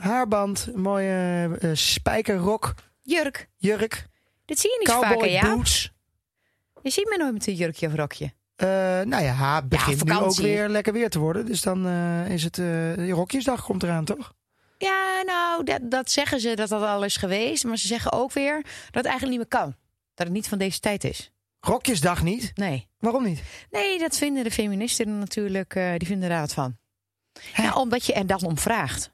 Haarband, 0.00 0.68
een 0.74 0.80
mooie 0.80 1.48
eh, 1.60 1.70
spijkerrok, 1.72 2.74
Jurk, 3.02 3.48
jurk, 3.56 4.06
dit 4.44 4.58
zie 4.58 4.70
je 4.70 4.76
niet 4.78 4.88
vaker, 4.88 5.08
cowboy 5.08 5.28
ja? 5.28 5.54
boots. 5.54 5.92
Je 6.82 6.90
ziet 6.90 7.08
me 7.08 7.16
nooit 7.16 7.32
met 7.32 7.46
een 7.46 7.54
jurkje 7.54 7.86
of 7.86 7.94
rokje. 7.94 8.32
Eh, 8.56 8.68
nou 9.00 9.22
ja, 9.22 9.54
het 9.54 9.68
begint 9.68 10.04
nu 10.04 10.14
ook 10.16 10.34
weer 10.34 10.68
lekker 10.68 10.92
weer 10.92 11.10
te 11.10 11.18
worden. 11.18 11.46
Dus 11.46 11.62
dan 11.62 11.86
eh, 11.86 12.28
is 12.28 12.42
het... 12.42 12.58
eh 12.58 13.10
rokjesdag 13.10 13.64
komt 13.64 13.82
eraan, 13.82 14.04
toch? 14.04 14.32
Ja, 14.78 15.22
nou, 15.26 15.64
dat, 15.64 15.90
dat 15.90 16.10
zeggen 16.10 16.40
ze 16.40 16.54
dat 16.54 16.68
dat 16.68 16.82
al 16.82 17.04
is 17.04 17.16
geweest. 17.16 17.64
Maar 17.64 17.78
ze 17.78 17.86
zeggen 17.86 18.12
ook 18.12 18.32
weer 18.32 18.62
dat 18.62 18.94
het 18.94 19.04
eigenlijk 19.04 19.38
niet 19.38 19.50
meer 19.50 19.60
kan. 19.60 19.74
Dat 20.14 20.26
het 20.26 20.36
niet 20.36 20.48
van 20.48 20.58
deze 20.58 20.80
tijd 20.80 21.04
is. 21.04 21.32
Rokjesdag 21.60 22.22
niet? 22.22 22.50
Nee. 22.54 22.88
Waarom 22.98 23.24
niet? 23.24 23.42
Nee, 23.70 23.98
dat 23.98 24.16
vinden 24.16 24.44
de 24.44 24.50
feministen 24.50 25.18
natuurlijk, 25.18 25.72
die 25.96 26.08
vinden 26.08 26.30
er 26.30 26.40
wat 26.40 26.52
van. 26.52 26.76
Ja, 27.54 27.72
omdat 27.72 28.06
je 28.06 28.12
er 28.12 28.26
dan 28.26 28.42
om 28.42 28.58
vraagt. 28.58 29.10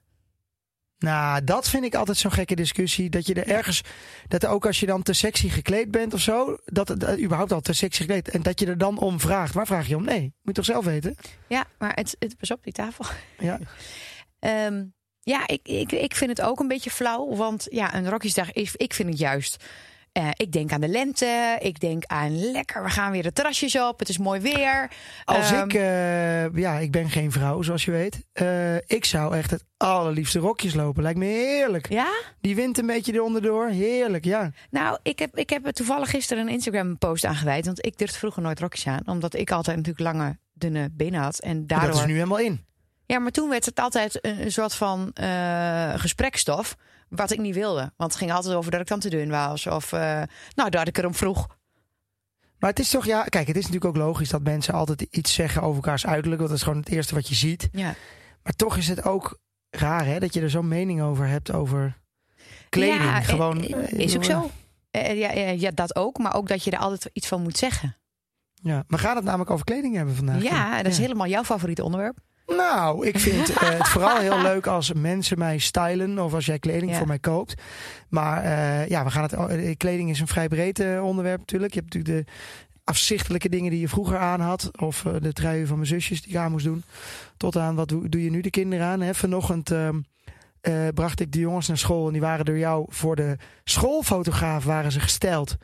Nou, 0.98 1.44
dat 1.44 1.68
vind 1.68 1.84
ik 1.84 1.94
altijd 1.94 2.16
zo'n 2.16 2.32
gekke 2.32 2.54
discussie. 2.54 3.10
Dat 3.10 3.26
je 3.26 3.34
er 3.34 3.48
ergens, 3.48 3.80
dat 4.28 4.46
ook 4.46 4.66
als 4.66 4.80
je 4.80 4.86
dan 4.86 5.02
te 5.02 5.12
sexy 5.12 5.48
gekleed 5.48 5.90
bent 5.90 6.14
of 6.14 6.20
zo, 6.20 6.56
dat 6.64 6.88
het 6.88 7.04
eh, 7.04 7.22
überhaupt 7.22 7.52
al 7.52 7.60
te 7.60 7.72
sexy 7.72 8.00
gekleed, 8.00 8.28
en 8.28 8.42
dat 8.42 8.60
je 8.60 8.66
er 8.66 8.78
dan 8.78 8.98
om 8.98 9.20
vraagt. 9.20 9.54
Waar 9.54 9.66
vraag 9.66 9.88
je 9.88 9.96
om? 9.96 10.04
Nee, 10.04 10.20
moet 10.20 10.32
je 10.42 10.52
toch 10.52 10.64
zelf 10.64 10.84
weten? 10.84 11.16
Ja, 11.48 11.64
maar 11.78 11.92
het, 11.94 12.16
het 12.18 12.36
pas 12.36 12.50
op 12.50 12.62
die 12.62 12.72
tafel. 12.72 13.04
Ja. 13.38 13.58
Ehm, 14.38 14.84
ja, 15.20 15.46
ik, 15.46 15.68
ik, 15.68 15.92
ik 15.92 16.14
vind 16.14 16.30
het 16.30 16.42
ook 16.42 16.60
een 16.60 16.68
beetje 16.68 16.90
flauw. 16.90 17.34
Want 17.34 17.66
ja, 17.70 17.94
een 17.94 18.10
rokjesdag, 18.10 18.52
is, 18.52 18.76
ik 18.76 18.94
vind 18.94 19.08
het 19.08 19.18
juist. 19.18 19.64
Eh, 20.16 20.28
ik 20.36 20.52
denk 20.52 20.72
aan 20.72 20.80
de 20.80 20.88
lente. 20.88 21.56
Ik 21.60 21.80
denk 21.80 22.04
aan 22.04 22.50
lekker, 22.50 22.82
we 22.82 22.90
gaan 22.90 23.12
weer 23.12 23.22
de 23.22 23.32
terrasjes 23.32 23.80
op. 23.80 23.98
Het 23.98 24.08
is 24.08 24.18
mooi 24.18 24.40
weer. 24.40 24.90
Als 25.24 25.50
Ehm, 25.50 25.64
ik, 25.64 25.74
eh, 25.74 26.54
ja, 26.54 26.78
ik 26.78 26.90
ben 26.90 27.10
geen 27.10 27.32
vrouw, 27.32 27.62
zoals 27.62 27.84
je 27.84 27.90
weet. 27.90 28.24
Eh, 28.32 28.76
ik 28.76 29.04
zou 29.04 29.36
echt 29.36 29.50
het 29.50 29.64
allerliefste 29.76 30.38
rokjes 30.38 30.74
lopen. 30.74 31.02
Lijkt 31.02 31.18
me 31.18 31.24
heerlijk. 31.24 31.88
Ja? 31.88 32.08
Die 32.40 32.54
wind 32.54 32.78
een 32.78 32.86
beetje 32.86 33.12
eronder 33.12 33.42
door. 33.42 33.68
Heerlijk, 33.68 34.24
ja. 34.24 34.50
Nou, 34.70 34.98
ik 35.02 35.18
heb, 35.18 35.36
ik 35.36 35.50
heb 35.50 35.66
toevallig 35.66 36.10
gisteren 36.10 36.46
een 36.46 36.52
Instagram-post 36.52 37.24
aangeweid. 37.24 37.66
Want 37.66 37.86
ik 37.86 37.98
durfde 37.98 38.18
vroeger 38.18 38.42
nooit 38.42 38.60
rokjes 38.60 38.86
aan. 38.86 39.02
Omdat 39.06 39.34
ik 39.34 39.50
altijd 39.50 39.76
natuurlijk 39.76 40.14
lange, 40.14 40.38
dunne 40.52 40.88
benen 40.92 41.20
had. 41.20 41.38
En 41.38 41.66
daardoor... 41.66 41.90
Dat 41.90 41.98
is 42.00 42.06
nu 42.06 42.14
helemaal 42.14 42.38
in. 42.38 42.64
Ja, 43.06 43.18
maar 43.18 43.30
toen 43.30 43.48
werd 43.48 43.64
het 43.64 43.80
altijd 43.80 44.18
een, 44.24 44.42
een 44.42 44.52
soort 44.52 44.74
van 44.74 45.10
gesprekstof. 45.96 46.76
Wat 47.08 47.30
ik 47.30 47.38
niet 47.38 47.54
wilde. 47.54 47.92
Want 47.96 48.10
het 48.10 48.20
ging 48.20 48.32
altijd 48.32 48.54
over 48.54 48.70
dat 48.70 48.80
ik 48.80 48.86
dan 48.86 49.00
te 49.00 49.10
dun 49.10 49.30
was. 49.30 49.66
Of, 49.66 49.92
eh, 49.92 50.22
nou, 50.54 50.70
dat 50.70 50.88
ik 50.88 50.98
erom 50.98 51.14
vroeg. 51.14 51.46
Maar 52.58 52.70
het 52.70 52.78
is 52.78 52.90
toch, 52.90 53.04
ja, 53.04 53.22
kijk, 53.24 53.46
het 53.46 53.56
is 53.56 53.66
natuurlijk 53.66 53.96
ook 53.96 54.02
logisch 54.02 54.28
dat 54.28 54.42
mensen 54.42 54.74
altijd 54.74 55.02
iets 55.02 55.34
zeggen 55.34 55.62
over 55.62 55.74
elkaars 55.74 56.06
uiterlijk. 56.06 56.38
Want 56.38 56.48
dat 56.48 56.58
is 56.58 56.64
gewoon 56.64 56.80
het 56.80 56.88
eerste 56.88 57.14
wat 57.14 57.28
je 57.28 57.34
ziet. 57.34 57.68
Ja. 57.72 57.94
Maar 58.42 58.52
toch 58.52 58.76
is 58.76 58.88
het 58.88 59.04
ook 59.04 59.38
raar, 59.70 60.06
hè, 60.06 60.18
dat 60.18 60.34
je 60.34 60.40
er 60.40 60.50
zo'n 60.50 60.68
mening 60.68 61.02
over 61.02 61.26
hebt 61.26 61.52
over 61.52 62.00
kleding. 62.68 63.02
Ja, 63.02 63.18
eh, 63.18 63.28
Gewoon, 63.28 63.64
eh, 63.64 63.98
is 63.98 64.16
ook 64.16 64.24
zo. 64.24 64.50
Ja, 64.90 65.10
ja, 65.10 65.50
ja, 65.50 65.70
dat 65.70 65.96
ook. 65.96 66.18
Maar 66.18 66.34
ook 66.34 66.48
dat 66.48 66.64
je 66.64 66.70
er 66.70 66.78
altijd 66.78 67.10
iets 67.12 67.26
van 67.28 67.42
moet 67.42 67.58
zeggen. 67.58 67.96
Ja, 68.54 68.84
maar 68.86 68.98
gaat 68.98 69.16
het 69.16 69.24
namelijk 69.24 69.50
over 69.50 69.64
kleding 69.64 69.94
hebben 69.94 70.14
vandaag? 70.14 70.42
Ja, 70.42 70.82
dat 70.82 70.92
is 70.92 70.98
helemaal 70.98 71.26
jouw 71.26 71.44
favoriete 71.44 71.84
onderwerp. 71.84 72.18
Nou, 72.46 73.06
ik 73.06 73.18
vind 73.18 73.50
eh, 73.50 73.68
het 73.68 73.88
vooral 73.88 74.16
heel 74.18 74.42
leuk 74.52 74.66
als 74.66 74.92
mensen 74.92 75.38
mij 75.38 75.58
stylen 75.58 76.18
of 76.18 76.34
als 76.34 76.46
jij 76.46 76.58
kleding 76.58 76.90
Ja. 76.92 76.98
voor 76.98 77.06
mij 77.06 77.18
koopt. 77.18 77.54
Maar 78.08 78.42
eh, 78.42 78.88
ja, 78.88 79.04
we 79.04 79.10
gaan 79.10 79.22
het. 79.22 79.32
eh, 79.32 79.76
kleding 79.76 80.10
is 80.10 80.20
een 80.20 80.26
vrij 80.26 80.48
breed 80.48 81.00
onderwerp 81.00 81.38
natuurlijk. 81.38 81.74
Je 81.74 81.80
hebt 81.80 81.94
natuurlijk 81.94 82.26
de 82.26 82.32
afzichtelijke 82.84 83.48
dingen 83.48 83.70
die 83.70 83.80
je 83.80 83.88
vroeger 83.88 84.18
aan 84.18 84.40
had. 84.40 84.70
Of 84.80 85.04
de 85.20 85.32
truien 85.32 85.66
van 85.66 85.76
mijn 85.76 85.88
zusjes 85.88 86.22
die 86.22 86.30
ik 86.30 86.36
aan 86.36 86.50
moest 86.50 86.64
doen. 86.64 86.82
Tot 87.36 87.56
aan 87.56 87.74
wat 87.74 87.88
doe, 87.88 88.08
doe 88.08 88.24
je 88.24 88.30
nu 88.30 88.40
de 88.40 88.50
kinderen 88.50 88.86
aan? 88.86 89.00
Hè? 89.00 89.14
Vanochtend 89.14 89.70
ehm, 89.70 90.00
eh, 90.60 90.88
bracht 90.94 91.20
ik 91.20 91.32
de 91.32 91.38
jongens 91.38 91.68
naar 91.68 91.78
school 91.78 92.06
en 92.06 92.12
die 92.12 92.20
waren 92.20 92.44
door 92.44 92.58
jou 92.58 92.86
voor 92.88 93.16
de 93.16 93.36
schoolfotograaf 93.64 94.64
waren 94.64 94.92
ze 94.92 95.00
gesteld. 95.00 95.56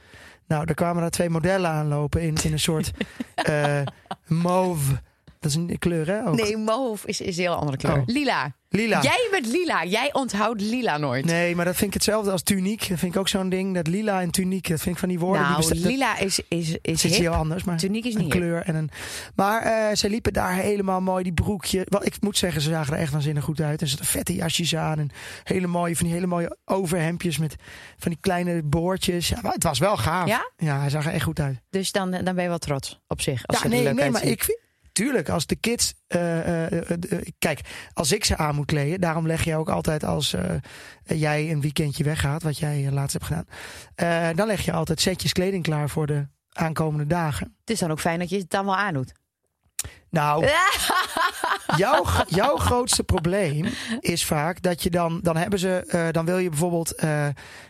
Nou, 0.47 0.65
daar 0.67 0.75
kwamen 0.75 1.01
daar 1.01 1.11
twee 1.11 1.31
modellen 1.31 1.71
aanlopen 1.71 2.23
in, 2.23 2.35
in 2.43 2.53
een 2.53 2.59
soort 2.59 2.91
eh 3.35 3.81
mauve. 4.27 5.01
Dat 5.43 5.51
is 5.51 5.57
een 5.57 5.79
kleur, 5.79 6.07
hè? 6.07 6.27
Ook. 6.27 6.37
Nee, 6.37 6.57
mauve 6.57 7.07
is, 7.07 7.21
is 7.21 7.37
een 7.37 7.43
heel 7.43 7.55
andere 7.55 7.77
kleur. 7.77 7.97
Oh. 7.97 8.03
Lila. 8.07 8.55
Lila. 8.69 9.03
Jij 9.03 9.29
bent 9.31 9.47
lila. 9.47 9.85
Jij 9.85 10.13
onthoudt 10.13 10.61
lila 10.61 10.97
nooit. 10.99 11.25
Nee, 11.25 11.57
maar 11.57 11.65
dat 11.65 11.75
vind 11.77 11.87
ik 11.89 11.95
hetzelfde 11.95 12.31
als 12.31 12.43
tuniek. 12.43 12.89
Dat 12.89 12.99
vind 12.99 13.15
ik 13.15 13.21
ook 13.21 13.29
zo'n 13.29 13.49
ding. 13.49 13.75
Dat 13.75 13.87
lila 13.87 14.21
en 14.21 14.31
tuniek, 14.31 14.69
dat 14.69 14.81
vind 14.81 14.95
ik 14.95 15.01
van 15.01 15.09
die 15.09 15.19
woorden. 15.19 15.41
die 15.43 15.51
nou, 15.51 15.61
bestaan- 15.61 15.83
dat- 15.83 15.93
lila 15.93 16.19
is, 16.19 16.41
is, 16.49 16.77
is 16.83 17.17
heel 17.19 17.33
anders. 17.33 17.65
Maar 17.65 17.77
Tuniek 17.77 18.05
is 18.05 18.15
een 18.15 18.21
niet 18.23 18.33
hip. 18.33 18.43
kleur 18.43 18.63
en 18.63 18.75
een. 18.75 18.91
Maar 19.35 19.63
eh, 19.63 19.97
ze 19.97 20.09
liepen 20.11 20.33
daar 20.33 20.55
helemaal 20.55 21.01
mooi, 21.01 21.23
die 21.23 21.33
broekje. 21.33 21.87
Wat 21.89 22.07
ik 22.07 22.21
moet 22.21 22.39
zeggen, 22.39 22.61
ze 22.63 22.69
zagen 22.71 22.95
er 22.95 23.01
echt 23.01 23.13
waanzinnig 23.13 23.45
goed 23.45 23.61
uit. 23.61 23.81
En 23.81 23.87
ze 23.87 23.95
hadden 23.97 24.13
vette 24.13 24.35
jasjes 24.35 24.77
aan. 24.77 24.99
En 24.99 25.11
hele 25.45 25.67
mooie, 25.67 25.97
van 25.97 26.05
die 26.07 26.15
hele 26.15 26.27
mooie 26.27 26.57
overhemdjes 26.65 27.39
met 27.39 27.55
van 27.99 28.11
die 28.11 28.21
kleine 28.21 28.63
boordjes. 28.63 29.29
Ja, 29.29 29.39
maar 29.43 29.53
het 29.53 29.63
was 29.65 29.79
wel 29.79 29.97
gaaf. 29.97 30.29
Ja? 30.29 30.51
Ja, 30.57 30.79
hij 30.81 30.91
zag 30.91 31.07
er 31.07 31.13
echt 31.13 31.25
goed 31.25 31.41
uit. 31.41 31.61
Dus 31.71 31.93
dan, 31.93 32.11
dan 32.11 32.35
ben 32.35 32.43
je 32.43 32.49
wel 32.49 32.59
trots 32.59 33.01
op 33.09 33.21
zich. 33.21 33.47
Als 33.47 33.63
ja, 33.63 33.69
nee, 33.69 33.83
leuk 33.83 33.95
nee, 33.95 34.11
maar 34.11 34.25
ik 34.25 34.43
vind. 34.45 34.61
Tuurlijk, 34.93 35.29
als 35.29 35.47
de 35.47 35.57
kids. 35.57 35.95
eh, 36.07 36.67
eh, 36.67 36.91
eh, 36.91 37.27
kijk, 37.39 37.61
als 37.93 38.13
ik 38.13 38.25
ze 38.25 38.37
aan 38.37 38.55
moet 38.55 38.67
kleden. 38.67 39.01
Daarom 39.01 39.27
leg 39.27 39.45
je 39.45 39.57
ook 39.57 39.69
altijd 39.69 40.05
als 40.05 40.37
jij 41.05 41.51
een 41.51 41.61
weekendje 41.61 42.05
weggaat. 42.05 42.43
Wat 42.43 42.59
jij 42.59 42.91
laatst 42.91 43.19
hebt 43.21 43.25
gedaan. 43.25 44.37
dan 44.37 44.47
leg 44.47 44.65
je 44.65 44.73
altijd 44.73 45.01
setjes 45.01 45.33
kleding 45.33 45.63
klaar 45.63 45.89
voor 45.91 46.07
de 46.07 46.27
aankomende 46.53 47.07
dagen. 47.07 47.57
Het 47.61 47.71
is 47.71 47.79
dan 47.79 47.91
ook 47.91 48.01
fijn 48.01 48.19
dat 48.19 48.29
je 48.31 48.39
het 48.39 48.51
dan 48.51 48.65
wel 48.65 48.77
aandoet. 48.77 49.13
Nou, 50.13 50.47
jouw, 51.77 52.05
jouw 52.29 52.57
grootste 52.57 53.05
probleem 53.05 53.67
is 54.01 54.25
vaak 54.25 54.63
dat 54.63 54.83
je 54.83 54.91
dan, 54.91 55.21
dan 55.23 55.37
hebben 55.37 55.59
ze, 55.59 55.85
eh, 55.89 56.09
dan 56.11 56.25
wil 56.25 56.39
je 56.39 56.49
bijvoorbeeld 56.49 56.95
eh, 56.95 57.27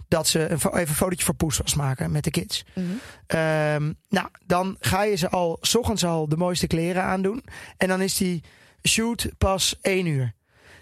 dat 0.09 0.27
ze 0.27 0.41
een, 0.41 0.57
even 0.57 0.81
een 0.81 0.87
fotootje 0.87 1.25
voor 1.25 1.35
Poes 1.35 1.59
was 1.59 1.75
maken 1.75 2.13
met 2.13 2.25
de 2.25 2.31
kids. 2.31 2.65
Mhm. 2.75 2.87
Ehm, 3.27 3.93
nou, 4.09 4.29
dan 4.47 4.77
ga 4.81 5.03
je 5.03 5.17
ze 5.17 5.29
al, 5.29 5.59
s 5.61 5.75
ochtends 5.75 6.05
al 6.05 6.29
de 6.29 6.37
mooiste 6.37 6.67
kleren 6.67 7.03
aandoen. 7.03 7.45
En 7.77 7.89
dan 7.89 8.01
is 8.01 8.17
die 8.17 8.45
shoot 8.83 9.29
pas 9.39 9.79
één 9.81 10.07
uur. 10.07 10.35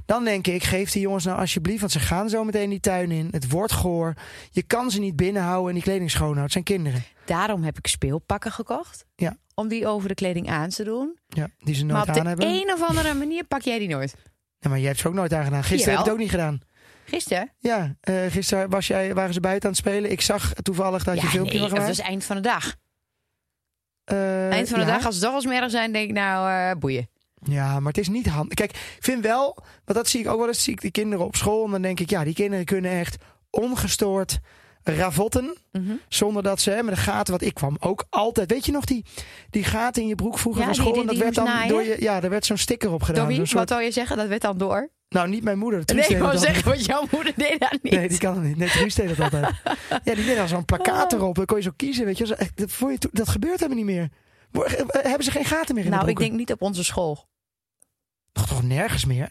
Dan 0.06 0.24
denk 0.24 0.46
ik, 0.46 0.62
geef 0.62 0.90
die 0.90 1.02
jongens 1.02 1.24
nou 1.24 1.38
alsjeblieft, 1.38 1.80
want 1.80 1.92
ze 1.92 2.00
gaan 2.00 2.28
zo 2.28 2.44
meteen 2.44 2.70
die 2.70 2.80
tuin 2.80 3.10
in. 3.10 3.28
Het 3.30 3.50
wordt 3.50 3.72
goor. 3.72 4.14
Je 4.50 4.62
kan 4.62 4.90
ze 4.90 5.00
niet 5.00 5.16
binnenhouden 5.16 5.68
en 5.68 5.74
die 5.74 5.82
kleding 5.82 6.10
schoonhouden. 6.10 6.42
Het 6.42 6.52
zijn 6.52 6.64
kinderen. 6.64 7.02
Daarom 7.24 7.62
heb 7.62 7.78
ik 7.78 7.86
speelpakken 7.86 8.52
gekocht. 8.52 9.04
Ja. 9.16 9.36
Om 9.54 9.68
die 9.68 9.86
over 9.86 10.08
de 10.08 10.14
kleding 10.14 10.50
aan 10.50 10.68
te 10.68 10.84
doen. 10.84 11.18
Ja, 11.28 11.48
die 11.58 11.74
ze 11.74 11.84
Maar 11.84 11.94
nooit 11.94 12.08
op 12.08 12.16
aan 12.16 12.22
de 12.22 12.28
hebben. 12.28 12.46
een 12.48 12.72
of 12.72 12.82
andere 12.82 13.14
manier 13.14 13.44
pak 13.44 13.62
jij 13.62 13.78
die 13.78 13.88
nooit. 13.88 14.14
Ja, 14.58 14.68
maar 14.68 14.78
jij 14.78 14.88
hebt 14.88 15.00
ze 15.00 15.08
ook 15.08 15.14
nooit 15.14 15.32
aan 15.32 15.44
gedaan. 15.44 15.64
Gisteren 15.64 15.96
heb 15.96 16.04
je 16.04 16.10
het 16.10 16.12
ook 16.12 16.18
niet 16.18 16.30
gedaan. 16.30 16.60
Gisteren? 17.04 17.52
Ja, 17.58 17.96
eh, 18.00 18.14
gisteren 18.28 18.70
was 18.70 18.86
jij, 18.86 19.14
waren 19.14 19.34
ze 19.34 19.40
buiten 19.40 19.68
aan 19.68 19.74
het 19.74 19.84
spelen. 19.84 20.10
Ik 20.10 20.20
zag 20.20 20.52
toevallig 20.52 21.04
dat 21.04 21.16
je 21.16 21.22
ja, 21.22 21.28
filmpje 21.28 21.52
nee, 21.52 21.60
van 21.60 21.70
dat 21.70 21.78
gemaakt. 21.78 21.98
is 21.98 22.04
eind 22.06 22.24
van 22.24 22.36
de 22.36 22.42
dag. 22.42 22.74
Eh, 24.04 24.50
eind 24.50 24.68
van 24.68 24.78
de 24.78 24.84
ja. 24.84 24.90
dag, 24.92 25.06
als 25.06 25.14
het 25.14 25.24
toch 25.24 25.32
wel 25.32 25.40
smerig 25.40 25.70
zijn, 25.70 25.92
denk 25.92 26.08
ik 26.08 26.14
nou, 26.14 26.50
eh, 26.50 26.78
boeien. 26.78 27.09
Ja, 27.42 27.80
maar 27.80 27.92
het 27.92 27.98
is 28.00 28.08
niet 28.08 28.26
handig. 28.26 28.54
Kijk, 28.54 28.70
ik 28.70 28.96
vind 29.00 29.22
wel, 29.22 29.56
want 29.84 29.98
dat 29.98 30.08
zie 30.08 30.20
ik 30.20 30.28
ook 30.28 30.38
wel 30.38 30.48
eens, 30.48 30.62
zie 30.62 30.72
ik 30.72 30.80
die 30.80 30.90
kinderen 30.90 31.24
op 31.26 31.36
school. 31.36 31.64
En 31.64 31.70
dan 31.70 31.82
denk 31.82 32.00
ik, 32.00 32.10
ja, 32.10 32.24
die 32.24 32.34
kinderen 32.34 32.64
kunnen 32.64 32.90
echt 32.90 33.16
ongestoord 33.50 34.38
ravotten. 34.82 35.56
Mhm. 35.72 35.92
Zonder 36.08 36.42
dat 36.42 36.60
ze, 36.60 36.70
hè, 36.70 36.82
met 36.82 36.94
de 36.94 37.00
gaten, 37.00 37.32
wat 37.32 37.42
ik 37.42 37.54
kwam 37.54 37.76
ook 37.80 38.04
altijd. 38.10 38.50
Weet 38.50 38.66
je 38.66 38.72
nog, 38.72 38.84
die, 38.84 39.04
die 39.50 39.64
gaten 39.64 40.02
in 40.02 40.08
je 40.08 40.14
broek 40.14 40.38
vroeger 40.38 40.60
Ja, 40.62 40.66
van 40.66 40.74
die- 40.76 40.82
school? 40.82 40.94
die- 41.00 41.02
en 41.02 41.18
dat 41.18 41.22
werd 41.24 41.34
dan 41.34 41.68
door 41.68 41.82
je, 41.82 41.96
ja, 41.98 42.20
daar 42.20 42.30
werd 42.30 42.46
zo'n 42.46 42.56
sticker 42.56 42.92
op 42.92 43.02
gedaan. 43.02 43.26
Wie? 43.26 43.36
Soort- 43.36 43.52
Wat 43.52 43.68
wil 43.68 43.78
je 43.78 43.90
zeggen? 43.90 44.16
Dat 44.16 44.28
werd 44.28 44.42
dan 44.42 44.58
door? 44.58 44.90
nou, 45.08 45.28
niet 45.28 45.44
mijn 45.44 45.58
moeder. 45.58 45.84
Truus 45.84 46.08
Nee, 46.08 46.16
ik 46.16 46.22
wou 46.22 46.38
zeggen, 46.38 46.64
want 46.64 46.84
jouw 46.84 47.04
moeder 47.10 47.32
deed 47.36 47.60
dat 47.60 47.78
niet. 47.82 47.92
Nee, 47.92 48.08
die 48.08 48.18
kan 48.18 48.34
het 48.34 48.44
niet. 48.44 48.56
Nee, 48.56 48.68
Truus 48.68 48.94
deed 48.94 49.08
dat 49.08 49.20
altijd. 49.20 49.54
Ja, 50.04 50.14
die 50.14 50.24
deed 50.24 50.36
dan 50.36 50.48
zo'n 50.48 50.64
plakkaat 50.64 51.12
erop. 51.12 51.34
Dan 51.34 51.44
kon 51.44 51.56
je 51.56 51.62
zo 51.62 51.70
kiezen, 51.76 52.04
weet 52.04 52.18
je. 52.18 52.34
Echt, 52.36 52.56
Dat, 52.56 53.06
dat 53.12 53.28
gebeurt 53.28 53.60
helemaal 53.60 53.84
niet 53.84 53.94
meer. 53.94 54.08
Eh, 54.52 54.72
Hebben 54.88 55.24
ze 55.24 55.30
geen 55.30 55.44
gaten 55.44 55.74
meer 55.74 55.84
in 55.84 55.90
nou, 55.90 56.08
ik 56.08 56.18
denk 56.18 56.32
niet 56.32 56.52
op 56.52 56.62
onze 56.62 56.84
school. 56.84 57.28
Toch, 58.32 58.46
toch 58.46 58.62
nergens 58.62 59.04
meer? 59.04 59.30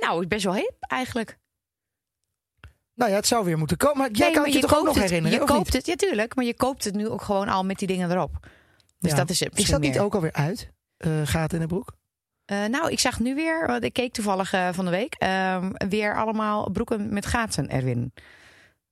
Nou, 0.00 0.20
is 0.20 0.26
best 0.28 0.44
wel 0.44 0.54
hip 0.54 0.74
eigenlijk. 0.78 1.38
Nou 2.94 3.10
ja, 3.10 3.16
het 3.16 3.26
zou 3.26 3.44
weer 3.44 3.58
moeten 3.58 3.76
komen. 3.76 3.98
Maar 3.98 4.10
jij 4.10 4.26
Nee, 4.26 4.34
kan 4.34 4.42
maar 4.42 4.52
je, 4.52 4.58
toch 4.60 4.76
ook 4.78 4.84
nog 4.84 4.94
het, 4.94 5.02
herinneren? 5.04 5.38
Je 5.40 5.44
koopt 5.44 5.64
niet? 5.64 5.72
het, 5.72 5.86
ja 5.86 5.94
tuurlijk. 5.96 6.34
Maar 6.36 6.44
je 6.44 6.54
koopt 6.54 6.84
het 6.84 6.94
nu 6.94 7.08
ook 7.08 7.22
gewoon 7.22 7.48
al 7.48 7.64
met 7.64 7.78
die 7.78 7.88
dingen 7.88 8.10
erop. 8.10 8.48
Dus 8.98 9.10
Ja. 9.10 9.16
dat 9.16 9.30
is 9.30 9.40
het 9.40 9.58
Is 9.58 9.68
dat 9.68 9.80
niet 9.80 9.98
ook 9.98 10.14
alweer 10.14 10.32
uit? 10.32 10.70
Eh 10.96 11.20
gaat 11.24 11.52
in 11.52 11.60
de 11.60 11.66
broek? 11.66 11.92
Eh, 12.44 12.64
nou, 12.64 12.90
ik 12.90 12.98
zag 13.00 13.20
nu 13.20 13.34
weer, 13.34 13.66
want 13.66 13.84
ik 13.84 13.92
keek 13.92 14.12
toevallig 14.12 14.52
eh, 14.52 14.68
van 14.72 14.84
de 14.84 14.90
week, 14.90 15.14
ehm, 15.14 15.70
weer 15.88 16.16
allemaal 16.16 16.70
broeken 16.70 17.12
met 17.12 17.26
gaten 17.26 17.68
erin. 17.68 18.12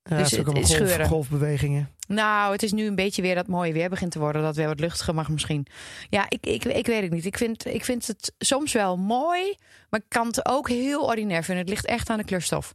Ja, 0.02 0.16
Dus 0.16 0.30
het 0.30 0.56
is 0.56 0.72
het 0.72 0.90
golf, 0.96 1.06
golfbewegingen. 1.08 1.93
Nou, 2.08 2.52
het 2.52 2.62
is 2.62 2.72
nu 2.72 2.86
een 2.86 2.94
beetje 2.94 3.22
weer 3.22 3.34
dat 3.34 3.46
mooie 3.46 3.72
weer 3.72 3.88
begint 3.88 4.10
te 4.12 4.18
worden. 4.18 4.42
Dat 4.42 4.56
weer 4.56 4.66
wat 4.66 4.80
luchtiger 4.80 5.14
mag 5.14 5.28
misschien. 5.28 5.66
Ja, 6.10 6.26
ik, 6.28 6.46
ik, 6.46 6.64
ik 6.64 6.86
weet 6.86 7.02
het 7.02 7.10
niet. 7.12 7.24
Ik 7.24 7.38
vind, 7.38 7.66
ik 7.66 7.84
vind 7.84 8.06
het 8.06 8.32
soms 8.38 8.72
wel 8.72 8.96
mooi, 8.96 9.54
maar 9.90 10.00
ik 10.00 10.06
kan 10.08 10.26
het 10.26 10.46
ook 10.46 10.68
heel 10.68 11.02
ordinair 11.02 11.44
vinden. 11.44 11.64
Het 11.64 11.72
ligt 11.74 11.86
echt 11.86 12.10
aan 12.10 12.18
de 12.18 12.24
kleurstof. 12.24 12.74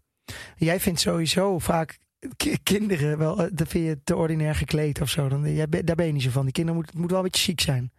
Jij 0.55 0.79
vindt 0.79 0.99
sowieso 0.99 1.59
vaak 1.59 1.97
ki- 2.37 2.57
kinderen 2.63 3.17
wel, 3.17 3.39
eh, 3.43 3.47
dat 3.53 3.67
vind 3.67 3.85
je 3.85 3.99
te 4.03 4.15
ordinair 4.15 4.55
gekleed 4.55 5.01
of 5.01 5.09
zo. 5.09 5.27
Dan, 5.29 5.53
jij, 5.53 5.67
daar 5.69 5.95
ben 5.95 6.05
je 6.05 6.11
niet 6.13 6.21
zo 6.23 6.29
van. 6.29 6.43
Die 6.43 6.51
kinderen 6.53 6.79
moet, 6.79 6.89
het 6.89 6.99
moet 6.99 7.09
wel 7.09 7.19
een 7.19 7.25
beetje 7.25 7.43
chic 7.43 7.61
zijn. 7.61 7.91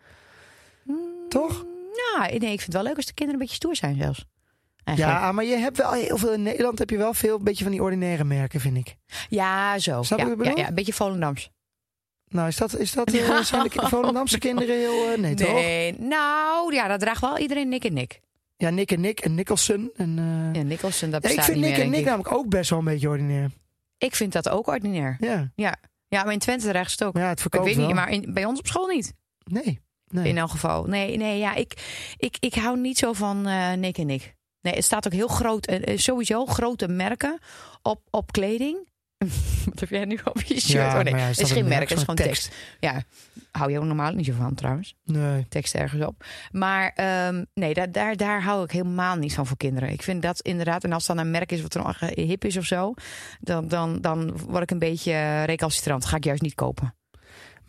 Toch? 1.28 1.64
Nou, 2.16 2.28
nee, 2.28 2.38
ik 2.38 2.40
vind 2.60 2.62
het 2.62 2.72
wel 2.72 2.82
leuk 2.82 2.96
als 2.96 3.06
de 3.06 3.14
kinderen 3.14 3.40
een 3.40 3.46
beetje 3.46 3.60
stoer 3.62 3.76
zijn 3.76 3.96
zelfs. 3.96 4.24
Eigenlijk. 4.90 5.19
Ja, 5.20 5.32
maar 5.32 5.44
je 5.44 5.56
hebt 5.56 5.76
wel 5.76 5.92
heel 5.92 6.16
veel 6.19 6.32
in 6.32 6.42
Nederland 6.42 6.78
heb 6.78 6.90
je 6.90 6.96
wel 6.96 7.14
veel 7.14 7.37
een 7.38 7.44
beetje 7.44 7.62
van 7.64 7.72
die 7.72 7.82
ordinaire 7.82 8.25
merken, 8.25 8.60
vind 8.60 8.76
ik. 8.76 8.96
Ja, 9.28 9.78
zo. 9.78 10.02
Snap 10.02 10.19
je 10.19 10.25
ja, 10.26 10.31
ik 10.32 10.38
ja, 10.38 10.42
bedoel? 10.44 10.58
ja, 10.58 10.69
een 10.69 10.75
beetje 10.75 10.92
Volendams. 10.92 11.50
Nou, 12.28 12.48
is 12.48 12.56
dat, 12.56 12.76
is 12.78 12.92
dat 12.92 13.12
eh, 13.14 13.40
zijn 13.42 13.62
de 13.62 13.70
Volendamse 13.88 14.38
kinderen 14.38 14.76
heel... 14.76 15.12
eh, 15.12 15.19
nee, 15.19 15.34
toch? 15.34 15.52
Nee, 15.52 15.98
nou 15.98 16.75
ja, 16.75 16.88
dat 16.88 17.00
draagt 17.00 17.20
wel 17.20 17.38
iedereen 17.38 17.69
Nick 17.69 17.84
en 17.84 17.92
Nick. 17.92 18.20
Ja, 18.56 18.70
Nick 18.70 18.90
en 18.92 19.00
Nick 19.00 19.20
en 19.20 19.34
Nicholson. 19.34 19.90
En, 19.96 20.19
eh, 20.19 20.60
Ja, 20.60 20.69
Nicholson, 20.69 21.10
dat 21.10 21.22
ja, 21.22 21.28
ik 21.28 21.37
bestaat 21.37 21.44
vind 21.44 21.56
niet 21.56 21.66
Nick 21.66 21.75
meer, 21.76 21.84
en 21.84 21.90
Nick 21.90 22.00
ik. 22.00 22.06
namelijk 22.06 22.34
ook 22.34 22.48
best 22.48 22.70
wel 22.70 22.78
een 22.78 22.84
beetje 22.84 23.08
ordinair. 23.08 23.50
Ik 23.98 24.14
vind 24.14 24.32
dat 24.32 24.48
ook 24.48 24.66
ordinair. 24.66 25.16
Ja, 25.20 25.50
Ja, 26.08 26.25
maar 26.25 26.32
in 26.32 26.38
Twente 26.38 26.69
draagt 26.69 26.90
het 26.90 27.04
ook. 27.04 27.16
ja 27.16 27.22
het 27.28 27.32
ik 27.32 27.40
verkoopt 27.40 27.64
weet 27.64 27.76
wel. 27.76 27.87
niet, 27.87 27.94
maar 27.94 28.10
in, 28.10 28.32
bij 28.34 28.44
ons 28.44 28.58
op 28.58 28.66
school 28.66 28.87
niet. 28.87 29.12
Nee, 29.44 29.81
nee. 30.08 30.28
In 30.28 30.38
elk 30.38 30.50
geval. 30.50 30.84
Nee, 30.84 31.16
nee 31.16 31.38
ja, 31.38 31.54
ik, 31.54 31.72
ik, 32.16 32.37
ik 32.40 32.54
hou 32.54 32.78
niet 32.78 32.98
zo 32.98 33.12
van 33.12 33.42
Nick 33.81 33.98
en 33.98 34.06
Nick. 34.06 34.34
Nee, 34.60 34.74
het 34.74 34.84
staat 34.84 35.06
ook 35.06 35.12
heel 35.12 35.28
groot. 35.28 35.66
eh, 35.66 35.88
eh, 35.92 35.98
sowieso 35.98 36.46
grote 36.46 36.88
merken 36.88 37.38
op, 37.82 38.00
op 38.10 38.32
kleding. 38.32 38.88
Wat 39.64 39.80
heb 39.80 39.88
jij 39.88 40.04
nu 40.04 40.18
op 40.24 40.42
je 40.42 40.60
shirt? 40.60 40.72
Ja, 40.72 40.98
oh 40.98 41.02
nee, 41.04 41.12
maar 41.12 41.20
ja, 41.20 41.26
het 41.26 41.40
is 41.40 41.52
geen 41.52 41.62
een 41.62 41.68
merk, 41.68 41.88
het 41.88 41.98
is 41.98 42.04
gewoon 42.04 42.16
tekst. 42.16 42.54
Ja, 42.80 43.02
hou 43.50 43.70
je 43.70 43.78
ook 43.78 43.84
normaal 43.84 44.12
niet 44.12 44.26
zo 44.26 44.32
van 44.32 44.54
trouwens. 44.54 44.96
Nee. 45.04 45.46
Tekst 45.48 45.74
ergens 45.74 46.04
op. 46.06 46.24
Maar 46.50 46.92
ehm, 46.94 47.44
nee, 47.54 47.74
daar, 47.74 47.92
daar, 47.92 48.16
daar 48.16 48.42
hou 48.42 48.64
ik 48.64 48.70
helemaal 48.70 49.16
niet 49.16 49.34
van 49.34 49.46
voor 49.46 49.56
kinderen. 49.56 49.88
Ik 49.88 50.02
vind 50.02 50.22
dat 50.22 50.40
inderdaad, 50.40 50.84
en 50.84 50.92
als 50.92 51.06
dan 51.06 51.18
een 51.18 51.30
merk 51.30 51.52
is 51.52 51.62
wat 51.62 51.74
er 51.74 51.96
eh, 52.00 52.26
hip 52.28 52.44
is 52.44 52.56
of 52.56 52.64
zo, 52.64 52.94
dan, 53.40 53.68
dan, 53.68 54.00
dan 54.00 54.38
word 54.38 54.62
ik 54.62 54.70
een 54.70 54.78
beetje 54.78 55.42
recalcitrant. 55.42 56.04
Ga 56.04 56.16
ik 56.16 56.24
juist 56.24 56.42
niet 56.42 56.54
kopen. 56.54 56.94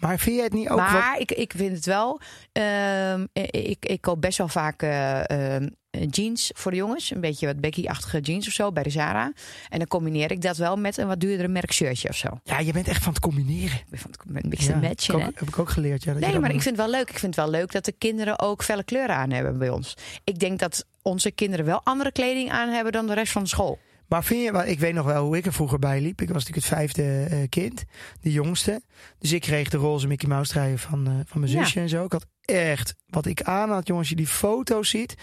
Maar 0.01 0.19
vind 0.19 0.35
jij 0.35 0.43
het 0.45 0.53
niet 0.53 0.69
ook 0.69 0.79
wat... 0.79 0.91
maar 0.91 1.19
ik, 1.19 1.31
ik 1.31 1.53
vind 1.55 1.75
het 1.75 1.85
wel. 1.85 2.19
ehm, 2.51 3.25
ik, 3.51 3.85
ik 3.85 4.01
koop 4.01 4.21
best 4.21 4.37
wel 4.37 4.47
vaak 4.47 4.81
eh, 4.81 5.29
ehm, 5.55 5.67
jeans 6.09 6.51
voor 6.53 6.71
de 6.71 6.77
jongens. 6.77 7.11
Een 7.11 7.21
beetje 7.21 7.45
wat 7.45 7.59
Becky-achtige 7.59 8.19
jeans 8.19 8.47
of 8.47 8.53
zo 8.53 8.71
bij 8.71 8.83
de 8.83 8.89
Zara. 8.89 9.33
En 9.69 9.77
dan 9.77 9.87
combineer 9.87 10.31
ik 10.31 10.41
dat 10.41 10.57
wel 10.57 10.77
met 10.77 10.97
een 10.97 11.07
wat 11.07 11.19
duurdere 11.19 11.47
merkshirtje 11.47 12.09
of 12.09 12.15
zo. 12.15 12.27
Ja, 12.43 12.59
je 12.59 12.71
bent 12.73 12.87
echt 12.87 13.03
van 13.03 13.13
het 13.13 13.21
combineren. 13.21 13.77
Ik 13.91 13.99
vind 13.99 14.15
het 14.25 14.43
Een 14.43 14.49
beetje 14.49 14.71
Ja, 14.73 14.77
matchen, 14.79 15.13
heb 15.13 15.21
hè? 15.23 15.27
ik 15.27 15.33
ook- 15.33 15.39
heb 15.39 15.49
ik 15.49 15.59
ook 15.59 15.69
geleerd. 15.69 16.03
Ja, 16.03 16.13
dat 16.13 16.21
je 16.21 16.27
Nee, 16.27 16.39
maar 16.39 16.49
ik 16.49 16.55
moet 16.55 16.63
vind 16.63 16.77
het 16.77 16.85
wel 16.85 16.95
leuk. 16.99 17.09
Ik 17.09 17.19
vind 17.19 17.35
het 17.35 17.45
wel 17.45 17.53
leuk 17.59 17.71
dat 17.71 17.85
de 17.85 17.91
kinderen 17.97 18.39
ook 18.39 18.63
felle 18.63 18.83
kleuren 18.83 19.15
aan 19.15 19.31
hebben 19.31 19.57
bij 19.57 19.69
ons. 19.69 19.93
Ik 20.23 20.39
denk 20.39 20.59
dat 20.59 20.85
onze 21.01 21.31
kinderen 21.31 21.65
wel 21.65 21.81
andere 21.83 22.11
kleding 22.11 22.51
aan 22.51 22.69
hebben 22.69 22.91
dan 22.93 23.07
de 23.07 23.13
rest 23.13 23.31
van 23.31 23.43
de 23.43 23.49
school. 23.49 23.79
Maar 24.11 24.23
vind 24.23 24.43
je, 24.43 24.51
wel- 24.51 24.65
ik 24.65 24.79
weet 24.79 24.93
nog 24.93 25.05
wel 25.05 25.25
hoe 25.25 25.37
ik 25.37 25.45
er 25.45 25.53
vroeger 25.53 25.79
bij 25.79 26.01
liep. 26.01 26.21
Ik 26.21 26.27
was 26.29 26.45
natuurlijk 26.45 26.67
het 26.67 26.77
vijfde 26.77 27.23
eh, 27.29 27.37
kind, 27.49 27.83
de 28.21 28.31
jongste. 28.31 28.81
Dus 29.19 29.31
ik 29.31 29.41
kreeg 29.41 29.69
de 29.69 29.77
roze 29.77 30.07
Mickey 30.07 30.29
Mouse 30.29 30.51
truien 30.51 30.79
van, 30.79 31.07
eh, 31.07 31.13
van 31.25 31.39
mijn 31.39 31.51
Ja. 31.51 31.63
zusje 31.63 31.79
en 31.79 31.89
zo. 31.89 32.03
Ik 32.05 32.11
had 32.11 32.25
echt, 32.41 32.95
wat 33.07 33.25
ik 33.25 33.41
aan 33.41 33.69
had, 33.71 33.87
jongens, 33.87 34.09
je 34.09 34.15
die 34.15 34.27
foto's 34.27 34.89
ziet. 34.89 35.15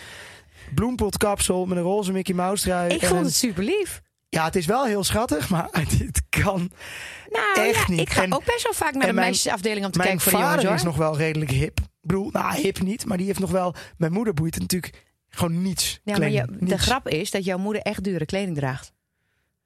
Bloempotkapsel 0.75 1.67
met 1.67 1.77
een 1.79 1.83
roze 1.83 2.13
Mickey 2.13 2.35
Mouse 2.35 2.63
trui. 2.65 2.95
Ik 2.95 3.05
vond 3.05 3.25
het 3.25 3.35
super 3.35 3.63
lief. 3.65 4.01
Ja, 4.29 4.45
het 4.45 4.57
is 4.57 4.67
wel 4.67 4.85
heel 4.87 5.05
schattig, 5.05 5.49
maar 5.49 5.69
het 5.81 6.23
kan. 6.29 6.71
Nou 7.31 7.69
Echt 7.69 7.87
ja, 7.87 7.91
niet. 7.95 8.01
ik 8.01 8.11
ga 8.11 8.23
En- 8.23 8.33
ook 8.35 8.45
best 8.45 8.63
wel 8.63 8.73
vaak 8.75 8.93
naar 8.95 9.07
de 9.07 9.13
mijn- 9.13 9.27
meisjesafdeling 9.27 9.85
om 9.85 9.91
te 9.93 9.99
Mijn 9.99 10.11
kijken 10.11 10.31
voor 10.31 10.41
de 10.41 10.45
vader 10.47 10.63
jongens 10.65 10.83
is 10.83 10.89
hoor. 10.89 10.99
nog 10.99 11.09
wel 11.09 11.19
redelijk 11.19 11.51
hip. 11.51 11.79
Ik 11.81 12.15
bedoel, 12.15 12.31
nou, 12.33 12.61
hip 12.61 12.81
niet, 12.81 13.05
maar 13.07 13.17
die 13.17 13.27
heeft 13.27 13.39
nog 13.39 13.51
wel... 13.51 13.75
Mijn 13.97 14.13
moeder 14.13 14.35
boeit 14.35 14.59
natuurlijk 14.59 15.07
gewoon 15.39 15.63
niets. 15.63 16.01
Ja, 16.05 16.19
maar 16.19 16.31
je, 16.31 16.45
de 16.61 16.79
grap 16.79 17.09
is 17.09 17.31
dat 17.31 17.45
jouw 17.45 17.59
moeder 17.59 17.83
echt 17.83 18.05
dure 18.05 18.25
kleding 18.27 18.57
draagt. 18.57 18.93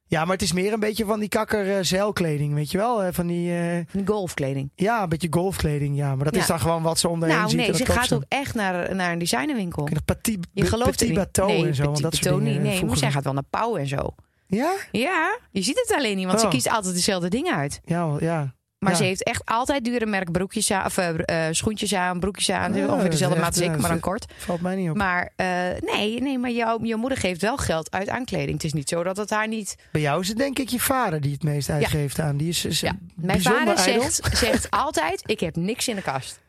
Ja, 0.07 0.23
maar 0.25 0.33
het 0.33 0.41
is 0.41 0.51
meer 0.53 0.73
een 0.73 0.79
beetje 0.79 1.05
van 1.05 1.19
die 1.19 1.29
kakker 1.29 1.77
eh, 1.77 1.83
zeilkleding, 1.83 2.53
weet 2.53 2.71
je 2.71 2.77
wel? 2.77 3.03
Eh, 3.03 3.13
van 3.13 3.27
die, 3.27 3.57
eh, 3.57 4.05
golfkleding. 4.05 4.71
ja, 4.75 5.03
een 5.03 5.09
beetje 5.09 5.27
golfkleding, 5.31 5.95
ja. 5.95 6.15
Maar 6.15 6.25
dat 6.25 6.35
Ja. 6.35 6.41
is 6.41 6.47
dan 6.47 6.59
gewoon 6.59 6.81
wat 6.83 6.99
ze 6.99 7.07
onderheen 7.07 7.37
Nou 7.37 7.49
ziet. 7.49 7.59
nee, 7.59 7.67
en 7.67 7.75
ze 7.75 7.85
gaat 7.85 8.07
ze. 8.07 8.15
ook 8.15 8.23
echt 8.27 8.53
naar, 8.55 8.95
naar 8.95 9.11
een 9.11 9.19
designerwinkel. 9.19 9.87
Petit, 10.05 10.47
Je 10.53 10.65
gelooft 10.65 10.91
petit 10.97 11.13
bateau 11.13 11.51
nee, 11.51 11.65
en 11.65 11.75
zo. 11.75 11.83
Petit 11.87 12.01
dat 12.03 12.15
soort 12.15 12.43
dingen, 12.43 12.55
eh, 12.57 12.61
Nee, 12.63 12.77
vroeger. 12.77 12.97
zij 12.97 13.11
gaat 13.11 13.23
wel 13.23 13.33
naar 13.33 13.43
Pauw 13.49 13.77
en 13.77 13.87
zo. 13.87 14.15
Ja? 14.47 14.73
Ja, 14.91 15.39
je 15.51 15.61
ziet 15.61 15.79
het 15.87 15.93
alleen 15.97 16.17
niet, 16.17 16.25
want 16.25 16.39
ze 16.39 16.45
Oh. 16.45 16.51
kiest 16.51 16.69
altijd 16.69 16.93
dezelfde 16.95 17.29
dingen 17.29 17.55
uit. 17.55 17.81
Ja, 17.85 18.15
ja. 18.19 18.55
Maar 18.83 18.91
Ja. 18.91 18.97
ze 18.97 19.03
heeft 19.03 19.23
echt 19.23 19.41
altijd 19.45 19.83
dure 19.83 20.05
merk 20.05 20.31
broekjes 20.31 20.71
aan, 20.71 20.85
of 20.85 20.97
eh, 20.97 21.47
eh, 21.47 21.53
schoentjes 21.53 21.93
aan, 21.93 22.19
broekjes 22.19 22.49
aan. 22.51 22.73
Ja, 22.73 22.87
ongeveer 22.87 23.09
dezelfde 23.09 23.39
maat 23.39 23.47
echt, 23.47 23.57
als 23.57 23.65
ik, 23.65 23.73
ja, 23.75 23.79
maar 23.79 23.89
dan 23.89 23.99
dat 23.99 24.09
kort. 24.09 24.25
Valt 24.37 24.61
mij 24.61 24.75
niet 24.75 24.89
op. 24.89 24.95
Maar 24.97 25.29
eh, 25.35 25.47
nee, 25.79 26.21
nee, 26.21 26.37
maar 26.37 26.51
jouw, 26.51 26.79
jouw 26.81 26.97
moeder 26.97 27.17
geeft 27.17 27.41
wel 27.41 27.57
geld 27.57 27.91
uit 27.91 28.09
aan 28.09 28.25
kleding. 28.25 28.51
Het 28.53 28.63
is 28.63 28.73
niet 28.73 28.89
zo 28.89 29.03
dat 29.03 29.17
het 29.17 29.29
haar 29.29 29.47
niet... 29.47 29.75
Bij 29.91 30.01
jou 30.01 30.21
is 30.21 30.27
het 30.27 30.37
denk 30.37 30.59
ik 30.59 30.69
je 30.69 30.79
vader 30.79 31.21
die 31.21 31.31
het 31.31 31.43
meest 31.43 31.69
uitgeeft 31.69 32.19
aan. 32.19 32.37
Die 32.37 32.49
is, 32.49 32.65
is 32.65 32.83
mijn 33.15 33.41
vader 33.41 33.77
zegt, 33.77 34.29
zegt 34.37 34.69
altijd, 34.69 35.21
ik 35.25 35.39
heb 35.39 35.55
niks 35.55 35.87
in 35.87 35.95
de 35.95 36.01
kast. 36.01 36.41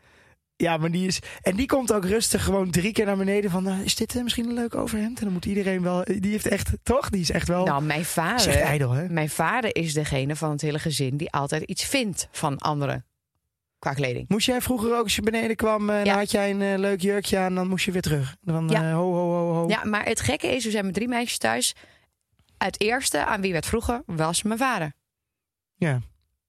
Ja, 0.56 0.76
maar 0.76 0.90
die 0.90 1.06
is... 1.06 1.18
En 1.42 1.56
die 1.56 1.66
komt 1.66 1.92
ook 1.92 2.04
rustig 2.04 2.44
gewoon 2.44 2.70
drie 2.70 2.92
keer 2.92 3.06
naar 3.06 3.16
beneden 3.16 3.50
van... 3.50 3.62
nou, 3.62 3.82
is 3.82 3.94
dit 3.94 4.16
eh, 4.16 4.22
misschien 4.22 4.48
een 4.48 4.54
leuk 4.54 4.74
overhemd? 4.74 5.18
En 5.18 5.24
dan 5.24 5.32
moet 5.32 5.44
iedereen 5.44 5.82
wel... 5.82 6.04
Die 6.04 6.30
heeft 6.30 6.46
echt... 6.46 6.70
Toch? 6.82 7.10
Die 7.10 7.20
is 7.20 7.30
echt 7.30 7.48
wel... 7.48 7.64
Nou, 7.64 7.82
mijn 7.82 8.00
is 8.00 8.08
vader, 8.08 8.56
ijdel, 8.60 8.90
hè? 8.90 9.08
mijn 9.08 9.30
vader 9.30 9.76
is 9.76 9.92
degene 9.92 10.36
van 10.36 10.50
het 10.50 10.60
hele 10.60 10.78
gezin 10.78 11.16
die 11.16 11.30
altijd 11.30 11.62
iets 11.62 11.84
vindt 11.84 12.28
van 12.30 12.58
anderen. 12.58 13.04
Qua 13.78 13.92
kleding. 13.92 14.28
Moest 14.28 14.46
jij 14.46 14.60
vroeger 14.60 14.96
ook, 14.96 15.02
als 15.02 15.14
je 15.16 15.22
beneden 15.22 15.56
kwam, 15.56 15.90
eh, 15.90 15.96
Ja. 15.98 16.04
dan 16.04 16.14
had 16.14 16.30
jij 16.30 16.50
een 16.50 16.62
eh, 16.62 16.78
leuk 16.78 17.00
jurkje 17.00 17.38
aan, 17.38 17.54
dan 17.54 17.68
moest 17.68 17.84
je 17.84 17.92
weer 17.92 18.02
terug. 18.02 18.36
Dan 18.40 18.68
Ja. 18.68 18.92
ho, 18.92 19.12
ho, 19.12 19.30
ho, 19.30 19.52
ho. 19.52 19.68
Ja, 19.68 19.84
maar 19.84 20.04
het 20.04 20.20
gekke 20.20 20.46
is, 20.46 20.64
we 20.64 20.70
zijn 20.70 20.84
met 20.84 20.94
drie 20.94 21.08
meisjes 21.08 21.38
thuis. 21.38 21.74
Het 22.58 22.80
eerste 22.80 23.24
aan 23.24 23.40
wie 23.40 23.52
werd 23.52 23.66
vroeger 23.66 24.02
was 24.06 24.42
mijn 24.42 24.58
vader. 24.58 24.92
Ja. 25.74 26.00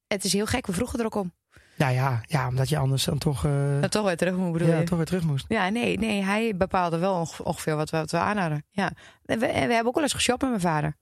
Het 0.08 0.24
is 0.24 0.34
heel 0.34 0.46
gek, 0.46 0.68
we 0.68 0.74
vroegen 0.74 1.00
er 1.00 1.06
ook 1.06 1.16
om. 1.16 1.34
Nou 1.78 1.94
ja, 1.94 2.22
ja, 2.26 2.48
omdat 2.48 2.70
je 2.70 2.78
anders 2.78 3.04
dan 3.04 3.18
toch, 3.18 3.46
eh, 3.46 3.82
Dat 3.82 3.92
toch 3.92 4.06
weer 4.06 4.18
terug 4.18 4.36
moet 4.36 4.52
bedoel 4.52 4.68
ja, 4.68 4.78
je? 4.78 4.84
toch 4.84 4.98
weer 4.98 5.06
terug 5.06 5.24
moest. 5.24 5.46
Ja, 5.48 5.70
nee, 5.70 5.98
nee, 5.98 6.24
hij 6.24 6.56
bepaalde 6.58 6.98
wel 6.98 7.14
onge- 7.14 7.44
ongeveer 7.44 7.76
wat 7.76 7.90
we, 7.90 7.98
wat 7.98 8.12
we 8.12 8.18
aan 8.18 8.38
hadden. 8.38 8.66
Ja. 8.70 8.92
En 9.26 9.40
we, 9.40 9.46
we 9.48 9.54
hebben 9.56 9.86
ook 9.86 9.94
wel 9.94 10.04
eens 10.04 10.14
geshopt 10.14 10.42
met 10.42 10.50
mijn 10.50 10.62
vader. 10.62 10.96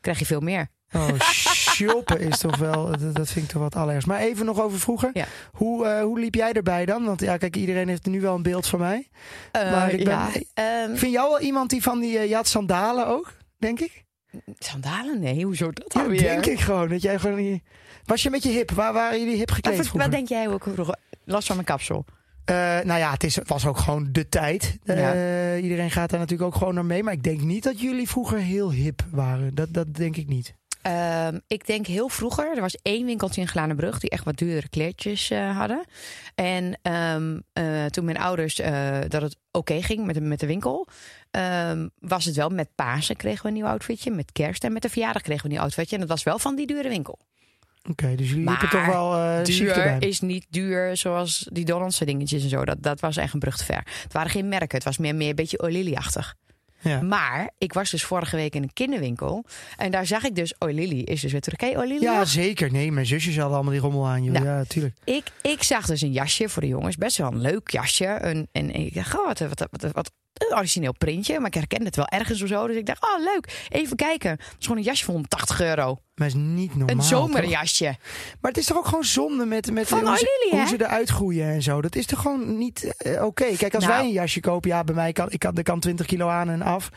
Krijg 0.00 0.18
je 0.18 0.26
veel 0.26 0.40
meer. 0.40 0.68
Oh, 0.92 1.20
shoppen 1.74 2.20
is 2.20 2.38
toch 2.38 2.56
wel, 2.56 2.90
dat, 3.12 3.30
vind 3.30 3.44
ik 3.44 3.50
toch 3.50 3.62
wat 3.62 3.76
allerergst. 3.76 4.06
Maar 4.08 4.18
even 4.20 4.46
nog 4.46 4.60
over 4.60 4.80
vroeger. 4.80 5.10
Ja. 5.12 5.24
Hoe, 5.52 5.86
eh, 5.86 6.02
hoe 6.02 6.18
liep 6.20 6.34
jij 6.34 6.52
erbij 6.52 6.84
dan? 6.86 7.04
Want 7.04 7.20
ja, 7.20 7.36
kijk, 7.36 7.56
iedereen 7.56 7.88
heeft 7.88 8.06
nu 8.06 8.20
wel 8.20 8.34
een 8.34 8.42
beeld 8.42 8.66
van 8.66 8.78
mij. 8.78 9.08
Eh, 9.52 9.70
Maar 9.70 9.90
ik 9.90 10.04
ben- 10.04 10.12
ja, 10.14 10.28
ehm, 10.54 10.96
Vind 10.96 11.12
jou 11.12 11.28
wel 11.28 11.40
iemand 11.40 11.70
die 11.70 11.82
van 11.82 12.00
die, 12.00 12.28
je 12.28 12.34
had 12.34 12.48
sandalen 12.48 13.06
ook, 13.06 13.32
denk 13.58 13.80
ik? 13.80 14.02
sandalen? 14.58 15.20
Nee, 15.20 15.44
hoezo 15.44 15.70
dat 15.70 15.92
Ja, 15.92 16.00
dan 16.00 16.10
weer? 16.10 16.20
denk 16.20 16.46
ik 16.46 16.60
gewoon. 16.60 16.88
Dat 16.88 17.02
jij 17.02 17.18
gewoon 17.18 17.36
die... 17.36 17.62
Was 18.04 18.22
je 18.22 18.30
met 18.30 18.42
je 18.42 18.48
hip? 18.50 18.70
Waar 18.70 18.92
waren 18.92 19.18
jullie 19.18 19.36
hip 19.36 19.50
gekleed 19.50 19.76
wat- 19.76 19.86
vroeger? 19.86 20.08
wat 20.10 20.18
denk 20.18 20.28
jij 20.28 20.48
ook 20.48 20.66
vroeger? 20.74 20.96
Last 21.24 21.46
van 21.46 21.56
mijn 21.56 21.68
kapsel. 21.68 22.04
Eh, 22.44 22.54
nou 22.80 22.98
ja, 22.98 23.10
het 23.10 23.24
is, 23.24 23.38
was 23.46 23.66
ook 23.66 23.78
gewoon 23.78 24.08
de 24.12 24.28
tijd. 24.28 24.78
Eh, 24.84 24.98
Ja. 24.98 25.56
iedereen 25.62 25.90
gaat 25.90 26.10
daar 26.10 26.18
natuurlijk 26.20 26.48
ook 26.48 26.56
gewoon 26.58 26.74
naar 26.74 26.84
mee. 26.84 27.02
Maar 27.02 27.12
ik 27.12 27.22
denk 27.22 27.40
niet 27.40 27.62
dat 27.62 27.80
jullie 27.80 28.08
vroeger 28.08 28.38
heel 28.38 28.72
hip 28.72 29.02
waren. 29.10 29.54
Dat, 29.54 29.72
dat 29.74 29.94
denk 29.94 30.16
ik 30.16 30.26
niet. 30.28 30.54
Ehm, 30.82 31.38
ik 31.46 31.66
denk 31.66 31.86
heel 31.86 32.08
vroeger, 32.08 32.54
er 32.54 32.60
was 32.60 32.76
één 32.82 33.06
winkeltje 33.06 33.40
in 33.40 33.48
Glanenbrug 33.48 33.98
die 34.00 34.10
echt 34.10 34.24
wat 34.24 34.36
duurdere 34.36 34.68
kleertjes 34.68 35.30
eh, 35.30 35.56
hadden. 35.58 35.84
En 36.34 36.78
ehm, 36.82 37.38
eh, 37.52 37.84
toen 37.84 38.04
mijn 38.04 38.18
ouders 38.18 38.54
dat 39.08 39.22
het 39.22 39.36
oké 39.50 39.82
ging 39.82 40.04
met 40.06 40.14
de, 40.14 40.20
met 40.20 40.40
de 40.40 40.46
winkel, 40.46 40.86
ehm, 41.30 41.88
was 41.98 42.24
het 42.24 42.36
wel 42.36 42.48
met 42.48 42.68
Pasen 42.74 43.16
kregen 43.16 43.42
we 43.42 43.48
een 43.48 43.54
nieuw 43.54 43.66
outfitje, 43.66 44.10
met 44.10 44.32
kerst 44.32 44.64
en 44.64 44.72
met 44.72 44.82
de 44.82 44.88
verjaardag 44.88 45.22
kregen 45.22 45.42
we 45.42 45.48
een 45.48 45.54
nieuw 45.54 45.62
outfitje. 45.64 45.94
En 45.94 46.00
dat 46.00 46.10
was 46.10 46.22
wel 46.22 46.38
van 46.38 46.56
die 46.56 46.66
dure 46.66 46.88
winkel. 46.88 47.18
Oké, 47.90 48.14
dus 48.14 48.28
jullie 48.28 48.48
liepen 48.48 48.68
toch 48.68 48.86
wel 48.86 49.16
erbij. 49.16 49.42
Duur 49.42 49.96
is 50.02 50.20
niet 50.20 50.46
duur 50.50 50.96
zoals 50.96 51.48
die 51.52 51.64
Donaldse 51.64 52.04
dingetjes 52.04 52.42
en 52.42 52.48
zo. 52.48 52.64
Dat, 52.64 52.82
dat 52.82 53.00
was 53.00 53.16
echt 53.16 53.32
een 53.32 53.40
brug 53.40 53.56
te 53.56 53.64
ver. 53.64 53.86
Het 54.02 54.12
waren 54.12 54.30
geen 54.30 54.48
merken, 54.48 54.76
het 54.76 54.84
was 54.84 54.98
meer, 54.98 55.14
meer 55.14 55.28
een 55.28 55.34
beetje 55.34 55.62
O'Lily-achtig. 55.62 56.34
Ja. 56.80 57.02
Maar 57.02 57.50
ik 57.58 57.72
was 57.72 57.90
dus 57.90 58.04
vorige 58.04 58.36
week 58.36 58.54
in 58.54 58.62
een 58.62 58.72
kinderwinkel. 58.72 59.44
En 59.76 59.90
daar 59.90 60.06
zag 60.06 60.24
ik 60.24 60.34
dus 60.34 60.54
O'Lily 60.58 61.00
is 61.00 61.20
dus 61.20 61.32
weer 61.32 61.40
terug. 61.40 61.58
Ken 61.58 61.70
je 61.70 61.76
O'Lily 61.76 62.02
ja, 62.02 62.24
zeker. 62.24 62.72
Nee, 62.72 62.92
mijn 62.92 63.06
zusjes 63.06 63.36
hadden 63.36 63.54
allemaal 63.54 63.72
die 63.72 63.82
rommel 63.82 64.06
aan. 64.06 64.30
Nou. 64.30 64.44
Ja, 64.44 64.64
tuurlijk. 64.64 64.96
Ik, 65.04 65.24
ik 65.42 65.62
zag 65.62 65.86
dus 65.86 66.00
een 66.00 66.12
jasje 66.12 66.48
voor 66.48 66.62
de 66.62 66.68
jongens. 66.68 66.96
Best 66.96 67.16
wel 67.16 67.32
een 67.32 67.40
leuk 67.40 67.70
jasje. 67.70 68.18
Een, 68.20 68.48
en 68.52 68.70
ik 68.70 68.94
dacht, 68.94 69.12
wat, 69.12 69.68
wat, 69.70 69.92
wat 69.92 70.10
een 70.34 70.56
origineel 70.56 70.92
printje, 70.98 71.38
maar 71.38 71.46
ik 71.46 71.54
herkende 71.54 71.84
het 71.84 71.96
wel 71.96 72.06
ergens 72.06 72.42
of 72.42 72.48
zo. 72.48 72.66
Dus 72.66 72.76
ik 72.76 72.86
dacht, 72.86 73.02
oh 73.02 73.24
leuk, 73.24 73.66
even 73.68 73.96
kijken. 73.96 74.30
Het 74.30 74.40
is 74.58 74.66
gewoon 74.66 74.76
een 74.78 74.84
jasje 74.84 75.04
van 75.04 75.14
180 75.14 75.60
euro. 75.60 75.98
Maar 76.14 76.26
is 76.26 76.34
niet 76.34 76.68
normaal. 76.68 76.88
een 76.88 76.96
toch? 76.96 77.06
zomerjasje. 77.06 77.96
Maar 78.40 78.50
het 78.50 78.56
is 78.56 78.66
toch 78.66 78.76
ook 78.76 78.86
gewoon 78.86 79.04
zonde 79.04 79.44
met, 79.44 79.70
met 79.72 79.88
Van 79.88 80.06
hoe, 80.06 80.16
ze, 80.18 80.48
hoe 80.50 80.66
ze 80.66 80.80
eruit 80.80 81.08
groeien 81.10 81.48
en 81.48 81.62
zo. 81.62 81.80
Dat 81.80 81.94
is 81.96 82.06
toch 82.06 82.20
gewoon 82.20 82.58
niet 82.58 82.94
eh, 82.96 83.24
oké. 83.24 83.56
Kijk, 83.56 83.74
als 83.74 83.84
Nou. 83.84 83.96
wij 83.96 84.06
een 84.06 84.12
jasje 84.12 84.40
kopen, 84.40 84.70
ja, 84.70 84.84
bij 84.84 84.94
mij 84.94 85.12
kan 85.12 85.30
ik 85.30 85.38
kan, 85.38 85.56
er 85.56 85.62
kan 85.62 85.80
20 85.80 86.06
kilo 86.06 86.28
aan 86.28 86.50
en 86.50 86.62
af. 86.62 86.88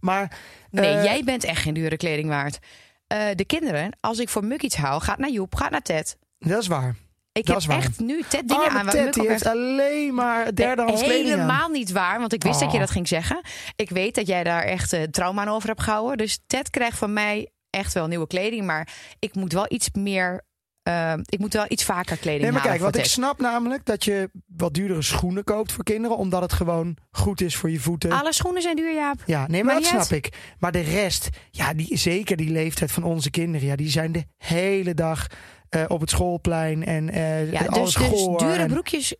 Maar 0.00 0.38
Nee, 0.70 0.94
eh, 0.94 1.04
jij 1.04 1.24
bent 1.24 1.44
echt 1.44 1.62
geen 1.62 1.74
dure 1.74 1.96
kleding 1.96 2.28
waard. 2.28 2.58
Eh, 3.06 3.18
de 3.34 3.44
kinderen, 3.44 3.96
als 4.00 4.18
ik 4.18 4.28
voor 4.28 4.44
Muk 4.44 4.62
iets 4.62 4.76
hou, 4.76 5.02
gaat 5.02 5.18
naar 5.18 5.30
Joep, 5.30 5.54
gaat 5.54 5.70
naar 5.70 5.82
Ted. 5.82 6.16
dat 6.38 6.62
is 6.62 6.66
waar. 6.68 6.94
Ik 7.36 7.46
Dat 7.46 7.62
heb 7.62 7.70
echt 7.72 8.00
nu 8.00 8.22
Ted 8.28 8.48
dingen 8.48 8.64
Arme 8.64 8.78
aan 8.78 8.88
Ted, 8.88 9.14
die 9.14 9.28
heeft 9.28 9.46
alleen 9.46 10.14
maar 10.14 10.54
derdehands 10.54 11.02
kleding 11.02 11.32
aan. 11.32 11.38
Helemaal 11.40 11.68
niet 11.68 11.92
waar, 11.92 12.18
want 12.18 12.32
ik 12.32 12.42
wist 12.42 12.60
dat 12.60 12.68
je 12.68 12.74
Oh. 12.74 12.80
dat 12.80 12.90
ging 12.90 13.08
zeggen. 13.08 13.40
Ik 13.76 13.90
weet 13.90 14.14
dat 14.14 14.26
jij 14.26 14.44
daar 14.44 14.62
echt 14.62 14.92
eh, 14.92 15.02
trauma 15.02 15.40
aan 15.42 15.48
over 15.48 15.68
hebt 15.68 15.82
gehouden. 15.82 16.16
Dus 16.16 16.38
Ted 16.46 16.70
krijgt 16.70 16.98
van 16.98 17.12
mij 17.12 17.50
echt 17.70 17.92
wel 17.92 18.06
nieuwe 18.06 18.26
kleding. 18.26 18.64
Maar 18.66 18.88
ik 19.18 19.34
moet 19.34 19.52
wel 19.52 19.66
iets 19.68 19.88
meer. 19.92 20.44
eh, 20.82 21.12
ik 21.24 21.38
moet 21.38 21.52
wel 21.52 21.64
iets 21.68 21.84
vaker 21.84 22.16
kleding 22.16 22.42
Nee, 22.42 22.50
maar 22.52 22.60
halen 22.60 22.78
kijk, 22.78 22.92
wat 22.92 23.04
ik 23.04 23.10
snap 23.10 23.40
namelijk 23.40 23.84
dat 23.84 24.04
je 24.04 24.30
wat 24.46 24.74
duurdere 24.74 25.02
schoenen 25.02 25.44
koopt 25.44 25.72
voor 25.72 25.84
kinderen, 25.84 26.16
omdat 26.16 26.42
het 26.42 26.52
gewoon 26.52 26.96
goed 27.10 27.40
is 27.40 27.56
voor 27.56 27.70
je 27.70 27.80
voeten. 27.80 28.10
Alle 28.12 28.32
schoenen 28.32 28.62
zijn 28.62 28.76
duur, 28.76 28.94
Jaap. 28.94 29.22
Ja, 29.26 29.46
nee, 29.46 29.64
maar 29.64 29.74
Maar 29.74 29.82
dat 29.82 30.06
snap 30.06 30.18
ik. 30.18 30.28
Maar 30.58 30.72
de 30.72 30.80
rest, 30.80 31.28
ja, 31.50 31.74
die, 31.74 31.96
zeker 31.96 32.36
die 32.36 32.50
leeftijd 32.50 32.92
van 32.92 33.02
onze 33.02 33.30
kinderen, 33.30 33.66
ja, 33.66 33.76
die 33.76 33.90
zijn 33.90 34.12
de 34.12 34.24
hele 34.36 34.94
dag 34.94 35.26
eh, 35.68 35.84
op 35.88 36.00
het 36.00 36.10
schoolplein 36.10 36.84
en 36.84 37.10
eh 37.10 37.52
Ja, 37.52 37.64
alles 37.66 37.94
dus, 37.94 38.08
dus 38.10 38.20
dure 38.36 38.54
en- 38.54 38.68
broekjes, 38.68 39.14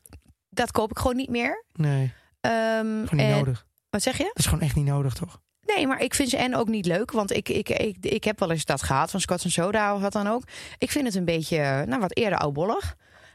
dat 0.48 0.70
koop 0.70 0.90
ik 0.90 0.98
gewoon 0.98 1.16
niet 1.16 1.30
meer. 1.30 1.64
Nee, 1.72 2.12
Ehm, 2.40 2.52
gewoon 2.82 3.08
niet 3.10 3.20
en- 3.20 3.36
nodig. 3.36 3.66
Wat 3.90 4.02
zeg 4.02 4.16
je? 4.16 4.22
Dat 4.24 4.38
is 4.38 4.44
gewoon 4.46 4.60
echt 4.60 4.74
niet 4.74 4.84
nodig, 4.86 5.14
toch? 5.14 5.40
Nee, 5.74 5.86
maar 5.86 6.00
ik 6.00 6.14
vind 6.14 6.28
ze 6.28 6.36
en 6.36 6.56
ook 6.56 6.68
niet 6.68 6.86
leuk. 6.86 7.10
Want 7.10 7.30
ik, 7.32 7.48
ik, 7.48 7.68
ik, 7.68 7.96
ik 8.00 8.24
heb 8.24 8.38
wel 8.38 8.50
eens 8.50 8.64
dat 8.64 8.82
gehad 8.82 9.10
van 9.10 9.20
Scott 9.20 9.40
Soda 9.46 9.94
of 9.94 10.00
wat 10.00 10.12
dan 10.12 10.26
ook. 10.26 10.42
Ik 10.78 10.90
vind 10.90 11.06
het 11.06 11.14
een 11.14 11.24
beetje, 11.24 11.84
nou, 11.86 12.00
wat 12.00 12.16
eerder 12.16 12.38
oudbollig. 12.38 12.94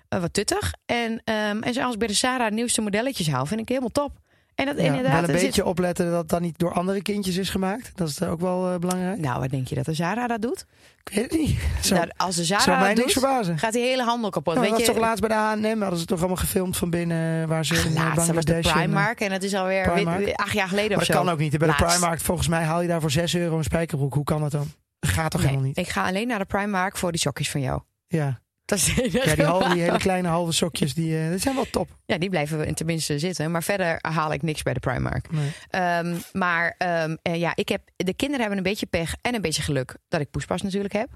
eh, 0.10 0.20
wat 0.20 0.34
tuttig. 0.34 0.74
En, 0.86 1.22
ehm 1.24 1.62
en 1.62 1.74
zoals 1.74 1.94
ik 1.94 2.00
bij 2.00 2.08
de 2.08 2.14
Sarah 2.14 2.52
nieuwste 2.52 2.82
modelletjes 2.82 3.30
haal, 3.30 3.46
vind 3.46 3.60
ik 3.62 3.68
helemaal 3.68 3.90
top. 3.90 4.20
En 4.56 4.66
dat 4.66 4.78
Ja, 4.78 4.84
inderdaad... 4.84 5.12
wel 5.12 5.22
een 5.30 5.38
zit- 5.40 5.46
beetje 5.46 5.66
opletten 5.66 6.10
dat 6.10 6.20
het 6.20 6.30
dan 6.30 6.42
niet 6.42 6.60
door 6.60 6.74
andere 6.74 7.02
kindjes 7.02 7.36
is 7.38 7.50
gemaakt. 7.50 7.92
Dat 7.96 8.08
is 8.08 8.22
ook 8.24 8.40
wel 8.40 8.72
eh, 8.74 8.80
belangrijk. 8.80 9.20
Nou, 9.20 9.40
wat 9.40 9.50
denk 9.50 9.68
je 9.68 9.76
dat 9.76 9.86
de 9.86 9.94
Zara 9.94 10.28
dat 10.28 10.42
doet? 10.42 10.66
Ik 11.04 11.14
weet 11.14 11.32
het 11.32 11.40
niet. 11.40 11.60
Zo, 11.86 11.96
Nou, 11.96 12.10
als 12.18 12.36
de 12.36 12.44
Zara 12.44 12.80
mij 12.80 12.94
dat 12.94 13.04
doet, 13.04 13.12
verbazen. 13.14 13.58
gaat 13.58 13.74
die 13.74 13.82
hele 13.84 14.04
handel 14.04 14.30
kapot. 14.30 14.54
Nou, 14.54 14.68
dat 14.68 14.78
Weet 14.78 14.86
was 14.88 14.96
je, 14.96 15.02
toch 15.02 15.10
laatst 15.10 15.28
bij 15.28 15.30
de 15.30 15.68
H&M, 15.70 15.82
hadden 15.82 16.00
ze 16.00 16.06
toch 16.06 16.20
allemaal 16.20 16.38
gefilmd 16.38 16.78
van 16.78 16.90
binnen 16.90 17.48
waar 17.48 17.66
ze 17.66 17.74
Ach, 17.74 17.86
in 17.86 17.94
laatst, 17.94 18.16
dat 18.28 18.36
was 18.36 18.46
de 18.46 18.54
en, 18.54 18.62
eh, 18.64 18.72
Primark 18.74 19.20
en 19.20 19.32
het 19.32 19.44
is 19.44 19.54
alweer 19.54 19.94
wit- 20.18 20.36
acht 20.36 20.54
jaar 20.54 20.68
geleden 20.68 20.90
Maar 20.92 21.00
of 21.02 21.06
dat 21.08 21.16
zo. 21.16 21.24
kan 21.24 21.32
ook 21.34 21.40
niet. 21.40 21.58
Bij 21.58 21.68
de. 21.68 21.74
Primark, 21.76 22.20
volgens 22.20 22.48
mij 22.48 22.64
haal 22.64 22.82
je 22.82 22.88
daar 22.88 23.02
voor 23.02 23.12
6 23.12 23.36
euro 23.36 23.58
een 23.58 23.64
spijkerbroek. 23.64 24.14
Hoe 24.14 24.24
kan 24.24 24.42
dat 24.42 24.52
dan? 24.52 24.68
Dat 25.00 25.10
gaat 25.12 25.32
toch 25.32 25.40
Nee, 25.42 25.50
helemaal 25.50 25.70
niet? 25.70 25.78
ik 25.78 25.90
ga 25.90 26.08
alleen 26.08 26.28
naar 26.28 26.40
de 26.40 26.46
Primark 26.46 26.98
voor 26.98 27.12
die 27.12 27.22
sokjes 27.22 27.50
van 27.52 27.62
jou. 27.62 27.82
Ja. 28.08 28.41
Dat 28.72 28.80
is. 28.80 29.12
Ja, 29.12 29.36
die, 29.36 29.46
halve, 29.46 29.74
die 29.74 29.82
hele 29.82 29.98
kleine 29.98 30.28
halve 30.28 30.52
sokjes, 30.52 30.94
die, 30.94 31.20
eh, 31.20 31.30
die 31.30 31.38
zijn 31.38 31.56
wel 31.56 31.70
top. 31.70 31.90
Ja, 32.06 32.18
die 32.18 32.30
blijven 32.30 32.60
we 32.60 32.74
tenminste 32.74 33.20
zitten. 33.20 33.52
Maar 33.52 33.64
verder 33.64 33.98
haal 34.02 34.34
ik 34.34 34.42
niks 34.42 34.64
bij 34.64 34.74
de 34.74 34.80
Primark. 34.80 35.32
Nee. 35.32 35.52
Ehm, 35.70 36.18
maar 36.34 36.76
ehm, 36.78 37.16
eh, 37.22 37.36
ja, 37.36 37.52
ik 37.56 37.70
heb, 37.70 37.82
de 37.96 38.14
kinderen 38.14 38.40
hebben 38.40 38.58
een 38.58 38.64
beetje 38.72 38.86
pech 38.86 39.16
en 39.22 39.36
een 39.36 39.42
beetje 39.42 39.62
geluk 39.62 39.98
dat 40.08 40.22
ik 40.22 40.30
poespas 40.30 40.62
natuurlijk 40.62 40.94
heb. 40.94 41.10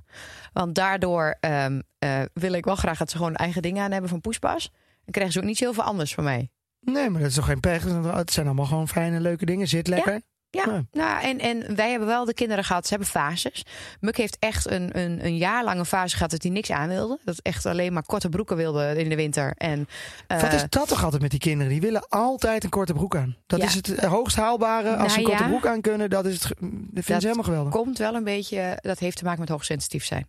Want 0.53 0.75
daardoor 0.75 1.37
ehm, 1.39 1.81
eh, 1.99 2.21
wil 2.33 2.53
ik 2.53 2.65
wel 2.65 2.75
graag 2.75 2.97
dat 2.97 3.09
ze 3.09 3.17
gewoon 3.17 3.35
eigen 3.35 3.61
dingen 3.61 3.83
aan 3.83 3.91
hebben 3.91 4.09
van 4.09 4.21
poespas. 4.21 4.69
Dan 4.71 5.11
krijgen 5.11 5.33
ze 5.33 5.39
ook 5.39 5.45
niet 5.45 5.57
zoveel 5.57 5.83
anders 5.83 6.13
van 6.13 6.23
mij. 6.23 6.49
nee, 6.79 7.09
maar 7.09 7.21
dat 7.21 7.29
is 7.29 7.35
toch 7.35 7.45
geen 7.45 7.59
pech? 7.59 7.83
Het 8.13 8.31
zijn 8.31 8.45
allemaal 8.45 8.65
gewoon 8.65 8.87
fijne, 8.87 9.19
leuke 9.19 9.45
dingen. 9.45 9.67
Zit 9.67 9.87
lekker. 9.87 10.13
Ja, 10.13 10.19
Ja. 10.49 10.83
nou, 10.91 11.21
en, 11.23 11.39
en 11.39 11.75
wij 11.75 11.89
hebben 11.89 12.07
wel 12.07 12.25
de 12.25 12.33
kinderen 12.33 12.63
gehad, 12.63 12.83
ze 12.83 12.89
hebben 12.89 13.07
fases. 13.09 13.65
Muk 13.99 14.17
heeft 14.17 14.37
echt 14.39 14.69
een, 14.71 14.99
een, 14.99 15.25
een 15.25 15.37
jaar 15.37 15.63
lange 15.63 15.85
fase 15.85 16.15
gehad 16.15 16.31
dat 16.31 16.41
hij 16.43 16.51
niks 16.51 16.71
aan 16.71 16.87
wilde. 16.87 17.19
Dat 17.23 17.39
echt 17.41 17.65
alleen 17.65 17.93
maar 17.93 18.03
korte 18.05 18.29
broeken 18.29 18.57
wilde 18.57 18.95
in 19.03 19.09
de 19.09 19.15
winter. 19.15 19.53
En, 19.57 19.87
eh, 20.27 20.41
Wat 20.41 20.53
is 20.53 20.65
dat 20.69 20.87
toch 20.87 21.03
altijd 21.03 21.21
met 21.21 21.31
die 21.31 21.39
kinderen? 21.39 21.71
Die 21.71 21.81
willen 21.81 22.07
altijd 22.09 22.63
een 22.63 22.69
korte 22.69 22.93
broek 22.93 23.15
aan. 23.15 23.35
Dat 23.47 23.59
Ja. 23.59 23.65
is 23.65 23.73
het 23.73 23.99
hoogst 24.03 24.35
haalbare. 24.35 24.95
Als 24.95 25.13
ze 25.13 25.17
een 25.19 25.23
Nou 25.23 25.35
korte 25.35 25.43
ja. 25.43 25.49
broek 25.59 25.67
aan 25.73 25.81
kunnen, 25.81 26.09
dat, 26.09 26.25
is 26.25 26.33
het, 26.33 26.43
dat 26.43 26.57
vinden 26.59 26.93
Dat 26.93 27.05
ze 27.05 27.13
helemaal 27.13 27.43
geweldig. 27.43 27.71
komt 27.73 27.97
wel 27.97 28.15
een 28.15 28.23
beetje, 28.23 28.77
dat 28.81 28.99
heeft 28.99 29.17
te 29.17 29.23
maken 29.23 29.39
met 29.39 29.49
hoogsensitief 29.49 30.05
zijn. 30.05 30.27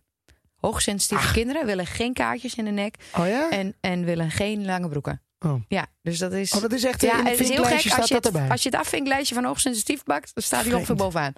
Hoogsensitieve 0.55 1.33
kinderen 1.33 1.65
willen 1.65 1.85
geen 1.85 2.13
kaartjes 2.13 2.55
in 2.55 2.65
de 2.65 2.71
nek 2.71 2.95
Oh 3.17 3.27
ja? 3.27 3.49
en, 3.49 3.75
en 3.79 4.03
willen 4.05 4.31
geen 4.31 4.65
lange 4.65 4.89
broeken. 4.89 5.21
Oh. 5.39 5.61
Ja, 5.67 5.85
dus 6.01 6.17
dat 6.17 6.31
is. 6.31 6.53
Oh, 6.53 6.61
dat 6.61 6.71
is 6.71 6.83
echt 6.83 7.01
ja, 7.01 7.17
het 7.17 7.29
het 7.29 7.39
is 7.39 7.49
heel 7.49 7.63
gek 7.63 7.73
als 7.73 7.83
je, 7.83 7.89
dat 7.89 8.09
het, 8.09 8.25
erbij. 8.25 8.49
als 8.49 8.63
je 8.63 8.69
het 8.69 8.77
afvinklijstje 8.79 9.35
van 9.35 9.43
hoogsensitief 9.43 10.03
pakt, 10.03 10.31
dan 10.33 10.43
staat 10.43 10.65
hij 10.65 10.73
ongeveer 10.73 10.95
bovenaan. 10.95 11.33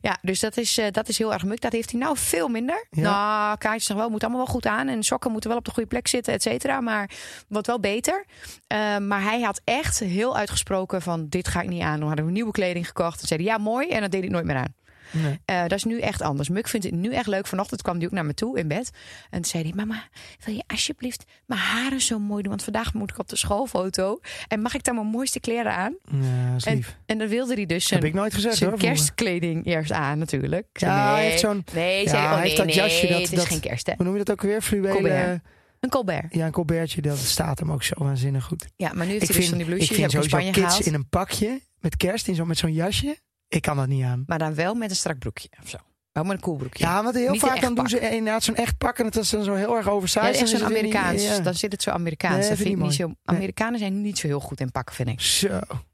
Ja, 0.00 0.18
dus 0.22 0.40
dat 0.40 0.56
is, 0.56 0.78
eh, 0.78 0.86
dat 0.90 1.08
is 1.08 1.18
heel 1.18 1.32
erg 1.32 1.44
muk. 1.44 1.60
Dat 1.60 1.72
heeft 1.72 1.90
hij 1.90 2.00
nou 2.00 2.16
veel 2.16 2.48
minder. 2.48 2.86
Ja. 2.90 3.02
Nou, 3.02 3.58
kaartjes 3.58 3.88
nog 3.88 3.98
wel, 3.98 4.08
moet 4.08 4.22
allemaal 4.22 4.44
wel 4.44 4.54
goed 4.54 4.66
aan. 4.66 4.88
En 4.88 5.02
sokken 5.02 5.30
moeten 5.32 5.50
wel 5.50 5.58
op 5.58 5.64
de 5.64 5.70
goede 5.70 5.88
plek 5.88 6.08
zitten, 6.08 6.32
et 6.32 6.42
cetera. 6.42 6.80
Maar 6.80 7.10
wat 7.48 7.66
wel 7.66 7.80
beter. 7.80 8.24
Eh, 8.66 8.98
maar 8.98 9.22
hij 9.22 9.40
had 9.40 9.60
echt 9.64 9.98
heel 9.98 10.36
uitgesproken 10.36 11.02
van 11.02 11.28
dit 11.28 11.48
ga 11.48 11.60
ik 11.60 11.68
niet 11.68 11.82
aan. 11.82 11.98
Dan 11.98 12.08
hadden 12.08 12.26
we 12.26 12.32
nieuwe 12.32 12.52
kleding 12.52 12.86
gekocht. 12.86 13.20
En 13.20 13.26
zei 13.26 13.42
hij, 13.42 13.52
ja 13.52 13.58
mooi. 13.58 13.88
En 13.88 14.00
dat 14.00 14.10
deed 14.10 14.24
ik 14.24 14.30
nooit 14.30 14.44
meer 14.44 14.56
aan. 14.56 14.74
Nee. 15.10 15.38
Eh, 15.44 15.60
dat 15.60 15.72
is 15.72 15.84
nu 15.84 16.00
echt 16.00 16.22
anders. 16.22 16.48
Muk 16.48 16.68
vindt 16.68 16.86
het 16.86 16.94
nu 16.94 17.12
echt 17.14 17.26
leuk. 17.26 17.46
Vanochtend 17.46 17.82
kwam 17.82 17.96
hij 17.96 18.06
ook 18.06 18.12
naar 18.12 18.24
me 18.26 18.34
toe 18.34 18.58
in 18.58 18.68
bed. 18.68 18.90
En 19.30 19.40
toen 19.42 19.50
zei 19.50 19.62
hij: 19.62 19.72
Mama, 19.74 20.08
wil 20.44 20.54
je 20.54 20.62
alsjeblieft 20.66 21.24
mijn 21.46 21.60
haren 21.60 22.00
zo 22.00 22.18
mooi 22.18 22.40
doen? 22.42 22.50
Want 22.50 22.64
vandaag 22.64 22.94
moet 22.94 23.10
ik 23.10 23.18
op 23.18 23.28
de 23.28 23.36
schoolfoto. 23.36 24.20
En 24.48 24.60
mag 24.60 24.74
ik 24.74 24.84
dan 24.84 24.94
mijn 24.94 25.06
mooiste 25.06 25.40
kleren 25.40 25.74
aan? 25.74 25.96
Ja, 26.10 26.48
dat 26.50 26.56
is 26.56 26.64
En, 26.64 26.74
lief. 26.76 26.96
en 27.06 27.18
dan 27.18 27.28
wilde 27.28 27.54
hij 27.54 27.66
dus 27.66 27.90
heb 27.90 28.00
zijn, 28.00 28.12
ik 28.12 28.18
nooit 28.18 28.34
gezegd 28.34 28.56
zijn 28.56 28.70
hoor. 28.70 28.78
vroeger. 28.78 28.98
kerstkleding 28.98 29.66
eerst 29.66 29.92
aan, 29.92 30.18
natuurlijk. 30.18 30.66
Ja, 30.72 31.04
hij 31.12 31.20
nee, 31.20 31.28
heeft 31.30 31.40
zo'n- 31.40 31.64
Nee, 31.74 32.02
ja, 32.02 32.08
zei 32.08 32.20
hij, 32.22 32.30
oh, 32.30 32.36
hij 32.36 32.42
heeft 32.44 32.56
dat 32.56 32.74
jasje, 32.74 33.06
dat- 33.06 33.20
het 33.20 33.32
is 33.32 33.38
dat- 33.38 33.46
geen 33.46 33.60
kerst, 33.60 33.86
hè? 33.86 33.92
Hoe 33.96 34.04
noem 34.04 34.16
je 34.16 34.24
dat 34.24 34.30
ook 34.30 34.42
weer? 34.42 34.62
Fluwelen. 34.62 34.94
Colbert. 34.96 35.40
Een 35.80 35.88
Colbert. 35.90 36.34
Ja, 36.34 36.46
een 36.46 36.52
colbertje. 36.52 37.02
Dat 37.02 37.18
staat 37.18 37.58
hem 37.58 37.72
ook 37.72 37.82
zo 37.82 37.94
waanzinnig 37.98 38.44
goed. 38.44 38.66
Ja, 38.76 38.92
maar 38.94 39.06
nu 39.06 39.12
heeft 39.12 39.22
Ik 39.22 39.28
hij 39.28 39.38
dus 39.38 39.48
vind, 39.48 39.62
van 39.62 39.70
die 39.72 39.80
ik 39.80 39.86
vind 39.86 40.00
heb 40.00 40.10
sowieso 40.10 40.28
Spanje 40.36 40.52
kids 40.52 40.66
gehaald. 40.66 40.86
in 40.86 40.94
een 40.94 41.08
pakje 41.08 41.60
met 41.78 41.96
kerst 41.96 42.28
in 42.28 42.34
zo, 42.34 42.44
met 42.44 42.58
zo'n 42.58 42.72
jasje. 42.72 43.16
Ik 43.48 43.62
kan 43.62 43.76
dat 43.76 43.86
niet 43.86 44.04
aan. 44.04 44.22
Maar 44.26 44.38
dan 44.38 44.54
wel 44.54 44.74
met 44.74 44.90
een 44.90 44.96
strak 44.96 45.18
broekje 45.18 45.48
of 45.62 45.68
zo. 45.68 45.76
Ook 46.12 46.24
met 46.24 46.32
een 46.36 46.40
cool 46.42 46.56
broekje. 46.56 46.84
Ja, 46.84 47.02
want 47.02 47.14
heel 47.14 47.30
Niet 47.30 47.40
vaak 47.40 47.60
dan 47.60 47.74
doen 47.74 47.88
ze 47.88 48.00
inderdaad 48.00 48.42
zo'n 48.42 48.54
echt 48.54 48.78
pak 48.78 48.98
en 48.98 49.04
het 49.04 49.16
is 49.16 49.30
dan 49.30 49.44
zo 49.44 49.54
heel 49.54 49.76
erg 49.76 49.88
oversized. 49.88 50.34
Ja, 50.34 50.40
echt 50.40 50.48
zo'n 50.48 50.58
niet- 50.58 50.68
Amerikaans. 50.68 51.22
ja. 51.22 51.38
Dan 51.40 51.54
zit 51.54 51.72
het 51.72 51.82
zo 51.82 51.90
Amerikaans. 51.90 52.38
Nee, 52.38 52.48
dat 52.48 52.58
vind 52.58 52.68
ik 52.70 52.76
niet 52.76 52.94
zo. 52.94 53.12
Amerikanen 53.24 53.78
zijn 53.78 54.00
niet 54.00 54.18
zo 54.18 54.26
heel 54.26 54.40
goed 54.40 54.60
in 54.60 54.70
pakken, 54.70 54.94
vind 54.94 55.08
ik. 55.08 55.20
Zo, 55.20 55.48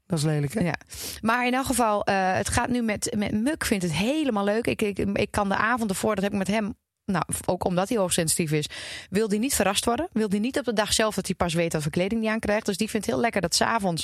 dat 0.05 0.17
is 0.17 0.23
lelijk 0.23 0.53
hè? 0.53 0.59
Ja. 0.59 0.75
Maar 1.21 1.47
in 1.47 1.53
elk 1.53 1.65
geval, 1.65 2.03
eh, 2.03 2.33
het 2.33 2.49
gaat 2.49 2.69
nu 2.69 2.81
met, 2.81 3.15
met 3.17 3.31
Muk. 3.31 3.65
Vindt 3.65 3.83
het 3.83 3.93
helemaal 3.93 4.43
leuk. 4.43 4.67
Ik, 4.67 4.81
ik, 4.81 4.97
ik 4.99 5.31
kan 5.31 5.49
de 5.49 5.55
avond 5.55 5.89
ervoor, 5.89 6.15
dat 6.15 6.23
heb 6.23 6.33
ik 6.33 6.37
met 6.37 6.47
hem. 6.47 6.75
Nou, 7.05 7.23
ook 7.45 7.65
omdat 7.65 7.89
hij 7.89 7.97
hoogsensitief 7.97 8.51
is, 8.51 8.65
wil 9.09 9.27
hij 9.29 9.37
niet 9.37 9.55
verrast 9.55 9.85
worden. 9.85 10.07
Wil 10.11 10.29
hij 10.29 10.39
niet 10.39 10.57
op 10.57 10.65
de 10.65 10.73
dag 10.73 10.93
zelf 10.93 11.15
dat 11.15 11.25
hij 11.25 11.35
pas 11.35 11.53
weet 11.53 11.73
wat 11.73 11.81
voor 11.81 11.91
kleding 11.91 12.23
hij 12.23 12.31
aankrijgt. 12.31 12.65
Dus 12.65 12.77
die 12.77 12.89
vindt 12.89 13.05
heel 13.05 13.19
lekker 13.19 13.41
dat 13.41 13.55
s'avonds 13.55 14.03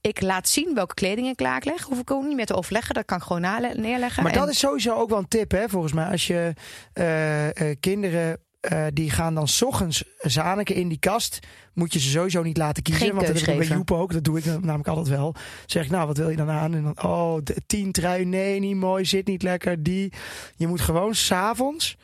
ik 0.00 0.20
laat 0.20 0.48
zien 0.48 0.74
welke 0.74 0.94
kleding 0.94 1.26
ik 1.28 1.36
klaarleg. 1.36 1.82
Hoef 1.82 1.98
ik 2.00 2.10
ook 2.10 2.24
niet 2.24 2.36
meer 2.36 2.46
te 2.46 2.56
overleggen. 2.56 2.94
Dat 2.94 3.04
kan 3.04 3.16
ik 3.16 3.22
gewoon 3.22 3.40
neerleggen. 3.76 4.22
Maar 4.22 4.32
En- 4.32 4.38
dat 4.38 4.48
is 4.48 4.58
sowieso 4.58 4.94
ook 4.94 5.08
wel 5.08 5.18
een 5.18 5.28
tip, 5.28 5.50
hè, 5.50 5.68
volgens 5.68 5.92
mij. 5.92 6.06
Als 6.10 6.26
je 6.26 6.52
eh, 6.92 7.70
eh, 7.70 7.76
kinderen. 7.80 8.38
eh, 8.60 8.86
die 8.92 9.10
gaan 9.10 9.34
dan 9.34 9.48
's 9.48 9.62
ochtends 9.62 10.04
zaniken 10.18 10.74
in 10.74 10.88
die 10.88 10.98
kast. 10.98 11.38
Moet 11.74 11.92
je 11.92 11.98
ze 11.98 12.10
sowieso 12.10 12.42
niet 12.42 12.56
laten 12.56 12.82
kiezen. 12.82 13.02
Geen 13.06 13.14
want 13.14 13.26
dat 13.26 13.40
heb 13.40 13.48
ik 13.48 13.58
bij. 13.58 13.76
Joep 13.76 13.90
ook. 13.92 14.12
Dat 14.12 14.24
doe 14.24 14.38
ik 14.38 14.44
namelijk 14.44 14.88
altijd 14.88 15.08
wel. 15.08 15.34
Zeg 15.66 15.84
ik, 15.84 15.90
nou, 15.90 16.06
wat 16.06 16.16
wil 16.16 16.28
je 16.30 16.36
dan 16.36 16.50
aan? 16.50 16.74
En 16.74 16.82
dan, 16.82 17.02
oh, 17.04 17.38
de 17.44 17.56
tien 17.66 17.92
trui. 17.92 18.24
Nee, 18.24 18.60
niet 18.60 18.76
mooi. 18.76 19.04
Zit 19.04 19.26
niet 19.26 19.42
lekker. 19.42 19.82
Die. 19.82 20.12
Je 20.56 20.66
moet 20.66 20.80
gewoon 20.80 21.14
s'avonds. 21.14 21.96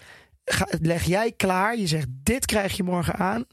Leg 0.81 1.05
jij 1.05 1.33
klaar. 1.33 1.77
Je 1.77 1.87
zegt, 1.87 2.07
dit 2.11 2.47
krijg 2.47 2.77
je 2.77 2.83
morgen 2.83 3.15
aan. 3.15 3.45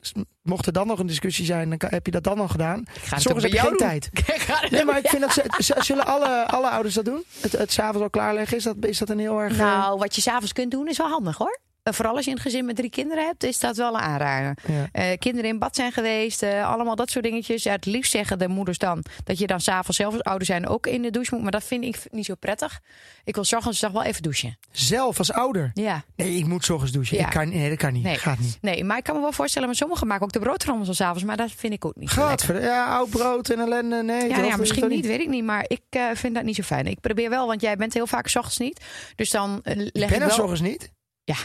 Mocht 0.41 0.65
er 0.65 0.73
dan 0.73 0.87
nog 0.87 0.99
een 0.99 1.07
discussie 1.07 1.45
zijn, 1.45 1.69
dan 1.69 1.77
kan- 1.77 1.89
heb 1.89 2.05
je 2.05 2.11
dat 2.11 2.23
dan 2.23 2.39
al 2.39 2.47
gedaan. 2.47 2.79
ik 2.79 3.01
ga 3.03 3.15
het 3.15 3.41
geen 3.41 3.61
doen. 3.69 3.77
tijd. 3.77 4.09
Nee, 4.71 4.85
maar 4.85 4.97
ik 4.97 5.07
vind 5.09 5.21
dat 5.21 5.33
ze, 5.57 5.75
zullen 5.79 6.05
alle, 6.05 6.47
alle 6.47 6.69
ouders 6.69 6.93
dat 6.95 7.05
doen? 7.05 7.23
Het, 7.41 7.51
het 7.51 7.71
s'avonds 7.71 8.01
al 8.01 8.09
klaarleggen, 8.09 8.57
is 8.57 8.63
dat, 8.63 8.75
is 8.79 8.97
dat 8.97 9.09
een 9.09 9.19
heel 9.19 9.39
erg... 9.39 9.51
eh, 9.53 9.57
Nou, 9.59 9.97
wat 9.99 10.15
je 10.15 10.21
s'avonds 10.21 10.53
kunt 10.53 10.71
doen 10.71 10.87
is 10.87 10.97
wel 10.97 11.07
handig 11.09 11.37
hoor. 11.37 11.59
Eh, 11.83 11.93
Vooral 11.93 12.15
als 12.15 12.25
je 12.25 12.31
een 12.31 12.39
gezin 12.39 12.65
met 12.65 12.75
drie 12.75 12.89
kinderen 12.89 13.25
hebt, 13.25 13.43
is 13.43 13.59
dat 13.59 13.77
wel 13.77 13.93
een 13.93 13.99
aanrader. 13.99 14.57
ja. 14.67 14.87
Eh, 14.91 15.17
kinderen 15.17 15.49
in 15.49 15.59
bad 15.59 15.75
zijn 15.75 15.91
geweest, 15.91 16.43
eh, 16.43 16.69
allemaal 16.71 16.95
dat 16.95 17.09
soort 17.09 17.23
dingetjes. 17.25 17.63
Ja, 17.63 17.71
het 17.71 17.85
liefst 17.85 18.11
zeggen 18.11 18.39
de 18.39 18.47
moeders 18.47 18.77
dan 18.77 19.03
dat 19.23 19.37
je 19.39 19.47
dan 19.47 19.61
s'avonds 19.61 19.97
zelf 19.97 20.13
als 20.13 20.23
ouder 20.23 20.45
zijn 20.47 20.67
ook 20.67 20.87
in 20.87 21.01
de 21.01 21.09
douche 21.11 21.33
moet. 21.33 21.43
Maar 21.43 21.51
dat 21.51 21.63
vind 21.63 21.83
ik 21.83 21.97
niet 22.11 22.25
zo 22.25 22.35
prettig. 22.35 22.79
Ik 23.23 23.35
wil 23.35 23.43
zorgens 23.45 23.79
wel 23.79 24.03
even 24.03 24.21
douchen. 24.21 24.57
Zelf 24.71 25.17
als 25.17 25.31
ouder? 25.31 25.71
Ja. 25.73 26.03
Nee, 26.15 26.35
ik 26.35 26.45
moet 26.45 26.65
's 26.65 26.69
ochtends 26.69 26.93
douchen. 26.93 27.17
Ja. 27.17 27.23
Ik 27.25 27.29
kan, 27.29 27.49
nee, 27.49 27.69
dat 27.69 27.77
kan 27.77 27.93
niet. 27.93 28.03
Nee. 28.03 28.17
Gaat 28.17 28.39
niet. 28.39 28.57
Nee, 28.61 28.83
maar 28.83 28.97
ik 28.97 29.03
kan 29.03 29.15
me 29.15 29.21
wel 29.21 29.31
voorstellen, 29.31 29.67
maar 29.67 29.77
sommigen 29.77 30.07
maken 30.07 30.23
ook 30.23 30.31
de 30.31 30.39
broodtrommels 30.39 30.87
al 30.87 30.93
s'avonds. 30.93 31.23
Maar 31.23 31.37
dat 31.37 31.51
vind 31.55 31.73
ik 31.73 31.85
ook 31.85 31.95
niet. 31.95 32.09
Gadver, 32.09 32.61
ja, 32.63 32.85
oud 32.85 33.09
brood 33.09 33.49
en 33.49 33.59
ellende. 33.59 34.03
Nee, 34.03 34.29
Ja, 34.29 34.57
misschien 34.57 34.87
niet, 34.87 35.05
weet 35.05 35.19
ik 35.21 35.29
niet. 35.29 35.43
Maar 35.43 35.65
ik 35.67 35.81
vind 36.13 36.35
dat 36.35 36.43
niet 36.43 36.55
zo 36.55 36.63
fijn. 36.63 36.87
Ik 36.87 36.99
probeer 36.99 37.29
wel, 37.29 37.47
want 37.47 37.61
jij 37.61 37.75
bent 37.75 37.93
heel 37.93 38.07
vaak 38.07 38.27
's 38.27 38.35
ochtends 38.35 38.57
niet. 38.57 38.81
Dus 39.15 39.29
dan 39.29 39.59
leg 39.63 39.75
Ik 39.75 39.93
ik 39.93 40.07
ben 40.07 40.11
er 40.13 40.19
wel... 40.19 40.29
's 40.29 40.39
ochtends 40.39 40.61
niet. 40.61 40.91
Ja, 41.23 41.35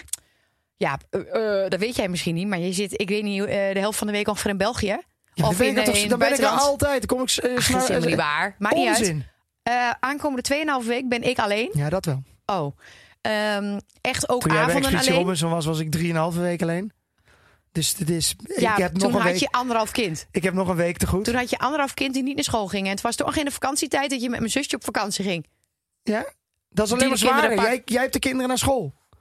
eh, 0.78 1.62
eh, 1.64 1.70
dat 1.70 1.80
weet 1.80 1.97
jij 1.97 2.08
misschien 2.08 2.35
niet. 2.35 2.47
Maar 2.47 2.58
je 2.58 2.73
zit, 2.73 3.00
ik 3.00 3.08
weet 3.08 3.23
niet, 3.23 3.40
eh, 3.40 3.47
de 3.47 3.78
helft 3.78 3.99
van 3.99 4.06
de 4.06 4.12
week 4.12 4.28
ongeveer 4.28 4.50
in 4.50 4.56
België. 4.56 4.99
Ja, 5.35 5.47
of 5.49 5.61
in, 5.61 5.76
ik, 5.78 5.85
toch, 5.85 5.97
in 5.97 6.08
dan 6.08 6.18
ben 6.18 6.32
ik 6.32 6.38
er 6.38 6.47
altijd. 6.47 7.06
Kom 7.06 7.23
ik... 7.23 7.30
eh, 7.30 7.56
Ach, 7.56 7.70
dat 7.70 7.82
is 7.82 7.88
helemaal 7.88 8.08
niet 8.08 8.16
waar. 8.18 8.54
Maakt 8.58 8.75
niet 8.76 9.23
uit. 9.62 9.97
Aankomende 10.00 10.42
2,5 10.82 10.87
week 10.87 11.08
ben 11.08 11.23
ik 11.23 11.38
alleen. 11.38 11.70
Ja, 11.73 11.88
dat 11.88 12.04
wel. 12.04 12.23
Oh. 12.47 12.76
Ehm, 13.20 13.78
echt 14.00 14.28
ook 14.28 14.42
Toen 14.42 14.52
avonden 14.56 14.99
alleen. 14.99 15.14
Robinson 15.14 15.50
was, 15.50 15.64
was 15.64 15.78
ik 15.78 15.97
3,5 15.97 16.40
week 16.40 16.62
alleen. 16.62 16.92
Dus 17.73 17.94
het 17.99 18.11
is, 18.11 18.35
Ja, 18.56 18.73
ik, 18.73 18.82
heb 18.82 18.92
nog 18.92 19.02
toen 19.02 19.11
een 19.11 19.20
had 19.20 19.30
week, 19.30 19.40
je 19.40 19.49
anderhalf 19.50 19.90
kind. 19.90 20.26
ik 20.30 20.42
heb 20.42 20.54
nog 20.54 20.68
een 20.68 20.76
week 20.76 20.97
te 20.97 21.06
goed. 21.06 21.25
Toen 21.25 21.35
had 21.35 21.50
je 21.50 21.58
anderhalf 21.58 21.94
kind 21.94 22.14
die 22.14 22.23
niet 22.23 22.35
naar 22.35 22.44
school 22.44 22.66
ging. 22.66 22.85
En 22.85 22.90
het 22.90 23.00
was 23.00 23.16
toch 23.16 23.37
in 23.37 23.44
de 23.44 23.50
vakantietijd 23.50 24.11
dat 24.11 24.23
je 24.23 24.30
met 24.30 24.38
mijn 24.38 24.50
zusje 24.50 24.76
op 24.76 24.85
vakantie 24.85 25.25
ging. 25.25 25.47
Ja? 26.02 26.32
Dat 26.70 26.87
is 26.87 26.92
alleen 26.92 27.08
maar 27.08 27.18
zwaar. 27.18 27.54
Jij, 27.54 27.82
jij 27.85 28.00
hebt 28.00 28.12
de 28.12 28.18
kinderen 28.18 28.49
naar 28.49 28.58
school. 28.58 28.94
Er 29.11 29.18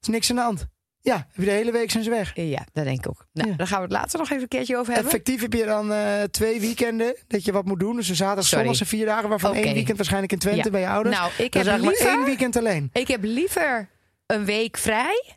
is 0.00 0.08
niks 0.08 0.30
aan 0.30 0.36
de 0.36 0.42
hand. 0.42 0.66
Ja, 1.04 1.16
heb 1.16 1.26
je 1.36 1.44
de 1.44 1.50
hele 1.50 1.72
week 1.72 1.90
zijn 1.90 2.04
ze 2.04 2.10
weg. 2.10 2.32
Ja, 2.34 2.66
dat 2.72 2.84
denk 2.84 2.98
ik 2.98 3.08
ook. 3.08 3.26
Nou, 3.32 3.48
Ja. 3.50 3.56
Daar 3.56 3.66
gaan 3.66 3.76
we 3.78 3.84
het 3.84 3.92
later 3.92 4.18
nog 4.18 4.30
even 4.30 4.42
een 4.42 4.48
keertje 4.48 4.76
over 4.76 4.92
hebben. 4.92 5.10
Effectief 5.12 5.40
heb 5.40 5.52
je 5.52 5.64
dan 5.64 5.92
eh, 5.92 6.22
twee 6.22 6.60
weekenden 6.60 7.16
dat 7.26 7.44
je 7.44 7.52
wat 7.52 7.64
moet 7.64 7.80
doen. 7.80 7.96
Dus 7.96 8.08
een 8.08 8.16
zaterdag, 8.16 8.44
zondag 8.46 8.76
zijn 8.76 8.88
vier 8.88 9.06
dagen, 9.06 9.28
waarvan 9.28 9.54
één 9.54 9.74
weekend 9.74 9.96
waarschijnlijk 9.96 10.32
in 10.32 10.38
Twente 10.38 10.64
Ja. 10.64 10.70
bij 10.70 10.80
je 10.80 10.88
ouders. 10.88 11.16
Nou, 11.16 11.30
ik 11.30 11.54
heb, 11.54 11.54
eigenlijk 11.54 11.82
maar 11.84 11.92
liever, 11.92 12.08
één 12.18 12.24
weekend 12.24 12.56
alleen. 12.56 12.90
ik 12.92 13.08
heb 13.08 13.22
liever 13.22 13.88
een 14.26 14.44
week 14.44 14.76
vrij. 14.76 15.32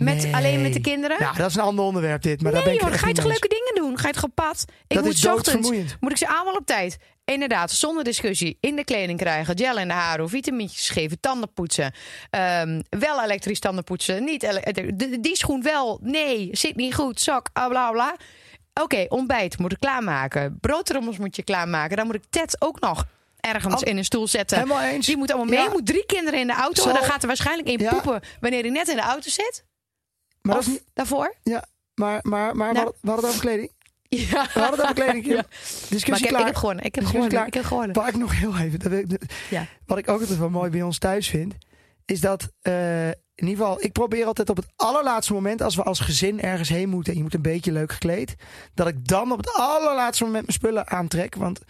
Met, 0.00 0.22
Nee. 0.22 0.34
Alleen 0.34 0.62
met 0.62 0.72
de 0.72 0.80
kinderen. 0.80 1.16
Ja, 1.20 1.32
dat 1.32 1.48
is 1.50 1.54
een 1.54 1.62
ander 1.62 1.84
onderwerp 1.84 2.22
dit. 2.22 2.42
Maar 2.42 2.52
daar 2.52 2.64
nee, 2.64 2.70
ben 2.70 2.80
joh, 2.80 2.90
het 2.90 3.00
dan 3.00 3.08
echt 3.10 3.18
ga 3.18 3.22
je 3.24 3.30
toch 3.30 3.40
leuke 3.40 3.62
dingen 3.74 3.88
doen? 3.88 3.98
Ga 3.98 4.06
je 4.06 4.12
toch 4.14 4.22
op 4.24 4.34
pad? 4.34 4.64
Ik 4.86 4.96
Dat 4.96 5.04
moet 5.04 5.14
is 5.14 5.26
ochtends, 5.26 5.70
moet 6.00 6.10
ik 6.10 6.16
ze 6.16 6.28
allemaal 6.28 6.54
op 6.54 6.66
tijd. 6.66 6.96
Inderdaad, 7.24 7.70
zonder 7.70 8.04
discussie. 8.04 8.56
In 8.60 8.76
de 8.76 8.84
kleding 8.84 9.18
krijgen, 9.18 9.58
gel 9.58 9.78
in 9.78 9.88
de 9.88 9.94
haren, 9.94 10.28
vitamintjes 10.28 10.88
geven, 10.88 11.20
tanden 11.20 11.52
poetsen. 11.52 11.92
Ehm, 12.30 12.80
wel 12.88 13.22
elektrisch 13.22 13.58
tanden 13.60 13.84
poetsen. 13.84 14.24
Niet 14.24 14.40
de- 14.40 15.18
die 15.20 15.36
schoen 15.36 15.62
wel. 15.62 15.98
Nee, 16.02 16.48
zit 16.52 16.76
niet 16.76 16.94
goed. 16.94 17.20
Zak, 17.20 17.48
ah, 17.52 17.68
bla 17.68 17.90
bla. 17.90 18.16
Oké, 18.82 19.04
ontbijt 19.08 19.58
moet 19.58 19.72
ik 19.72 19.80
klaarmaken. 19.80 20.58
Broodtrommels 20.60 21.18
moet 21.18 21.36
je 21.36 21.42
klaarmaken. 21.42 21.96
Dan 21.96 22.06
moet 22.06 22.14
ik 22.14 22.24
Ted 22.30 22.56
ook 22.58 22.80
nog 22.80 23.04
ergens 23.40 23.74
Al- 23.74 23.82
in 23.82 23.96
een 23.96 24.04
stoel 24.04 24.26
zetten. 24.26 24.58
Helemaal 24.58 24.82
eens. 24.82 25.06
Die 25.06 25.16
moet 25.16 25.30
allemaal 25.32 25.48
mee. 25.54 25.64
Ja. 25.64 25.70
Moet 25.72 25.86
drie 25.86 26.06
kinderen 26.06 26.40
in 26.40 26.46
de 26.46 26.52
auto. 26.52 26.82
Zal- 26.82 26.92
En 26.94 27.00
dan 27.00 27.10
gaat 27.10 27.20
er 27.22 27.26
waarschijnlijk 27.26 27.80
Ja. 27.80 27.90
poepen 27.90 28.20
wanneer 28.40 28.60
hij 28.60 28.70
net 28.70 28.88
in 28.88 28.96
de 28.96 29.02
auto 29.02 29.30
zit. 29.30 29.64
Maar, 30.42 30.54
dat 30.54 30.62
of 30.64 30.66
is 30.66 30.72
niet, 30.72 30.84
daarvoor. 30.94 31.34
ja, 31.42 31.64
maar, 31.94 32.18
maar, 32.22 32.56
maar 32.56 32.68
we, 32.68 32.74
Nou. 32.74 32.76
hadden, 32.76 32.94
we 33.00 33.10
hadden 33.10 33.26
het 33.26 33.34
over 33.36 33.48
kleding. 33.48 33.70
Ja. 34.08 34.48
We 34.54 34.60
hadden 34.60 34.70
het 34.70 34.80
over 34.80 34.94
kleding. 34.94 35.26
Ja. 35.26 35.42
Discussie 35.88 36.10
Maar 36.10 36.18
ik 36.18 36.24
heb, 36.24 36.30
klaar. 36.34 36.40
ik 36.40 36.46
heb 36.46 36.54
gewonnen. 36.56 36.84
Ik 36.84 36.94
heb 36.94 37.04
gewonnen. 37.04 37.46
Ik 37.46 37.54
heb 37.54 37.64
gewonnen. 37.64 37.92
Waar 37.96 38.08
ik 38.08 38.16
nog 38.16 38.38
heel 38.38 38.56
even, 38.58 38.78
dat 38.78 38.90
wil 38.90 38.98
ik- 38.98 39.22
Ja. 39.50 39.66
wat 39.86 39.98
ik 39.98 40.08
ook 40.08 40.20
altijd 40.20 40.38
wel 40.38 40.50
mooi 40.50 40.70
bij 40.70 40.82
ons 40.82 40.98
thuis 40.98 41.28
vind, 41.28 41.54
is 42.04 42.20
dat 42.20 42.48
eh, 42.62 43.08
in 43.08 43.46
ieder 43.46 43.56
geval, 43.56 43.82
ik 43.84 43.92
probeer 43.92 44.26
altijd 44.26 44.50
op 44.50 44.56
het 44.56 44.66
allerlaatste 44.76 45.32
moment, 45.32 45.62
als 45.62 45.76
we 45.76 45.82
als 45.82 46.00
gezin 46.00 46.40
ergens 46.40 46.68
heen 46.68 46.88
moeten 46.88 47.12
en 47.12 47.18
je 47.18 47.24
moet 47.24 47.34
een 47.34 47.42
beetje 47.42 47.72
leuk 47.72 47.92
gekleed, 47.92 48.34
dat 48.74 48.86
ik 48.88 49.06
dan 49.08 49.32
op 49.32 49.38
het 49.38 49.54
allerlaatste 49.54 50.24
moment 50.24 50.42
mijn 50.46 50.58
spullen 50.58 50.88
aantrek. 50.88 51.34
Want 51.34 51.60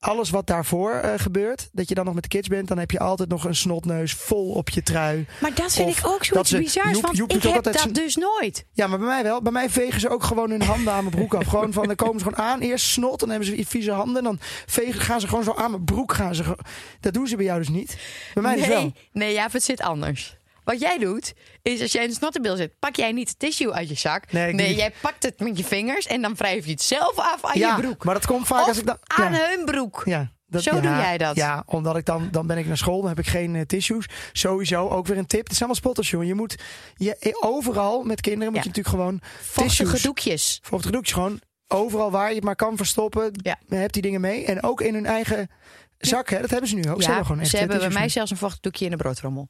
alles 0.00 0.30
wat 0.30 0.46
daarvoor 0.46 0.92
eh, 0.92 1.12
gebeurt, 1.16 1.68
dat 1.72 1.88
je 1.88 1.94
dan 1.94 2.04
nog 2.04 2.14
met 2.14 2.22
de 2.22 2.28
kids 2.28 2.48
bent, 2.48 2.68
dan 2.68 2.78
heb 2.78 2.90
je 2.90 2.98
altijd 2.98 3.28
nog 3.28 3.44
een 3.44 3.54
snotneus 3.54 4.12
vol 4.12 4.50
op 4.52 4.68
je 4.68 4.82
trui. 4.82 5.26
Maar 5.40 5.54
dat 5.54 5.72
vind 5.72 5.88
Of 5.88 5.98
ik 5.98 6.06
ook 6.06 6.24
zoiets. 6.24 6.74
Joep- 6.74 7.02
Want 7.02 7.16
Joep 7.16 7.32
ik 7.32 7.42
heb 7.42 7.62
dat 7.62 7.88
dus 7.92 8.16
nooit. 8.16 8.64
Ja, 8.72 8.86
maar 8.86 8.98
bij 8.98 9.06
mij 9.06 9.22
wel. 9.22 9.42
Bij 9.42 9.52
mij 9.52 9.70
vegen 9.70 10.00
ze 10.00 10.08
ook 10.08 10.22
gewoon 10.22 10.50
hun 10.50 10.62
handen 10.62 10.92
aan 10.92 11.04
mijn 11.04 11.16
broek 11.16 11.34
af. 11.34 11.46
Gewoon 11.46 11.72
van, 11.72 11.86
dan 11.86 11.96
komen 11.96 12.20
ze 12.20 12.24
gewoon 12.24 12.44
aan, 12.46 12.60
eerst 12.60 12.84
snot, 12.86 13.20
dan 13.20 13.28
hebben 13.28 13.46
ze 13.48 13.64
vieze 13.66 13.90
handen, 13.92 14.22
dan 14.22 14.38
vegen, 14.66 15.00
gaan 15.00 15.20
ze 15.20 15.28
gewoon 15.28 15.44
zo 15.44 15.54
aan 15.54 15.70
mijn 15.70 15.84
broek. 15.84 16.12
Gaan 16.12 16.34
ze, 16.34 16.56
dat 17.00 17.12
doen 17.12 17.26
ze 17.26 17.36
bij 17.36 17.44
jou 17.44 17.58
dus 17.58 17.68
niet. 17.68 17.96
Bij 18.34 18.42
mij 18.42 18.56
dus 18.56 18.66
wel. 18.66 18.80
Nee, 18.80 18.94
nee 19.12 19.32
ja, 19.32 19.48
het 19.52 19.62
zit 19.62 19.80
anders. 19.80 20.38
Wat 20.70 20.80
jij 20.80 20.98
doet, 20.98 21.32
is 21.62 21.80
als 21.80 21.92
jij 21.92 22.02
in 22.02 22.08
een 22.08 22.14
snottenbil 22.14 22.56
zit, 22.56 22.78
pak 22.78 22.96
jij 22.96 23.12
niet 23.12 23.38
tissue 23.38 23.72
uit 23.72 23.88
je 23.88 23.94
zak. 23.94 24.32
Nee, 24.32 24.52
niet. 24.52 24.76
jij 24.76 24.92
pakt 25.00 25.22
het 25.22 25.40
met 25.40 25.58
je 25.58 25.64
vingers 25.64 26.06
en 26.06 26.22
dan 26.22 26.34
wrijf 26.34 26.64
je 26.64 26.70
het 26.70 26.82
zelf 26.82 27.16
af 27.16 27.44
aan 27.44 27.58
ja, 27.58 27.76
je 27.76 27.82
broek. 27.82 28.04
maar 28.04 28.14
dat 28.14 28.26
komt 28.26 28.46
vaak 28.46 28.60
of 28.60 28.68
als 28.68 28.78
ik 28.78 28.86
dan... 28.86 28.98
aan 29.06 29.34
hun 29.34 29.64
broek. 29.64 30.02
Ja, 30.04 30.32
dat, 30.46 30.62
Zo 30.62 30.74
ja, 30.74 30.80
doe 30.80 30.90
jij 30.90 31.18
dat. 31.18 31.36
Ja, 31.36 31.62
omdat 31.66 31.96
ik 31.96 32.04
dan, 32.04 32.28
dan 32.30 32.46
ben 32.46 32.58
ik 32.58 32.66
naar 32.66 32.76
school, 32.76 32.98
dan 33.00 33.08
heb 33.08 33.18
ik 33.18 33.26
geen 33.26 33.56
eh, 33.56 33.62
tissues. 33.62 34.06
Sowieso 34.32 34.88
ook 34.88 35.06
weer 35.06 35.18
een 35.18 35.26
tip. 35.26 35.40
Het 35.40 35.56
zijn 35.56 35.58
allemaal 35.58 35.82
spotters, 35.82 36.10
jongen. 36.10 36.26
Je 36.26 36.34
moet 36.34 36.56
je, 36.94 37.16
eh, 37.16 37.32
overal 37.40 38.02
met 38.02 38.20
kinderen 38.20 38.52
moet 38.52 38.62
je 38.62 38.68
natuurlijk 38.68 38.94
gewoon 38.94 39.20
Vochtige 39.40 40.02
doekjes. 40.02 40.58
Vochtige 40.62 40.92
doekjes 40.92 41.14
gewoon 41.14 41.40
overal 41.68 42.10
waar 42.10 42.28
je 42.28 42.34
het 42.34 42.44
maar 42.44 42.56
kan 42.56 42.76
verstoppen. 42.76 43.32
Ja. 43.32 43.58
Heb 43.68 43.92
die 43.92 44.02
dingen 44.02 44.20
mee. 44.20 44.44
En 44.44 44.62
ook 44.62 44.80
in 44.80 44.94
hun 44.94 45.06
eigen 45.06 45.50
zak, 45.98 46.30
hè. 46.30 46.40
Dat 46.40 46.50
hebben 46.50 46.68
ze 46.68 46.74
nu 46.74 46.90
ook. 46.90 47.02
ze 47.02 47.06
hebben 47.06 47.26
gewoon 47.26 47.40
echt 47.40 47.50
ze 47.50 47.56
eh, 47.56 47.62
hebben 47.62 47.78
bij 47.78 47.98
mij 47.98 48.08
zelfs 48.08 48.30
een 48.30 48.36
vochtig 48.36 48.60
doekje 48.60 48.84
in 48.84 48.90
de 48.90 48.96
broodrommel. 48.96 49.48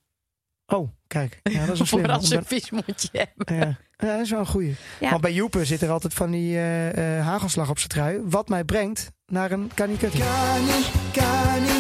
Oh, 0.73 0.89
kijk. 1.07 1.41
Ja, 1.43 1.67
dat 1.67 1.75
is 1.75 1.81
een 1.81 1.87
Voor 1.87 1.87
slimme. 1.87 2.13
als 2.13 2.29
ze 2.29 2.35
een 2.35 2.39
Omdat- 2.41 2.53
vies 2.53 2.71
mondje 2.71 3.09
hebben. 3.13 3.57
ja. 3.57 3.79
ja, 4.07 4.13
dat 4.17 4.21
is 4.25 4.31
wel 4.31 4.41
een 4.41 4.47
goeie. 4.47 4.75
Ja. 5.01 5.11
Want 5.11 5.23
bij 5.23 5.33
Joepen 5.33 5.67
zit 5.67 5.83
er 5.83 5.91
altijd 5.91 6.15
van 6.15 6.31
die 6.31 6.57
eh, 6.57 7.19
eh, 7.19 7.25
hagelslag 7.27 7.71
op 7.71 7.77
zijn 7.79 7.89
trui. 7.89 8.21
Wat 8.25 8.49
mij 8.49 8.65
brengt 8.65 9.11
naar 9.27 9.51
een 9.51 9.71
kanikutte. 9.75 10.19
Kan 10.19 10.65
niet, 11.63 11.80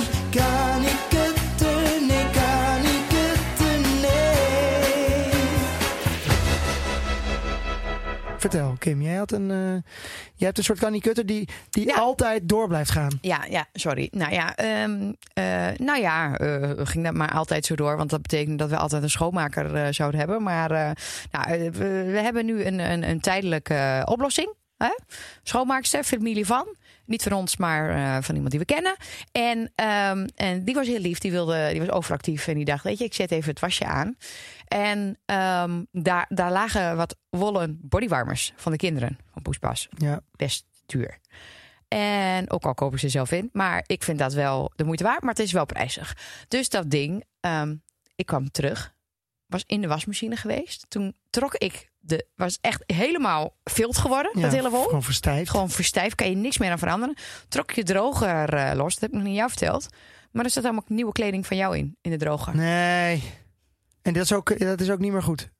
Vertel, 8.51 8.77
Kim. 8.79 9.03
Jij, 9.03 9.15
had 9.15 9.33
een, 9.33 9.51
eh, 9.51 9.93
jij 10.35 10.47
hebt 10.47 10.59
een 10.59 10.65
soort 10.65 10.79
kanikutter 10.79 11.27
die, 11.27 11.49
die 11.71 11.87
Ja. 11.87 11.95
altijd 11.95 12.49
door 12.49 12.69
blijft 12.69 12.91
gaan. 12.91 13.19
Ja, 13.21 13.45
ja, 13.49 13.67
sorry. 13.73 14.09
Nou 14.11 14.33
ja, 14.33 14.57
ehm, 14.57 15.13
eh, 15.33 15.69
nou 15.77 16.01
ja 16.01 16.37
eh, 16.37 16.71
ging 16.77 17.05
dat 17.05 17.15
maar 17.15 17.33
altijd 17.33 17.65
zo 17.67 17.75
door. 17.75 17.97
Want 17.97 18.11
dat 18.11 18.23
betekent 18.23 18.59
dat 18.59 18.71
we 18.71 18.77
altijd 18.77 19.03
een 19.03 19.11
schoonmaker 19.11 19.95
zouden 19.95 20.21
hebben. 20.21 20.43
Maar 20.43 20.69
nou, 21.31 21.71
we, 21.71 22.05
we 22.13 22.21
hebben 22.23 22.47
nu 22.47 22.65
een, 22.65 22.79
een, 22.79 23.09
een 23.09 23.21
tijdelijke 23.21 24.03
oplossing. 24.05 24.55
Hè? 24.77 24.91
Schoonmaakster, 25.43 26.05
familie 26.05 26.47
van. 26.47 26.77
Niet 27.05 27.23
van 27.23 27.33
ons, 27.33 27.57
maar 27.57 28.23
van 28.23 28.35
iemand 28.35 28.51
die 28.51 28.61
we 28.61 28.67
kennen. 28.67 28.97
En, 29.33 29.73
ehm, 29.75 30.27
en 30.37 30.65
die 30.65 30.75
was 30.75 30.87
heel 30.87 30.99
lief. 31.01 31.19
Die, 31.19 31.31
wilde, 31.31 31.69
die 31.71 31.81
was 31.81 31.91
overactief. 31.91 32.47
En 32.49 32.55
die 32.55 32.65
dacht, 32.65 32.85
weet 32.85 32.99
je, 32.99 33.05
ik 33.05 33.15
zet 33.15 33.31
even 33.31 33.51
het 33.51 33.61
wasje 33.61 33.85
aan. 33.85 34.17
En 34.71 35.19
ehm, 35.27 35.85
daar, 35.93 36.27
daar 36.29 36.53
lagen 36.53 36.97
wat 36.97 37.17
wollen 37.31 37.79
bodywarmers 37.83 38.53
van 38.57 38.73
de 38.73 38.79
kinderen. 38.79 39.19
Van 39.33 39.43
Poespas 39.43 39.89
Ja. 39.97 40.21
best 40.37 40.65
duur. 40.87 41.19
En 41.89 42.51
ook 42.51 42.65
al 42.65 42.75
koop 42.75 42.93
ik 42.93 42.99
ze 42.99 43.09
zelf 43.09 43.33
in. 43.33 43.51
Maar 43.53 43.85
ik 43.87 44.03
vind 44.03 44.19
dat 44.19 44.33
wel 44.33 44.73
de 44.77 44.85
moeite 44.85 45.05
waard. 45.05 45.21
Maar 45.21 45.35
het 45.35 45.43
is 45.43 45.53
wel 45.53 45.65
prijzig. 45.65 46.17
Dus 46.49 46.69
dat 46.69 46.91
ding, 46.91 47.25
ehm, 47.41 47.75
ik 48.15 48.27
kwam 48.27 48.51
terug. 48.51 48.95
Was 49.47 49.65
in 49.67 49.81
de 49.81 49.89
wasmachine 49.89 50.37
geweest. 50.37 50.85
Toen 50.89 51.15
trok 51.31 51.55
ik 51.55 51.91
de... 51.99 52.27
Was 52.37 52.59
echt 52.61 52.83
helemaal 52.87 53.57
vilt 53.65 53.97
geworden, 53.99 54.33
ja, 54.35 54.41
dat 54.43 54.53
hele 54.53 54.71
wol. 54.71 54.85
Gewoon 54.85 55.03
verstijfd. 55.03 55.51
Gewoon 55.51 55.71
verstijfd, 55.71 56.15
kan 56.15 56.31
je 56.31 56.37
niks 56.37 56.59
meer 56.59 56.71
aan 56.71 56.79
veranderen. 56.79 57.17
Trok 57.49 57.71
je 57.71 57.83
droger 57.83 58.55
eh, 58.55 58.75
los. 58.77 58.93
Dat 58.93 59.01
heb 59.01 59.11
ik 59.11 59.17
nog 59.17 59.23
niet 59.23 59.33
aan 59.33 59.39
jou 59.39 59.51
verteld. 59.51 59.89
Maar 60.33 60.45
er 60.45 60.51
zat 60.51 60.65
allemaal 60.65 60.85
nieuwe 60.87 61.13
kleding 61.13 61.47
van 61.47 61.57
jou 61.57 61.77
in, 61.77 61.97
in 62.01 62.11
de 62.11 62.17
droger. 62.17 62.57
Nee. 62.57 63.23
En 64.03 64.13
dat 64.13 64.23
is, 64.23 64.33
ook, 64.33 64.59
dat 64.59 64.81
is 64.81 64.91
ook 64.91 64.99
niet 64.99 65.13
meer 65.13 65.23
goed. 65.23 65.51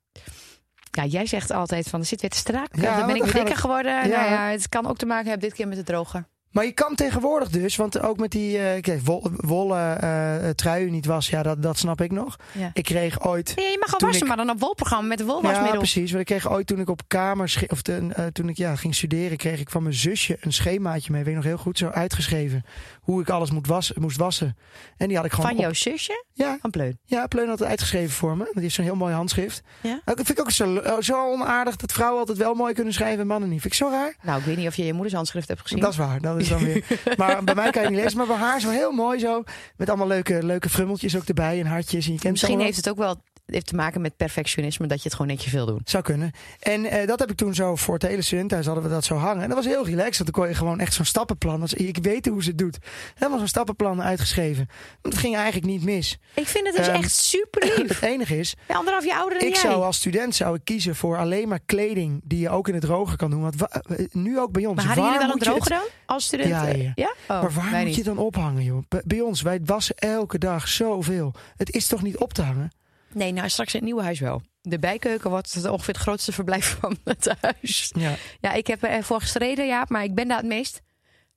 Ja, 0.90 1.05
jij 1.05 1.26
zegt 1.26 1.50
altijd 1.50 1.88
van, 1.88 2.00
er 2.00 2.07
zit 2.07 2.20
weer 2.20 2.31
te 2.31 2.37
strak. 2.37 2.76
Ja, 2.76 2.96
dan 2.98 3.07
ben 3.07 3.16
ik 3.16 3.22
weer 3.22 3.33
dikker 3.33 3.57
geworden. 3.57 3.92
Ja. 3.92 4.20
Nou 4.20 4.31
ja, 4.31 4.48
het 4.50 4.68
kan 4.68 4.87
ook 4.87 4.96
te 4.96 5.07
maken 5.07 5.29
hebben 5.29 5.48
dit 5.48 5.57
keer 5.57 5.68
met 5.68 5.76
de 5.76 5.83
droger. 5.83 6.29
Maar 6.50 6.64
je 6.64 6.72
kan 6.72 6.94
tegenwoordig 6.94 7.48
dus, 7.48 7.76
want 7.76 8.00
ook 8.00 8.16
met 8.18 8.30
die 8.30 8.58
eh, 8.58 8.82
kijk, 8.82 9.00
wol, 9.04 9.30
wollen 9.36 10.00
eh, 10.02 10.48
truien 10.50 10.90
niet 10.92 11.06
was, 11.06 11.28
ja, 11.28 11.42
dat, 11.42 11.62
dat 11.62 11.78
snap 11.78 12.00
ik 12.00 12.10
nog. 12.12 12.36
Ja. 12.52 12.70
Ik 12.72 12.84
kreeg 12.84 13.24
ooit. 13.26 13.52
Nee, 13.56 13.70
je 13.70 13.76
mag 13.80 13.92
al 13.94 13.98
wassen, 14.00 14.22
ik- 14.22 14.28
maar 14.28 14.36
dan 14.36 14.50
op 14.50 14.60
wolprogramma 14.60 15.08
met 15.08 15.18
de 15.18 15.24
Ja, 15.24 15.30
wolwasmiddel. 15.30 15.76
precies. 15.78 16.08
Want 16.10 16.20
ik 16.20 16.26
kreeg 16.26 16.50
ooit 16.50 16.66
toen 16.66 16.80
ik 16.80 16.88
op 16.88 17.02
kamers, 17.06 17.66
of 17.68 17.82
de, 17.82 18.08
eh, 18.14 18.26
toen 18.26 18.48
ik 18.48 18.56
ja, 18.56 18.76
ging 18.76 18.94
studeren, 18.94 19.36
kreeg 19.36 19.60
ik 19.60 19.70
van 19.70 19.82
mijn 19.82 19.94
zusje 19.94 20.36
een 20.40 20.52
schemaatje 20.52 21.12
mee. 21.12 21.20
Weet 21.20 21.30
ik 21.30 21.36
nog 21.36 21.44
heel 21.44 21.58
goed, 21.58 21.78
zo 21.78 21.88
uitgeschreven. 21.88 22.64
Hoe 23.00 23.20
ik 23.20 23.28
alles 23.30 23.50
moet 23.50 23.66
wassen, 23.66 24.00
moest 24.00 24.16
wassen. 24.16 24.56
En 24.96 25.06
die 25.08 25.16
had 25.16 25.24
ik 25.26 25.32
gewoon. 25.32 25.46
Van 25.46 25.56
op- 25.56 25.62
jouw 25.62 25.72
zusje? 25.72 26.24
Ja, 26.32 26.58
Van 26.60 26.70
Pleun. 26.70 26.98
ja, 27.04 27.26
Pleun 27.26 27.48
had 27.48 27.58
het 27.58 27.68
uitgeschreven 27.68 28.10
voor 28.10 28.36
me. 28.36 28.48
Die 28.52 28.62
heeft 28.62 28.74
zo'n 28.74 28.84
heel 28.84 28.94
mooi 28.96 29.14
handschrift. 29.14 29.62
Ja? 29.82 30.00
Dat 30.04 30.16
vind 30.16 30.30
ik 30.30 30.40
ook 30.40 30.50
zo, 30.50 30.76
eh, 30.76 30.96
zo 31.00 31.32
onaardig 31.32 31.76
dat 31.76 31.92
vrouwen 31.92 32.18
altijd 32.20 32.38
wel 32.38 32.54
mooi 32.54 32.74
kunnen 32.74 32.92
schrijven 32.92 33.20
en 33.20 33.26
mannen 33.26 33.48
niet. 33.48 33.60
Vind 33.60 33.72
ik 33.72 33.78
zo 33.78 33.88
raar. 33.90 34.14
Nou, 34.22 34.38
ik 34.38 34.44
weet 34.44 34.56
niet 34.56 34.66
of 34.66 34.74
je 34.76 34.84
je 34.84 34.92
moeders 34.92 35.14
handschrift 35.14 35.48
hebt 35.48 35.60
gezien. 35.60 35.80
Dat 35.80 35.90
is 35.92 35.96
waar, 35.96 36.20
dat 36.20 36.39
is 36.40 36.48
dan 36.48 36.64
weer. 36.64 36.85
Maar 37.16 37.44
bij 37.44 37.55
mij 37.55 37.70
kan 37.70 37.83
je 37.83 37.88
niet 37.88 37.98
lezen. 37.98 38.18
Maar 38.18 38.26
bij 38.26 38.37
haar 38.37 38.61
zo 38.61 38.70
heel 38.70 38.92
mooi 38.92 39.18
zo. 39.18 39.42
Met 39.76 39.88
allemaal 39.88 40.07
leuke, 40.07 40.42
leuke 40.42 40.68
frummeltjes 40.68 41.16
ook 41.16 41.24
erbij 41.24 41.61
en 41.61 41.66
hartjes. 41.66 42.07
En 42.07 42.12
je 42.12 42.18
kent 42.18 42.33
Misschien 42.33 42.61
heeft 42.61 42.76
het 42.76 42.88
ook 42.88 42.96
wel 42.96 43.22
heeft 43.52 43.66
te 43.66 43.74
maken 43.74 44.00
met 44.00 44.16
perfectionisme, 44.16 44.86
dat 44.86 44.96
je 44.98 45.04
het 45.04 45.12
gewoon 45.12 45.26
netjes 45.30 45.52
wil 45.52 45.66
doen. 45.66 45.80
Zou 45.84 46.02
kunnen. 46.02 46.30
En 46.60 46.84
eh, 46.84 47.06
dat 47.06 47.18
heb 47.18 47.30
ik 47.30 47.36
toen 47.36 47.54
zo 47.54 47.76
voor 47.76 47.94
het 47.94 48.02
hele 48.02 48.22
studentenhuis 48.22 48.66
hadden 48.66 48.84
we 48.84 48.90
dat 48.90 49.04
zo 49.04 49.14
hangen. 49.16 49.42
En 49.42 49.48
dat 49.48 49.56
was 49.56 49.66
heel 49.66 49.84
relaxed. 49.86 50.18
Want 50.18 50.32
dan 50.32 50.42
kon 50.42 50.48
je 50.48 50.54
gewoon 50.58 50.80
echt 50.80 50.94
zo'n 50.94 51.04
stappenplan. 51.04 51.60
Dat 51.60 51.72
is- 51.78 51.86
ik 51.86 51.98
weet 52.02 52.26
hoe 52.26 52.42
ze 52.42 52.48
het 52.48 52.58
doet. 52.58 52.78
Helemaal 53.14 53.38
zo'n 53.38 53.48
stappenplan 53.48 54.02
uitgeschreven. 54.02 54.68
Want 55.02 55.14
het 55.14 55.22
ging 55.22 55.36
eigenlijk 55.36 55.66
niet 55.66 55.82
mis. 55.84 56.18
Ik 56.34 56.46
vind 56.46 56.66
het 56.66 56.76
dus 56.76 56.86
Ehm, 56.86 56.96
echt 56.96 57.12
super 57.12 57.62
lief. 57.76 57.88
Het 58.00 58.02
enige 58.02 58.38
is, 58.38 58.54
Anderhalf 58.66 59.04
jaar 59.04 59.18
ouder 59.20 59.38
dan 59.38 59.48
ik 59.48 59.54
jij. 59.54 59.62
zou 59.70 59.82
als 59.82 59.96
student 59.96 60.34
zou 60.34 60.54
ik 60.54 60.60
kiezen 60.64 60.96
voor 60.96 61.18
alleen 61.18 61.48
maar 61.48 61.60
kleding 61.66 62.20
die 62.24 62.38
je 62.40 62.50
ook 62.50 62.68
in 62.68 62.74
het 62.74 62.82
droger 62.82 63.16
kan 63.16 63.30
doen. 63.30 63.40
Want 63.42 63.56
wa- 63.56 63.68
eh, 63.70 64.06
nu 64.12 64.38
ook 64.40 64.52
bij 64.52 64.66
ons. 64.66 64.76
maar 64.76 64.84
hadden 64.86 65.04
waar 65.04 65.12
jullie 65.12 65.26
wel 65.26 65.36
een 65.36 65.42
het- 65.42 65.48
droger 65.64 65.70
dan? 65.70 65.88
Als 66.16 66.24
student? 66.24 66.48
Ja, 66.48 66.66
ja, 66.66 66.76
ja. 66.76 66.92
ja? 66.94 67.12
Oh, 67.28 67.42
maar 67.42 67.52
waar 67.52 67.64
moet 67.64 67.84
niet. 67.84 67.88
je 67.94 68.02
het 68.02 68.14
dan 68.14 68.18
ophangen, 68.18 68.64
joh? 68.64 68.82
Bij, 68.88 69.02
bij 69.04 69.20
ons, 69.20 69.42
wij 69.42 69.60
wassen 69.64 69.94
elke 69.96 70.38
dag 70.38 70.68
zoveel. 70.68 71.34
Het 71.56 71.70
is 71.74 71.86
toch 71.86 72.02
niet 72.02 72.16
op 72.16 72.32
te 72.32 72.42
hangen? 72.42 72.70
Nee, 73.12 73.33
nou 73.33 73.49
straks 73.49 73.73
in 73.73 73.79
het 73.79 73.88
nieuwe 73.88 74.03
huis 74.03 74.20
wel. 74.20 74.42
De 74.62 74.79
bijkeuken 74.79 75.31
wordt 75.31 75.68
ongeveer 75.68 75.94
het 75.94 76.03
grootste 76.03 76.33
verblijf 76.33 76.77
van 76.81 76.99
het 77.05 77.35
huis. 77.40 77.92
Ja. 77.96 78.14
Ja, 78.40 78.53
ik 78.53 78.66
heb 78.66 78.83
ervoor 78.83 79.20
gestreden, 79.20 79.66
ja, 79.66 79.85
maar 79.88 80.05
ik 80.05 80.14
ben 80.14 80.29
daar 80.29 80.37
het 80.38 80.46
meest. 80.46 80.81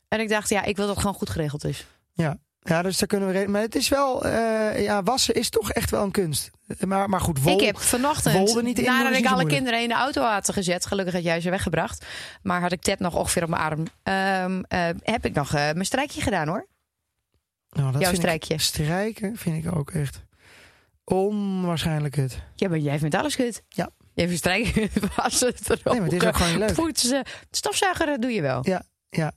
En 0.08 0.20
ik 0.20 0.30
dacht, 0.30 0.50
ja, 0.50 0.64
ik 0.64 0.76
wil 0.76 0.86
dat 0.86 0.94
het 0.96 1.04
gewoon 1.04 1.18
goed 1.20 1.30
geregeld 1.30 1.64
is. 1.64 1.86
Ja. 2.14 2.38
Ja, 2.60 2.82
dus 2.82 2.98
daar 2.98 3.08
kunnen 3.08 3.30
we. 3.30 3.48
Maar 3.48 3.62
het 3.62 3.76
is 3.76 3.90
wel. 3.90 4.26
eh, 4.26 4.84
ja, 4.84 5.04
wassen 5.04 5.34
is 5.34 5.50
toch 5.50 5.72
echt 5.72 5.90
wel 5.90 6.04
een 6.04 6.12
kunst. 6.12 6.52
Maar, 6.86 7.10
maar 7.10 7.22
goed, 7.22 7.42
wol. 7.42 7.54
Ik 7.60 7.66
heb 7.66 7.78
vanochtend, 7.80 8.36
wol 8.36 8.58
er 8.58 8.64
niet 8.64 8.80
in 8.80 8.86
nadat 8.86 9.18
ik 9.18 9.26
alle 9.26 9.30
moeilijk. 9.30 9.50
kinderen 9.56 9.82
in 9.82 9.88
de 9.88 9.94
auto 9.94 10.22
had 10.22 10.52
gezet, 10.52 10.86
gelukkig 10.86 11.14
had 11.14 11.24
jij 11.24 11.42
ze 11.42 11.50
weggebracht, 11.50 12.06
maar 12.42 12.62
had 12.62 12.72
ik 12.72 12.82
Ted 12.82 13.00
nog 13.00 13.16
ongeveer 13.16 13.44
op 13.44 13.50
mijn 13.50 13.62
arm, 13.62 13.86
ehm, 14.04 14.64
eh, 14.68 14.90
heb 15.04 15.26
ik 15.26 15.34
nog 15.34 15.48
eh, 15.54 15.62
mijn 15.62 15.86
strijkje 15.86 16.22
gedaan 16.22 16.48
hoor. 16.48 16.68
Nou, 17.70 17.92
dat 17.92 18.02
jouw 18.02 18.14
strijkje. 18.14 18.54
Ik, 18.54 18.62
strijken 18.62 19.38
vind 19.38 19.66
ik 19.66 19.76
ook 19.76 19.92
echt 19.92 20.22
onwaarschijnlijk 21.06 22.16
het. 22.16 22.40
Ja, 22.56 22.70
maar 22.70 22.78
jij 22.78 23.00
vindt 23.00 23.16
alles 23.16 23.36
goed. 23.36 23.62
Ja. 23.70 23.90
Jij 24.14 24.26
vindt 24.26 24.40
strijken, 24.40 24.90
wassen, 25.16 25.54
Nee, 25.68 25.78
maar 25.84 26.04
het 26.04 26.14
is 26.14 26.24
ook 26.28 26.36
gewoon 26.36 26.58
leuk. 26.58 26.74
poetsen, 26.74 27.24
stofzuigen, 27.52 28.06
dat 28.06 28.22
doe 28.22 28.32
je 28.32 28.42
wel. 28.42 28.60
Ja, 28.68 28.82
ja. 29.10 29.32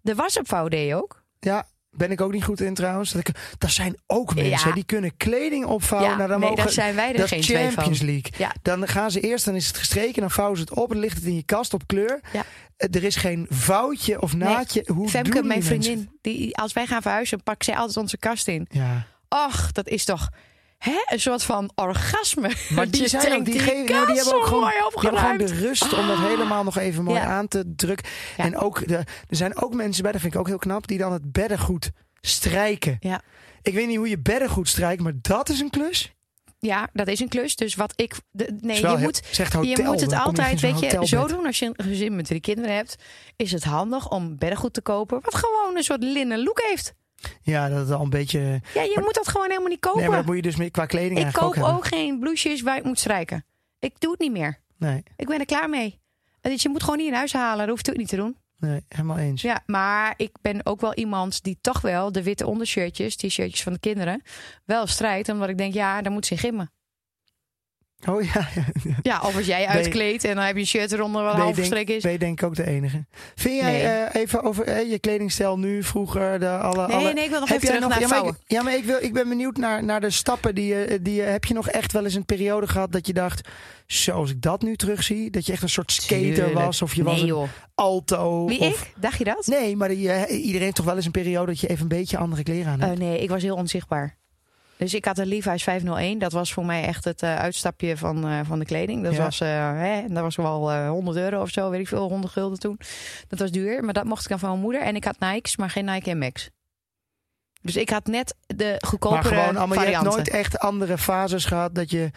De 0.00 0.14
wasopvouw 0.14 0.68
deed 0.68 0.88
je 0.88 0.94
ook. 0.94 1.24
Ja, 1.40 1.66
ben 1.90 2.10
ik 2.10 2.20
ook 2.20 2.32
niet 2.32 2.44
goed 2.44 2.60
in 2.60 2.74
trouwens. 2.74 3.12
Dat, 3.12 3.28
ik, 3.28 3.34
dat 3.58 3.70
zijn 3.70 3.94
ook 4.06 4.34
mensen 4.34 4.68
Ja. 4.68 4.74
die 4.74 4.84
kunnen 4.84 5.16
kleding 5.16 5.64
opvouwen. 5.64 6.10
ja, 6.10 6.16
nou, 6.16 6.28
dan 6.28 6.40
nee, 6.40 6.48
mogen, 6.48 6.64
daar 6.64 6.72
zijn 6.72 6.94
wij 6.94 7.12
er 7.12 7.16
dat 7.18 7.28
geen 7.28 7.40
twee 7.40 7.62
van. 7.64 7.72
Champions 7.72 8.00
League. 8.00 8.32
Ja. 8.38 8.52
Dan 8.62 8.88
gaan 8.88 9.10
ze 9.10 9.20
eerst, 9.20 9.44
dan 9.44 9.54
is 9.54 9.66
het 9.66 9.76
gestreken, 9.76 10.20
dan 10.20 10.30
vouwen 10.30 10.56
ze 10.58 10.62
het 10.64 10.72
op 10.74 10.86
en 10.88 10.92
dan 10.94 11.02
ligt 11.02 11.16
het 11.16 11.24
in 11.24 11.34
je 11.34 11.42
kast 11.44 11.74
op 11.74 11.86
kleur. 11.86 12.20
Ja. 12.32 12.42
Eh, 12.76 12.94
Er 12.94 13.04
is 13.04 13.16
geen 13.16 13.46
foutje 13.50 14.22
of 14.22 14.34
naadje. 14.34 14.84
Hoe 14.92 15.08
Femke, 15.08 15.30
doen 15.30 15.46
mijn 15.46 15.62
vriendin, 15.62 16.10
die, 16.20 16.56
als 16.56 16.72
wij 16.72 16.86
gaan 16.86 17.02
verhuizen, 17.02 17.42
pakt 17.42 17.64
zij 17.64 17.76
altijd 17.76 17.96
onze 17.96 18.18
kast 18.18 18.48
in. 18.48 18.66
Ja. 18.70 19.06
Och, 19.28 19.72
dat 19.72 19.88
is 19.88 20.04
toch 20.04 20.28
hè, 20.82 21.02
een 21.06 21.20
soort 21.20 21.42
van 21.42 21.70
orgasme. 21.74 22.52
Maar 22.68 22.90
die, 22.90 23.08
zijn 23.08 23.22
ook, 23.22 23.28
denkt, 23.28 23.46
die, 23.46 23.58
geven, 23.58 23.92
nou, 23.92 24.06
die 24.06 24.14
kast 24.14 24.16
hebben 24.16 24.34
ook 24.34 24.46
gewoon, 24.46 24.68
die 24.68 25.00
hebben 25.00 25.18
gewoon 25.18 25.36
de 25.38 25.54
rust 25.54 25.92
om 25.92 26.06
dat 26.06 26.18
helemaal 26.18 26.64
nog 26.64 26.78
even 26.78 27.04
mooi 27.04 27.18
Ja. 27.18 27.26
aan 27.26 27.48
te 27.48 27.72
drukken. 27.76 28.06
Ja. 28.36 28.44
En 28.44 28.56
ook, 28.56 28.88
de, 28.88 28.96
er 29.28 29.36
zijn 29.36 29.56
ook 29.56 29.74
mensen 29.74 30.02
bij, 30.02 30.12
dat 30.12 30.20
vind 30.20 30.34
ik 30.34 30.40
ook 30.40 30.46
heel 30.46 30.58
knap, 30.58 30.86
die 30.86 30.98
dan 30.98 31.12
het 31.12 31.32
beddengoed 31.32 31.90
strijken. 32.20 32.96
Ja. 33.00 33.20
Ik 33.62 33.74
weet 33.74 33.86
niet 33.86 33.96
hoe 33.96 34.08
je 34.08 34.18
beddengoed 34.18 34.68
strijkt, 34.68 35.02
maar 35.02 35.12
dat 35.20 35.48
is 35.48 35.60
een 35.60 35.70
klus. 35.70 36.12
Ja, 36.58 36.88
dat 36.92 37.08
is 37.08 37.20
een 37.20 37.28
klus. 37.28 37.56
Dus 37.56 37.74
wat 37.74 37.92
ik. 37.96 38.14
De, 38.30 38.58
nee, 38.60 38.80
je 38.80 38.96
moet, 38.98 39.22
zegt 39.30 39.52
hotel, 39.52 39.70
je 39.70 39.82
moet 39.82 40.00
het 40.00 40.12
altijd, 40.12 40.60
weet 40.60 40.80
je, 40.80 41.06
zo 41.06 41.26
doen 41.26 41.46
als 41.46 41.58
je 41.58 41.66
een 41.66 41.84
gezin 41.84 42.16
met 42.16 42.24
drie 42.24 42.40
kinderen 42.40 42.74
hebt. 42.74 42.96
Is 43.36 43.52
het 43.52 43.64
handig 43.64 44.10
om 44.10 44.38
beddengoed 44.38 44.72
te 44.74 44.80
kopen. 44.80 45.20
Wat 45.22 45.34
gewoon 45.34 45.76
een 45.76 45.82
soort 45.82 46.02
linnen 46.02 46.42
look 46.42 46.60
heeft. 46.62 46.94
Ja, 47.42 47.68
dat 47.68 47.86
is 47.86 47.92
al 47.94 48.02
een 48.02 48.10
beetje. 48.10 48.38
Ja, 48.74 48.82
je 48.82 48.92
Maar- 48.94 49.04
moet 49.04 49.14
dat 49.14 49.28
gewoon 49.28 49.48
helemaal 49.48 49.68
niet 49.68 49.80
kopen. 49.80 50.00
Nee, 50.00 50.08
maar 50.08 50.16
dat 50.18 50.26
moet 50.26 50.36
je 50.36 50.42
dus 50.42 50.70
qua 50.70 50.86
kleding 50.86 51.18
ik 51.20 51.32
koop 51.32 51.56
ook 51.62 51.86
geen 51.86 52.18
blouses 52.18 52.62
waar 52.62 52.76
ik 52.76 52.84
moet 52.84 52.98
strijken. 52.98 53.44
Ik 53.78 54.00
doe 54.00 54.10
het 54.10 54.20
niet 54.20 54.32
meer. 54.32 54.60
Nee, 54.76 55.02
Ik 55.16 55.26
ben 55.26 55.38
er 55.38 55.44
klaar 55.46 55.68
mee. 55.68 56.00
Dus 56.40 56.62
je 56.62 56.68
moet 56.68 56.82
gewoon 56.82 56.96
niet 56.98 57.06
in 57.06 57.14
huis 57.14 57.32
halen. 57.32 57.58
Dat 57.58 57.68
hoeft 57.68 57.86
het 57.86 57.94
ook 57.94 58.00
niet 58.00 58.08
te 58.10 58.16
doen. 58.16 58.36
nee, 58.58 58.84
helemaal 58.88 59.18
eens. 59.18 59.42
Ja, 59.42 59.62
maar 59.66 60.14
ik 60.16 60.30
ben 60.40 60.66
ook 60.66 60.80
wel 60.80 60.94
iemand 60.94 61.42
die 61.42 61.58
toch 61.60 61.80
wel 61.80 62.12
de 62.12 62.22
witte 62.22 62.46
ondershirtjes, 62.46 63.16
die 63.16 63.30
shirtjes 63.30 63.62
van 63.62 63.72
de 63.72 63.78
kinderen, 63.78 64.22
wel 64.64 64.86
strijdt. 64.86 65.28
Omdat 65.28 65.48
ik 65.48 65.58
denk, 65.58 65.74
ja, 65.74 66.02
dan 66.02 66.12
moet 66.12 66.26
ze 66.26 66.32
in 66.32 66.38
gimmen. 66.38 66.72
Oh 68.08 68.22
ja, 68.22 68.48
ja. 68.54 68.64
Ja, 69.02 69.20
of 69.20 69.36
als 69.36 69.46
jij 69.46 69.66
uitkleedt 69.66 70.24
en 70.24 70.34
dan 70.34 70.44
heb 70.44 70.56
je 70.56 70.64
shirt 70.64 70.92
eronder 70.92 71.22
half 71.22 71.36
denk, 71.36 71.54
gestreken 71.54 71.94
is. 71.94 72.02
ben 72.02 72.12
je 72.12 72.18
denk 72.18 72.40
ik 72.40 72.46
ook 72.46 72.54
de 72.54 72.66
enige. 72.66 73.04
Vind 73.34 73.60
jij 73.60 73.72
Nee. 73.72 73.82
eh, 73.82 74.20
even 74.20 74.42
over 74.42 74.64
eh, 74.64 74.90
je 74.90 74.98
kledingstijl 74.98 75.58
nu, 75.58 75.82
vroeger, 75.82 76.40
de 76.40 76.48
alle... 76.48 76.86
Nee, 76.86 76.96
alle... 76.96 77.12
nee, 77.12 77.24
ik 77.24 77.30
wil 77.30 77.40
nog 77.40 77.48
Heb 77.48 77.62
even 77.62 77.74
terug 77.74 77.88
naar 77.88 78.00
ja, 78.00 78.08
maar 78.08 78.26
ik, 78.26 78.34
ja, 78.46 78.62
maar 78.62 78.74
ik, 78.74 78.84
wil, 78.84 78.98
ik 79.00 79.12
ben 79.12 79.28
benieuwd 79.28 79.56
naar, 79.56 79.84
naar 79.84 80.00
de 80.00 80.10
stappen 80.10 80.54
die 80.54 80.66
je, 80.66 80.98
die 81.02 81.14
je... 81.14 81.22
Heb 81.22 81.44
je 81.44 81.54
nog 81.54 81.68
echt 81.68 81.92
wel 81.92 82.04
eens 82.04 82.14
een 82.14 82.24
periode 82.24 82.66
gehad 82.66 82.92
dat 82.92 83.06
je 83.06 83.12
dacht... 83.12 83.48
Zoals 83.86 84.30
ik 84.30 84.42
dat 84.42 84.62
nu 84.62 84.76
terugzie, 84.76 85.30
dat 85.30 85.46
je 85.46 85.52
echt 85.52 85.62
een 85.62 85.68
soort 85.68 85.92
skater 85.92 86.34
Tuurlijk. 86.34 86.54
was? 86.54 86.82
Of 86.82 86.94
je 86.94 87.02
was 87.02 87.12
nee, 87.12 87.22
een 87.22 87.26
joh. 87.26 87.48
alto? 87.74 88.46
Wie 88.46 88.60
of... 88.60 88.82
ik? 88.82 88.92
Dacht 89.00 89.18
je 89.18 89.24
dat? 89.24 89.46
Nee, 89.46 89.76
maar 89.76 89.88
die, 89.88 90.26
iedereen 90.28 90.62
heeft 90.62 90.74
toch 90.74 90.84
wel 90.84 90.96
eens 90.96 91.04
een 91.04 91.10
periode 91.10 91.46
dat 91.46 91.60
je 91.60 91.66
even 91.66 91.82
een 91.82 91.88
beetje 91.88 92.16
andere 92.16 92.42
kleren 92.42 92.72
aan 92.72 92.80
hebt? 92.80 92.92
Eh, 92.92 93.06
nee, 93.06 93.18
ik 93.18 93.28
was 93.28 93.42
heel 93.42 93.56
onzichtbaar. 93.56 94.16
Dus 94.76 94.94
ik 94.94 95.04
had 95.04 95.18
een 95.18 95.26
Levi's 95.26 95.62
501. 95.62 96.18
Dat 96.18 96.32
was 96.32 96.52
voor 96.52 96.64
mij 96.66 96.84
echt 96.84 97.04
het 97.04 97.22
eh, 97.22 97.38
uitstapje 97.38 97.96
van, 97.96 98.26
eh, 98.26 98.40
van 98.44 98.58
de 98.58 98.64
kleding. 98.64 99.02
Dat 99.02 99.14
Ja. 99.14 99.22
was, 99.24 99.40
eh, 99.40 99.48
hè, 99.78 100.02
dat 100.08 100.22
was 100.22 100.36
wel 100.36 100.70
eh 100.70 100.88
100 100.88 101.16
euro 101.16 101.40
of 101.42 101.48
zo, 101.50 101.70
weet 101.70 101.80
ik 101.80 101.88
veel, 101.88 102.08
100 102.08 102.32
gulden 102.32 102.58
toen. 102.58 102.78
Dat 103.28 103.38
was 103.38 103.50
duur, 103.50 103.84
maar 103.84 103.94
dat 103.94 104.04
mocht 104.04 104.22
ik 104.22 104.28
dan 104.28 104.38
van 104.38 104.48
mijn 104.48 104.60
moeder. 104.60 104.82
En 104.82 104.96
ik 104.96 105.04
had 105.04 105.18
Nikes, 105.18 105.56
maar 105.56 105.70
geen 105.70 105.84
Nike 105.84 106.14
Max. 106.14 106.50
Dus 107.62 107.76
ik 107.76 107.90
had 107.90 108.06
net 108.06 108.34
de 108.46 108.64
maar 108.64 108.88
goedkopere 108.90 109.22
gewoon 109.28 109.44
allemaal, 109.56 109.66
je 109.66 109.72
hebt 109.74 109.76
varianten. 109.84 110.10
nooit 110.12 110.28
echt 110.28 110.58
andere 110.58 110.98
fases 110.98 111.44
gehad 111.44 111.74
dat 111.74 111.90
je 111.90 112.10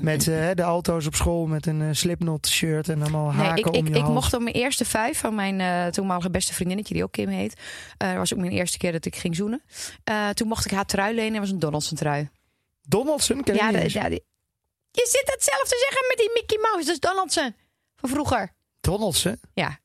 met 0.00 0.28
eh, 0.28 0.50
de 0.54 0.62
auto's 0.62 1.06
op 1.06 1.14
school 1.14 1.46
met 1.46 1.66
een 1.66 1.82
eh, 1.82 1.88
slipknot 1.92 2.46
shirt 2.48 2.88
en 2.88 3.02
allemaal 3.02 3.30
Nee, 3.32 3.46
haken 3.46 3.56
ik, 3.58 3.66
om 3.66 3.74
ik, 3.74 3.88
je 3.88 3.94
ik 3.94 4.00
hals. 4.00 4.14
mocht 4.14 4.34
op 4.34 4.40
mijn 4.42 4.54
eerste 4.54 4.84
vijf 4.84 5.18
van 5.18 5.34
mijn 5.34 5.60
eh, 5.60 5.86
toenmalige 5.86 6.30
beste 6.30 6.54
vriendinnetje, 6.54 6.94
die 6.94 7.02
ook 7.02 7.12
Kim 7.12 7.28
heet. 7.28 7.60
eh 7.98 8.16
was 8.16 8.32
ook 8.32 8.38
mijn 8.40 8.52
eerste 8.52 8.78
keer 8.78 8.92
dat 8.92 9.04
ik 9.04 9.16
ging 9.16 9.36
zoenen. 9.36 9.62
Toen 10.34 10.48
mocht 10.48 10.64
ik 10.64 10.70
haar 10.70 10.86
trui 10.86 11.14
lenen. 11.14 11.32
Dat 11.32 11.40
was 11.40 11.50
een 11.50 11.58
Donaldson 11.58 11.96
trui. 11.96 12.30
Donaldson 12.82 13.42
ken 13.42 13.54
ik 13.54 13.60
Ja, 13.60 13.72
eens. 13.72 13.92
ja, 13.92 14.08
die- 14.08 14.24
je 14.90 15.06
zit 15.10 15.32
hetzelfde 15.34 15.76
zeggen 15.88 16.04
met 16.08 16.16
die 16.16 16.30
Mickey 16.34 16.58
Mouse. 16.70 16.86
Dat 16.86 16.94
is 16.94 17.00
Donaldson. 17.00 17.54
Van 17.96 18.08
vroeger. 18.08 18.52
Donaldson? 18.80 19.40
Ja. 19.54 19.78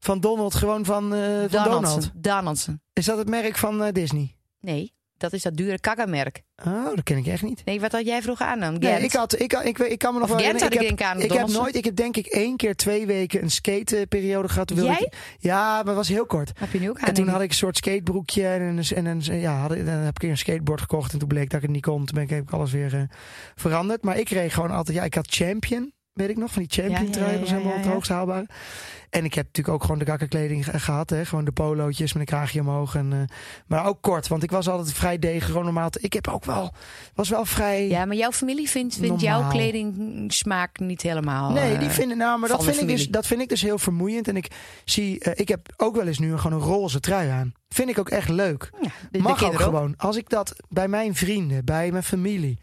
Van 0.00 0.20
Donald, 0.20 0.54
gewoon 0.54 0.84
van, 0.84 1.02
van 1.10 1.10
Donaldson. 1.10 1.50
Donald. 1.50 2.10
Donaldson. 2.14 2.80
Is 2.92 3.04
dat 3.04 3.18
het 3.18 3.28
merk 3.28 3.56
van 3.56 3.90
Disney? 3.92 4.36
Nee, 4.72 4.92
dat 5.16 5.32
is 5.32 5.42
dat 5.42 5.56
dure 5.56 5.80
kakkermerk. 5.80 6.42
Oh, 6.66 6.84
dat 6.84 7.02
ken 7.02 7.16
ik 7.16 7.26
echt 7.26 7.42
niet. 7.42 7.64
Nee, 7.64 7.80
wat 7.80 7.92
had 7.92 8.06
jij 8.06 8.22
vroeger 8.22 8.46
aan? 8.46 8.58
Nee, 8.58 8.92
Gent? 8.92 9.02
ik, 9.02 9.12
had, 9.12 9.40
ik, 9.40 9.52
ik, 9.52 9.78
weet- 9.78 9.90
ik 9.90 9.98
kan 9.98 10.14
me 10.14 10.20
nog 10.20 10.28
wel 10.28 10.38
Gent 10.38 10.60
had 10.60 10.72
ik 10.74 10.80
denk 10.80 11.02
aan 11.02 11.20
ik 11.20 11.32
heb 11.32 11.46
nooit, 11.48 11.74
ik 11.74 11.84
heb 11.84 11.96
denk 11.96 12.16
ik 12.16 12.26
één 12.26 12.56
keer 12.56 12.74
twee 12.76 13.06
weken 13.06 13.42
een 13.42 13.50
skateperiode 13.50 14.48
gehad. 14.48 14.70
Wilde 14.70 14.90
Jij? 14.90 15.00
Ik, 15.00 15.14
ja, 15.38 15.82
maar 15.82 15.94
was 15.94 16.08
heel 16.08 16.26
kort. 16.26 16.52
Heb 16.58 16.72
je 16.72 16.80
nu 16.80 16.88
ook 16.90 16.98
aan? 17.00 17.08
En 17.08 17.14
toen 17.14 17.28
had 17.28 17.36
ik. 17.38 17.42
ik 17.44 17.50
een 17.50 17.56
soort 17.56 17.76
skatebroekje 17.76 18.46
en, 18.46 18.62
een, 18.62 18.84
en 18.94 19.06
een, 19.06 19.40
ja, 19.40 19.56
had, 19.60 19.72
ik- 19.72 19.86
dan 19.86 19.94
heb 19.94 20.22
ik 20.22 20.28
een 20.30 20.38
skateboard 20.38 20.80
gekocht. 20.80 21.12
En 21.12 21.18
toen 21.18 21.28
bleek 21.28 21.48
dat 21.50 21.56
ik 21.56 21.62
het 21.66 21.70
niet 21.74 21.82
kon. 21.84 22.04
Toen 22.04 22.14
ben 22.14 22.22
ik, 22.24 22.30
heb 22.30 22.42
ik 22.42 22.50
alles 22.50 22.72
weer 22.72 22.94
eh, 22.94 23.02
veranderd. 23.54 24.02
Maar 24.02 24.18
ik 24.18 24.28
reed 24.28 24.52
gewoon 24.52 24.70
altijd, 24.70 24.96
ja, 24.96 25.04
ik 25.04 25.14
had 25.14 25.26
Champion. 25.30 25.92
Weet 26.18 26.28
ik 26.28 26.36
nog, 26.36 26.52
van 26.52 26.62
die 26.62 26.82
Champion 26.82 27.10
trui. 27.10 27.38
was 27.40 27.50
helemaal 27.50 27.76
het 27.76 27.86
hoogst 27.86 28.10
haalbare. 28.10 28.46
En 29.10 29.24
ik 29.24 29.34
heb 29.34 29.46
natuurlijk 29.46 29.74
ook 29.74 29.82
gewoon 29.82 29.98
de 29.98 30.04
kakkerkleding 30.04 30.64
ge- 30.64 30.78
gehad. 30.80 31.10
Hè? 31.10 31.24
Gewoon 31.24 31.44
de 31.44 31.52
polootjes 31.52 32.12
met 32.12 32.22
een 32.22 32.28
kraagje 32.28 32.60
omhoog. 32.60 32.94
En, 32.94 33.12
eh, 33.12 33.18
maar 33.66 33.86
ook 33.86 33.98
kort, 34.02 34.28
want 34.28 34.42
ik 34.42 34.50
was 34.50 34.68
altijd 34.68 34.92
vrij 34.92 35.18
degen. 35.18 35.46
Gewoon 35.48 35.64
normaal. 35.64 35.88
Ik 36.00 36.12
heb 36.12 36.28
ook 36.28 36.44
wel, 36.44 36.72
was 37.14 37.28
wel 37.28 37.44
vrij... 37.44 37.88
Ja, 37.88 38.04
maar 38.04 38.16
jouw 38.16 38.32
familie 38.32 38.68
vindt, 38.68 38.96
vindt 38.96 39.20
jouw 39.20 39.32
Normaal. 39.40 39.52
kledingsmaak 39.52 40.78
niet 40.78 41.02
helemaal... 41.02 41.50
Nee, 41.52 41.72
eh, 41.74 41.80
die 41.80 41.88
vinden, 41.88 42.16
nou, 42.16 42.38
maar 42.38 42.48
dat 42.48 42.58
de 42.60 42.64
vind, 42.64 42.80
ik 42.80 42.88
dus, 42.88 43.08
dat 43.08 43.26
vind 43.26 43.40
ik 43.40 43.48
dus 43.48 43.62
heel 43.62 43.78
vermoeiend. 43.78 44.28
En 44.28 44.36
ik 44.36 44.48
zie, 44.84 45.20
eh, 45.20 45.32
ik 45.34 45.48
heb 45.48 45.68
ook 45.76 45.96
wel 45.96 46.06
eens 46.06 46.18
nu 46.18 46.36
gewoon 46.38 46.60
een 46.60 46.66
roze 46.66 47.00
trui 47.00 47.28
aan. 47.30 47.52
Vind 47.68 47.88
ik 47.88 47.98
ook 47.98 48.08
echt 48.10 48.28
leuk. 48.28 48.70
Ja, 48.80 48.88
de, 48.88 48.92
de 49.10 49.18
Mag 49.18 49.44
ook. 49.44 49.60
gewoon. 49.60 49.94
Als 49.96 50.16
ik 50.16 50.28
dat 50.28 50.56
bij 50.68 50.88
mijn 50.88 51.14
vrienden, 51.14 51.64
bij 51.64 51.90
mijn 51.90 52.02
familie. 52.04 52.58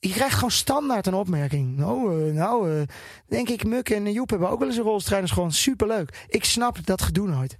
Je 0.00 0.12
krijgt 0.12 0.34
gewoon 0.34 0.50
standaard 0.50 1.06
een 1.06 1.14
opmerking. 1.14 1.76
Nou, 1.76 2.28
eh, 2.28 2.34
nou 2.34 2.72
eh, 2.74 2.82
denk 3.26 3.48
ik, 3.48 3.64
Muk 3.64 3.90
en 3.90 4.12
Joep 4.12 4.30
hebben 4.30 4.50
ook 4.50 4.58
wel 4.58 4.68
eens 4.68 5.06
een 5.08 5.22
is 5.22 5.30
gewoon 5.30 5.52
superleuk. 5.52 6.24
Ik 6.28 6.44
snap 6.44 6.86
dat 6.86 7.02
gedoe 7.02 7.28
nooit. 7.28 7.58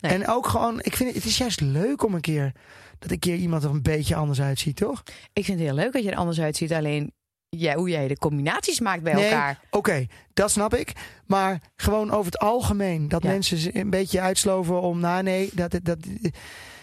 Nee. 0.00 0.12
En 0.12 0.28
ook 0.28 0.46
gewoon, 0.46 0.78
ik 0.82 0.96
vind 0.96 1.08
het, 1.08 1.18
het 1.18 1.28
is 1.30 1.38
juist 1.38 1.60
leuk 1.60 2.04
om 2.04 2.14
een 2.14 2.20
keer, 2.20 2.52
dat 2.98 3.10
een 3.10 3.18
keer 3.18 3.36
iemand 3.36 3.64
er 3.64 3.70
een 3.70 3.82
beetje 3.82 4.14
anders 4.14 4.40
uitziet, 4.40 4.76
toch? 4.76 5.02
Ik 5.32 5.44
vind 5.44 5.58
het 5.58 5.68
heel 5.68 5.76
leuk 5.76 5.92
dat 5.92 6.02
je 6.02 6.10
er 6.10 6.16
anders 6.16 6.40
uitziet. 6.40 6.72
Alleen 6.72 7.12
ja, 7.48 7.74
hoe 7.74 7.88
jij 7.88 8.08
de 8.08 8.18
combinaties 8.18 8.80
maakt 8.80 9.02
bij 9.02 9.12
Nee, 9.14 9.24
elkaar. 9.24 9.60
Oké, 9.70 10.06
dat 10.34 10.50
snap 10.50 10.74
ik. 10.74 10.92
Maar 11.26 11.60
gewoon 11.76 12.10
over 12.10 12.24
het 12.24 12.38
algemeen. 12.38 13.08
Dat 13.08 13.22
Ja. 13.22 13.28
mensen 13.28 13.78
een 13.78 13.90
beetje 13.90 14.20
uitsloven 14.20 14.80
om... 14.80 15.00
Nou 15.00 15.22
nee, 15.22 15.50
dat, 15.52 15.70
dat, 15.70 15.84
dat, 15.84 15.98
ik, 16.20 16.34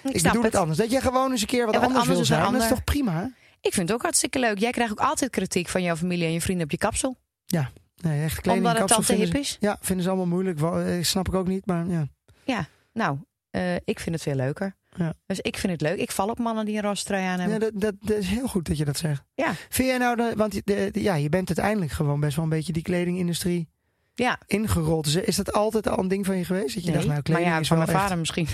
Ik, 0.03 0.19
snap 0.19 0.23
bedoel 0.23 0.43
het 0.43 0.43
het. 0.43 0.55
anders. 0.55 0.77
Dat 0.79 0.91
je 0.91 1.01
gewoon 1.01 1.31
eens 1.31 1.41
een 1.41 1.47
keer 1.47 1.65
wat, 1.65 1.75
anders, 1.75 1.91
anders 1.93 2.15
wil 2.15 2.25
zijn. 2.25 2.51
Dat 2.51 2.61
is 2.61 2.67
toch 2.67 2.83
prima? 2.83 3.31
Ik 3.65 3.73
vind 3.73 3.87
het 3.87 3.91
ook 3.97 4.01
hartstikke 4.03 4.39
leuk. 4.39 4.59
Jij 4.59 4.71
krijgt 4.71 4.91
ook 4.91 4.99
altijd 4.99 5.31
kritiek 5.31 5.67
van 5.67 5.81
jouw 5.83 5.95
familie 5.95 6.25
en 6.25 6.31
je 6.33 6.41
vrienden 6.41 6.65
op 6.65 6.71
je 6.71 6.77
kapsel. 6.77 7.17
Nee, 8.01 8.23
echt 8.23 8.41
kleding 8.41 8.65
omdat 8.65 8.79
het 8.81 8.89
dan 8.89 9.03
te 9.03 9.13
hip 9.13 9.31
ze- 9.31 9.39
is. 9.39 9.57
Ja, 9.59 9.77
vinden 9.81 10.03
ze 10.03 10.09
allemaal 10.09 10.27
moeilijk. 10.27 10.59
Wel, 10.59 10.79
eh, 10.79 11.03
snap 11.03 11.27
ik 11.27 11.33
ook 11.33 11.47
niet, 11.47 11.65
maar 11.65 11.85
ja. 11.87 12.07
Nou, 12.93 13.17
eh, 13.49 13.75
ik 13.75 13.99
vind 13.99 14.15
het 14.15 14.21
veel 14.23 14.35
leuker. 14.35 14.75
Ja. 14.97 15.13
Dus 15.25 15.39
ik 15.39 15.57
vind 15.57 15.71
het 15.71 15.81
leuk. 15.81 15.99
Ik 15.99 16.11
val 16.11 16.29
op 16.29 16.39
mannen 16.39 16.65
die 16.65 16.75
een 16.75 16.81
roze 16.81 17.03
trui 17.03 17.23
aan 17.23 17.37
ja 17.39 17.47
hebben. 17.49 17.59
dat, 17.59 17.81
dat, 17.81 17.95
dat 17.99 18.17
is 18.17 18.27
heel 18.27 18.47
goed 18.47 18.67
dat 18.67 18.77
je 18.77 18.85
dat 18.85 18.97
zegt. 18.97 19.23
Ja. 19.33 19.53
Vind 19.69 19.87
jij 19.89 19.97
nou, 19.97 20.15
de, 20.15 20.33
want 20.35 20.53
je- 20.53 20.61
de, 20.65 20.89
de- 20.91 21.01
ja, 21.01 21.15
je 21.15 21.29
bent 21.29 21.47
uiteindelijk 21.47 21.91
gewoon 21.91 22.19
best 22.19 22.35
wel 22.35 22.43
een 22.43 22.49
beetje 22.49 22.73
die 22.73 22.81
kledingindustrie 22.83 23.69
Ja. 24.13 24.39
ingerold. 24.47 25.07
Is, 25.07 25.15
is 25.15 25.35
dat 25.35 25.53
altijd 25.53 25.87
al 25.87 25.99
een 25.99 26.07
ding 26.07 26.25
van 26.25 26.37
je 26.37 26.45
geweest? 26.45 26.75
Dat 26.75 26.83
je 26.83 26.91
dacht, 26.91 27.03
nou, 27.03 27.13
maar 27.13 27.21
kleding 27.23 27.47
ja, 27.47 27.59
is 27.59 27.67
van 27.67 27.77
mijn 27.77 27.89
echt- 27.89 27.99
vader 27.99 28.17
misschien. 28.17 28.47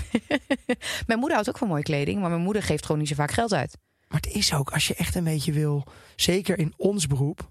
mijn 1.06 1.18
moeder 1.18 1.32
houdt 1.32 1.48
ook 1.48 1.58
van 1.58 1.68
mooie 1.68 1.82
kleding, 1.82 2.20
maar 2.20 2.30
mijn 2.30 2.42
moeder 2.42 2.62
geeft 2.62 2.84
gewoon 2.84 3.00
niet 3.00 3.08
zo 3.10 3.14
vaak 3.14 3.30
geld 3.30 3.52
uit. 3.52 3.78
Maar 4.12 4.20
het 4.20 4.34
is 4.34 4.54
ook, 4.54 4.70
als 4.72 4.88
je 4.88 4.94
echt 4.94 5.14
een 5.14 5.24
beetje 5.24 5.52
wil, 5.52 5.84
zeker 6.16 6.58
in 6.58 6.72
ons 6.76 7.06
beroep, 7.06 7.50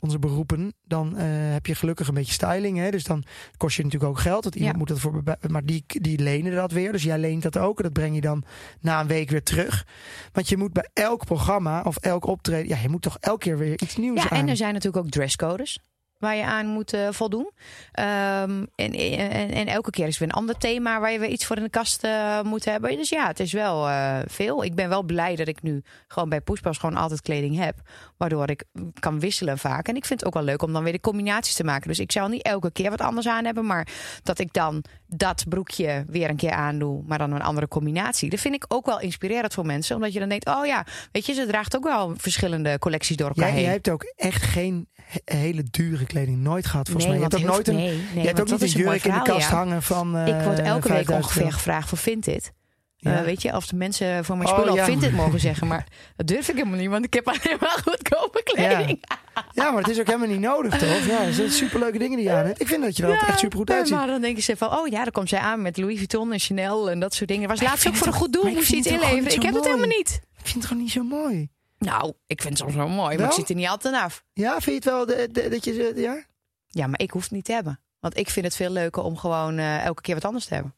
onze 0.00 0.18
beroepen, 0.18 0.72
dan 0.84 1.16
eh, 1.16 1.24
heb 1.28 1.66
je 1.66 1.74
gelukkig 1.74 2.08
een 2.08 2.14
beetje 2.14 2.32
styling. 2.32 2.78
Hè? 2.78 2.90
Dus 2.90 3.04
dan 3.04 3.24
kost 3.56 3.76
je 3.76 3.82
natuurlijk 3.82 4.10
ook 4.10 4.18
geld. 4.20 4.42
Want 4.42 4.54
iemand 4.54 4.72
Ja. 4.72 4.78
moet 4.78 4.88
dat 4.88 4.98
voor, 4.98 5.22
maar 5.50 5.64
die, 5.64 5.84
die 5.86 6.18
lenen 6.18 6.54
dat 6.54 6.72
weer. 6.72 6.92
Dus 6.92 7.02
jij 7.02 7.18
leent 7.18 7.42
dat 7.42 7.58
ook. 7.58 7.76
En 7.76 7.82
dat 7.84 7.92
breng 7.92 8.14
je 8.14 8.20
dan 8.20 8.44
na 8.80 9.00
een 9.00 9.06
week 9.06 9.30
weer 9.30 9.42
terug. 9.42 9.86
Want 10.32 10.48
je 10.48 10.56
moet 10.56 10.72
bij 10.72 10.88
elk 10.92 11.24
programma 11.24 11.82
of 11.82 11.96
elk 11.96 12.26
optreden, 12.26 12.68
ja, 12.68 12.76
je 12.82 12.88
moet 12.88 13.02
toch 13.02 13.16
elke 13.20 13.38
keer 13.38 13.58
weer 13.58 13.82
iets 13.82 13.96
nieuws 13.96 14.22
Ja, 14.22 14.30
aan. 14.30 14.38
en 14.38 14.48
er 14.48 14.56
zijn 14.56 14.72
natuurlijk 14.74 15.04
ook 15.04 15.10
dresscodes. 15.10 15.78
Waar 16.20 16.36
je 16.36 16.44
aan 16.44 16.66
moet 16.66 16.92
eh, 16.92 17.08
voldoen. 17.10 17.50
Ehm, 17.92 18.64
en, 18.74 18.92
en, 18.92 19.50
en 19.50 19.66
elke 19.66 19.90
keer 19.90 20.06
is 20.06 20.18
weer 20.18 20.28
een 20.28 20.34
ander 20.34 20.58
thema 20.58 21.00
waar 21.00 21.12
je 21.12 21.18
weer 21.18 21.28
iets 21.28 21.46
voor 21.46 21.56
in 21.56 21.62
de 21.62 21.68
kast 21.70 22.04
eh, 22.04 22.42
moet 22.42 22.64
hebben. 22.64 22.96
Dus 22.96 23.08
ja, 23.08 23.26
het 23.26 23.40
is 23.40 23.52
wel 23.52 23.88
eh, 23.88 24.18
veel. 24.26 24.64
Ik 24.64 24.74
ben 24.74 24.88
wel 24.88 25.02
blij 25.02 25.36
dat 25.36 25.48
ik 25.48 25.62
nu 25.62 25.82
gewoon 26.08 26.28
bij 26.28 26.40
Poespas 26.40 26.78
gewoon 26.78 26.96
altijd 26.96 27.22
kleding 27.22 27.56
heb. 27.56 27.80
Waardoor 28.16 28.50
ik 28.50 28.64
kan 28.98 29.20
wisselen 29.20 29.58
vaak. 29.58 29.88
En 29.88 29.96
ik 29.96 30.04
vind 30.04 30.20
het 30.20 30.28
ook 30.28 30.34
wel 30.34 30.44
leuk 30.44 30.62
om 30.62 30.72
dan 30.72 30.82
weer 30.82 30.92
de 30.92 31.00
combinaties 31.00 31.54
te 31.54 31.64
maken. 31.64 31.88
Dus 31.88 31.98
ik 31.98 32.12
zal 32.12 32.28
niet 32.28 32.42
elke 32.42 32.72
keer 32.72 32.90
wat 32.90 33.00
anders 33.00 33.28
aan 33.28 33.44
hebben. 33.44 33.66
Maar 33.66 33.88
dat 34.22 34.38
ik 34.38 34.52
dan 34.52 34.84
dat 35.06 35.44
broekje 35.48 36.04
weer 36.06 36.30
een 36.30 36.36
keer 36.36 36.50
aandoe. 36.52 37.02
Maar 37.06 37.18
dan 37.18 37.32
een 37.32 37.42
andere 37.42 37.68
combinatie. 37.68 38.30
Dat 38.30 38.40
vind 38.40 38.54
ik 38.54 38.64
ook 38.68 38.86
wel 38.86 39.00
inspirerend 39.00 39.54
voor 39.54 39.66
mensen. 39.66 39.96
Omdat 39.96 40.12
je 40.12 40.18
dan 40.18 40.28
denkt, 40.28 40.46
oh 40.48 40.66
ja, 40.66 40.86
weet 41.12 41.26
je, 41.26 41.32
ze 41.32 41.46
draagt 41.46 41.76
ook 41.76 41.84
wel 41.84 42.14
verschillende 42.16 42.78
collecties 42.78 43.16
door 43.16 43.28
elkaar 43.28 43.50
heen. 43.50 43.62
jij 43.62 43.72
hebt 43.72 43.90
ook 43.90 44.12
echt 44.16 44.42
geen 44.42 44.88
he- 45.02 45.36
hele 45.38 45.62
dure 45.70 46.06
kleding 46.12 46.38
nooit 46.38 46.66
gehad, 46.66 46.88
volgens 46.88 47.06
Nee, 47.06 47.18
mij. 47.18 47.28
Je 47.28 47.34
hebt 47.36 47.46
ook 47.46 47.54
nooit 47.54 47.68
een, 47.68 47.76
nee, 47.76 48.04
nee, 48.14 48.20
je 48.22 48.26
hebt 48.26 48.40
ook 48.40 48.50
niet 48.50 48.62
een 48.62 48.68
jurk 48.68 49.04
in 49.04 49.12
de 49.12 49.22
kast 49.22 49.48
ja. 49.50 49.56
hangen 49.56 49.82
van 49.82 50.16
eh 50.16 50.26
Ik 50.26 50.42
word 50.44 50.58
elke 50.58 50.88
week 50.88 51.06
5000 51.06 51.24
ongeveer 51.24 51.52
gevraagd 51.52 51.88
voor 51.88 51.98
Vinted. 51.98 52.52
Ja. 52.96 53.18
Eh, 53.18 53.24
weet 53.24 53.42
je, 53.42 53.56
of 53.56 53.66
de 53.66 53.76
mensen 53.76 54.24
voor 54.24 54.36
mijn 54.36 54.48
Oh, 54.48 54.54
spullen 54.54 54.74
ja. 54.74 54.80
op 54.80 54.86
Vinted 54.86 55.12
mogen 55.12 55.40
zeggen. 55.40 55.66
Maar 55.66 55.86
dat 56.16 56.26
durf 56.26 56.48
ik 56.48 56.54
helemaal 56.54 56.78
niet, 56.78 56.88
want 56.88 57.04
ik 57.04 57.14
heb 57.14 57.28
alleen 57.28 57.56
maar 57.60 57.80
goedkope 57.84 58.42
kleding. 58.42 59.04
Ja, 59.52 59.70
maar 59.70 59.82
het 59.82 59.90
is 59.90 60.00
ook 60.00 60.06
helemaal 60.06 60.28
niet 60.28 60.40
nodig, 60.40 60.78
toch? 60.78 61.06
Ja, 61.06 61.22
het 61.22 61.34
zijn 61.34 61.50
superleuke 61.50 61.98
dingen 61.98 62.16
die 62.16 62.26
je 62.26 62.32
aan 62.32 62.46
hebt. 62.46 62.60
Ik 62.60 62.68
vind 62.68 62.82
dat 62.82 62.96
je 62.96 63.02
er 63.02 63.28
echt 63.28 63.38
super 63.38 63.58
goed 63.58 63.70
uitziet. 63.70 63.96
Maar 63.96 64.06
dan 64.06 64.20
denken 64.20 64.42
ze 64.42 64.56
van, 64.56 64.78
oh 64.78 64.88
ja, 64.88 65.02
dan 65.02 65.12
komt 65.12 65.28
zij 65.28 65.38
aan 65.38 65.62
met 65.62 65.76
Louis 65.76 65.96
Vuitton 65.96 66.32
en 66.32 66.38
Chanel 66.38 66.90
en 66.90 67.00
dat 67.00 67.14
soort 67.14 67.28
dingen. 67.28 67.48
Was 67.48 67.60
Maar 67.60 67.68
laatst 67.68 67.88
ook 67.88 67.94
voor 67.94 68.06
een 68.06 68.12
goed 68.12 68.32
doel, 68.32 68.50
moest 68.52 68.70
je 68.70 68.76
iets 68.76 68.86
inleveren. 68.86 69.34
Ik 69.34 69.42
heb 69.42 69.54
het 69.54 69.64
helemaal 69.64 69.86
niet. 69.86 70.20
Ik 70.38 70.46
vind 70.46 70.54
het 70.54 70.66
gewoon 70.66 70.82
niet 70.82 70.92
zo 70.92 71.02
mooi. 71.02 71.48
Nou, 71.84 72.12
ik 72.26 72.40
vind 72.42 72.58
het 72.58 72.62
soms 72.62 72.74
wel 72.74 72.88
mooi, 72.88 73.16
maar 73.16 73.26
het 73.26 73.34
ziet 73.34 73.48
er 73.48 73.54
niet 73.54 73.68
altijd 73.68 73.94
af. 73.94 74.24
Ja, 74.32 74.50
vind 74.60 74.64
je 74.64 74.72
het 74.72 74.84
wel 74.84 75.06
de- 75.06 75.28
de- 75.32 75.48
dat 75.48 75.64
je... 75.64 75.72
ze- 75.72 75.92
Ja? 76.00 76.24
Ja, 76.66 76.86
maar 76.86 77.00
ik 77.00 77.10
hoef 77.10 77.22
het 77.22 77.30
niet 77.30 77.44
te 77.44 77.52
hebben. 77.52 77.80
Want 77.98 78.16
ik 78.16 78.30
vind 78.30 78.46
het 78.46 78.56
veel 78.56 78.70
leuker 78.70 79.02
om 79.02 79.16
gewoon 79.16 79.58
eh, 79.58 79.84
elke 79.84 80.02
keer 80.02 80.14
wat 80.14 80.24
anders 80.24 80.46
te 80.46 80.54
hebben. 80.54 80.74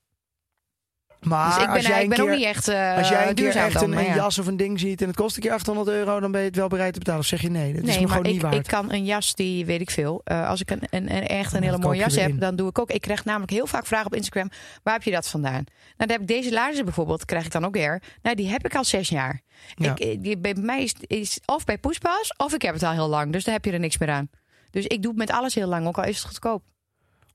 Maar 1.23 1.47
dus 1.55 1.57
ik 1.63 1.67
ben, 1.67 1.77
als 1.77 1.87
jij 1.87 2.03
ik 2.03 2.09
ben 2.09 2.19
keer, 2.19 2.27
ook 2.31 2.37
niet 2.37 2.45
echt 2.47 2.69
eh 2.69 2.97
als 2.97 3.09
jij 3.09 3.29
een 3.29 3.35
keer 3.35 3.57
echt 3.57 3.73
dan, 3.81 3.93
een, 3.93 4.05
ja. 4.05 4.15
jas 4.15 4.39
of 4.39 4.47
een 4.47 4.57
ding 4.57 4.81
ziet 4.81 5.01
en 5.01 5.07
het 5.07 5.17
kost 5.17 5.37
een 5.37 5.43
keer 5.43 5.53
800 5.53 5.89
euro, 5.89 6.21
dan 6.21 6.31
ben 6.33 6.41
je 6.41 6.47
het 6.47 6.57
wel 6.57 6.69
bereid 6.69 6.93
te 6.93 6.99
betalen. 6.99 7.21
Of 7.21 7.27
zeg 7.27 7.41
je 7.41 7.51
nee, 7.51 7.73
dat 7.73 7.83
is 7.83 7.89
Nee, 7.89 7.95
me 7.97 8.01
maar 8.01 8.11
gewoon 8.11 8.27
niet 8.27 8.35
ik, 8.35 8.43
waard. 8.43 8.55
ik 8.55 8.67
kan 8.67 8.93
een 8.93 9.05
jas 9.05 9.35
die, 9.35 9.67
weet 9.67 9.81
ik 9.81 9.91
veel. 9.91 10.21
eh, 10.25 10.49
als 10.49 10.61
ik 10.61 10.71
een, 10.71 10.83
een, 10.91 11.17
een 11.17 11.27
echt 11.27 11.53
een 11.53 11.63
hele 11.63 11.79
mooie 11.79 11.99
jas 11.99 12.15
heb, 12.15 12.29
in. 12.29 12.39
dan 12.39 12.57
doe 12.57 12.69
ik 12.69 12.79
ook. 12.79 12.91
Ik 12.91 13.01
krijg 13.01 13.25
namelijk 13.25 13.51
heel 13.53 13.67
vaak 13.67 13.87
vragen 13.87 14.07
op 14.07 14.15
Instagram: 14.15 14.51
waar 14.83 14.95
heb 14.95 15.03
je 15.03 15.11
dat 15.11 15.29
vandaan? 15.29 15.53
Nou, 15.53 15.65
dan 15.97 16.11
heb 16.11 16.21
ik 16.21 16.27
deze 16.27 16.53
laarzen 16.53 16.85
bijvoorbeeld, 16.85 17.25
krijg 17.25 17.45
ik 17.45 17.53
dan 17.53 17.65
ook 17.65 17.75
weer. 17.75 18.03
Nou, 18.23 18.37
die 18.37 18.49
heb 18.49 18.65
ik 18.65 18.75
al 18.77 18.85
zes 18.85 19.09
jaar. 19.09 19.41
Ja. 19.75 19.91
Ik, 19.91 19.99
eh, 19.99 20.17
die, 20.21 20.39
bij 20.39 20.55
mij 20.55 20.83
is, 20.83 20.95
is 21.07 21.41
of 21.47 21.65
bij 21.65 21.79
Poespas, 21.79 22.35
of 22.37 22.55
ik 22.55 22.63
heb 22.63 22.75
het 22.75 22.83
al 22.83 22.93
heel 22.93 23.09
lang. 23.09 23.33
Dus 23.33 23.45
daar 23.45 23.55
heb 23.55 23.65
je 23.65 23.73
er 23.73 23.79
niks 23.79 23.99
meer 23.99 24.11
aan. 24.11 24.31
Dus 24.71 24.87
ik 24.87 25.03
doe 25.03 25.11
het 25.11 25.21
met 25.21 25.31
alles 25.31 25.55
heel 25.55 25.69
lang, 25.69 25.87
ook 25.87 25.99
al 25.99 26.05
is 26.05 26.17
het 26.19 26.27
goedkoop. 26.27 26.63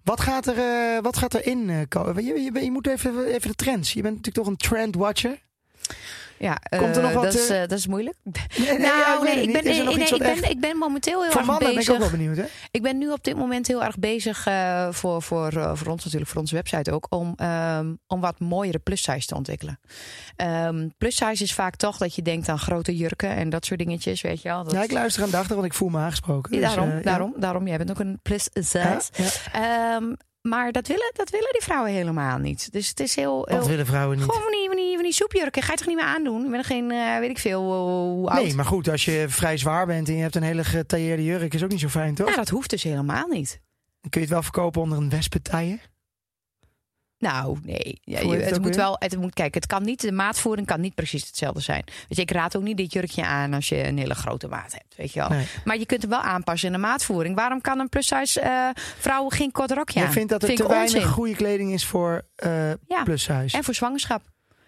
Wat 0.08 0.22
gaat 0.22 0.48
er, 0.48 0.58
eh, 0.58 1.02
wat 1.02 1.18
gaat 1.18 1.34
erin 1.34 1.70
eh, 1.70 1.78
komen? 1.90 2.26
Je, 2.26 2.42
je, 2.42 2.64
je 2.64 2.72
moet 2.72 2.88
even, 2.88 3.26
even 3.26 3.50
de 3.50 3.56
trends. 3.56 3.94
Je 3.94 4.02
bent 4.02 4.16
natuurlijk 4.16 4.46
toch 4.46 4.54
een 4.54 4.70
trendwatcher. 4.70 5.42
Ja, 6.40 6.58
Komt 6.70 6.96
er 6.96 6.98
eh, 6.98 7.04
nog 7.04 7.14
wat, 7.14 7.24
dat, 7.24 7.34
is, 7.34 7.50
eh, 7.50 7.62
eh, 7.64 7.70
dat 7.70 7.78
is 7.78 7.88
moeilijk. 7.88 8.16
Nee, 8.24 8.78
nou, 8.88 9.24
nee, 9.24 9.42
ik 9.42 9.52
ben, 9.54 9.66
ik, 9.66 9.84
wat 10.10 10.20
ben, 10.20 10.28
echt- 10.28 10.50
ik 10.50 10.60
ben 10.60 10.78
momenteel 10.78 11.22
heel 11.22 11.32
Voor 11.32 11.40
erg 11.40 11.50
mannen 11.50 11.64
ben 11.64 11.70
ik 11.72 11.76
bezig. 11.78 11.94
ook 11.94 12.00
wel 12.00 12.10
benieuwd, 12.10 12.38
hè? 12.38 12.44
Ik 12.72 12.82
ben 12.82 12.98
nu 12.98 13.12
op 13.12 13.24
dit 13.24 13.36
moment 13.38 13.68
heel 13.68 13.84
erg 13.84 13.98
bezig 14.00 14.46
eh, 14.48 14.88
voor, 14.92 15.22
voor, 15.22 15.48
eh, 15.54 15.72
voor 15.76 15.88
ons 15.92 16.04
natuurlijk, 16.04 16.32
voor 16.32 16.42
onze 16.42 16.56
website 16.56 16.92
ook, 16.92 17.06
om, 17.10 17.34
ehm, 17.36 17.94
om 18.08 18.22
wat 18.22 18.40
mooiere 18.40 18.80
plus 18.80 19.02
size 19.02 19.28
te 19.28 19.36
ontwikkelen. 19.36 19.80
Ehm 20.36 20.88
plus 20.98 21.16
size 21.16 21.44
is 21.44 21.54
vaak 21.54 21.76
toch 21.76 21.98
dat 21.98 22.16
je 22.16 22.22
denkt 22.22 22.50
aan 22.50 22.60
grote 22.60 22.96
jurken 22.96 23.30
en 23.30 23.50
dat 23.50 23.66
soort 23.66 23.80
dingetjes, 23.80 24.22
weet 24.22 24.42
je 24.42 24.50
wel. 24.50 24.64
Dat, 24.64 24.74
Ja, 24.74 24.84
ik 24.84 24.92
luister 24.92 25.24
aandachtig, 25.24 25.56
want 25.56 25.68
ik 25.68 25.74
voel 25.74 25.90
me 25.90 25.98
aangesproken. 26.00 26.52
Dus, 26.52 26.62
daarom, 26.62 26.90
eh, 26.92 27.04
daarom, 27.04 27.34
daarom. 27.38 27.68
Jij 27.68 27.78
bent 27.78 27.92
ook 27.92 28.00
een 28.00 28.20
plus 28.24 28.50
size. 28.54 29.02
Ja, 30.50 30.56
ja. 30.56 30.64
Maar 30.64 30.72
dat 30.72 30.88
willen, 30.88 31.12
dat 31.14 31.30
willen 31.30 31.52
die 31.52 31.62
vrouwen 31.62 31.92
helemaal 31.92 32.38
niet. 32.38 32.72
Dus 32.72 32.90
het 32.90 33.00
is 33.00 33.16
heel... 33.16 33.38
Wat 33.38 33.50
heel 33.50 33.68
willen 33.68 33.86
vrouwen 33.86 34.18
niet? 34.18 34.26
gewoon 34.26 34.42
van 34.42 34.52
die, 34.52 34.68
van, 34.68 34.76
die, 34.76 34.94
van 34.94 35.04
die 35.04 35.14
soepjurken. 35.14 35.62
Ga 35.62 35.72
je 35.72 35.78
toch 35.78 35.88
niet 35.88 35.96
meer 35.96 36.06
aandoen? 36.06 36.46
Ik 36.46 36.52
ben 36.52 36.64
geen, 36.64 36.92
eh, 36.92 37.20
weet 37.20 37.30
ik 37.30 37.40
veel, 37.40 37.62
oud. 38.30 38.44
Nee, 38.44 38.56
maar 38.56 38.66
goed, 38.66 38.90
als 38.90 39.06
je 39.06 39.26
vrij 39.28 39.58
zwaar 39.58 39.86
bent 39.86 40.08
en 40.08 40.16
je 40.16 40.22
hebt 40.22 40.36
een 40.36 40.44
hele 40.44 40.64
getailleerde 40.64 41.24
jurk, 41.24 41.54
is 41.54 41.64
ook 41.64 41.70
niet 41.70 41.80
zo 41.80 41.88
fijn, 41.88 42.16
toch? 42.16 42.26
Nou, 42.26 42.38
dat 42.38 42.50
hoeft 42.50 42.70
dus 42.70 42.84
helemaal 42.84 43.28
niet. 43.28 43.62
Dan 44.02 44.10
kun 44.10 44.22
je 44.22 44.28
het 44.28 44.36
wel 44.36 44.44
verkopen 44.44 44.82
onder 44.82 44.98
een 44.98 45.10
wespentaille. 45.10 45.80
Nou, 47.20 47.58
nee. 47.64 48.00
Ja, 48.04 48.20
je- 48.20 48.36
het 48.36 48.62
moet 48.62 48.76
wel. 48.76 48.96
Het 49.00 49.18
moet, 49.18 49.34
kijk, 49.34 49.54
het 49.54 49.66
kan 49.66 49.84
niet. 49.84 50.02
De 50.02 50.12
maatvoering 50.12 50.68
kan 50.68 50.82
niet 50.82 50.96
precies 50.96 51.26
hetzelfde 51.26 51.62
zijn. 51.62 51.84
Weet 51.86 52.18
je, 52.18 52.22
ik 52.22 52.32
raad 52.32 52.56
ook 52.56 52.64
niet 52.64 52.78
dit 52.78 52.94
jurkje 52.94 53.26
aan 53.26 53.54
als 53.54 53.70
je 53.70 53.88
een 53.88 53.98
hele 53.98 54.16
grote 54.16 54.48
maat 54.48 54.72
hebt. 54.74 54.96
Weet 54.96 55.14
je 55.14 55.20
wel. 55.20 55.30
Nee. 55.30 55.46
Maar 55.66 55.78
je 55.78 55.86
kunt 55.86 56.02
hem 56.02 56.10
wel 56.12 56.20
aanpassen 56.22 56.68
in 56.68 56.74
de 56.74 56.80
maatvoering. 56.80 57.36
Waarom 57.36 57.62
kan 57.62 57.80
een 57.80 57.90
plus 57.90 58.08
size 58.08 58.40
eh, 58.40 58.70
vrouw 58.76 59.30
geen 59.30 59.52
kort 59.52 59.72
rokje 59.72 60.06
aan? 60.06 60.12
vindt 60.12 60.30
dat 60.30 60.42
er 60.42 60.48
Vind 60.48 60.60
te 60.60 60.66
ik 60.66 60.70
weinig 60.72 60.96
onzin. 60.96 61.10
goede 61.12 61.36
kleding 61.36 61.74
is 61.74 61.86
voor 61.86 62.22
Ja. 62.88 63.06
size. 63.16 63.58
En 63.58 63.64
voor 63.64 63.74
zwangerschap. 63.74 64.22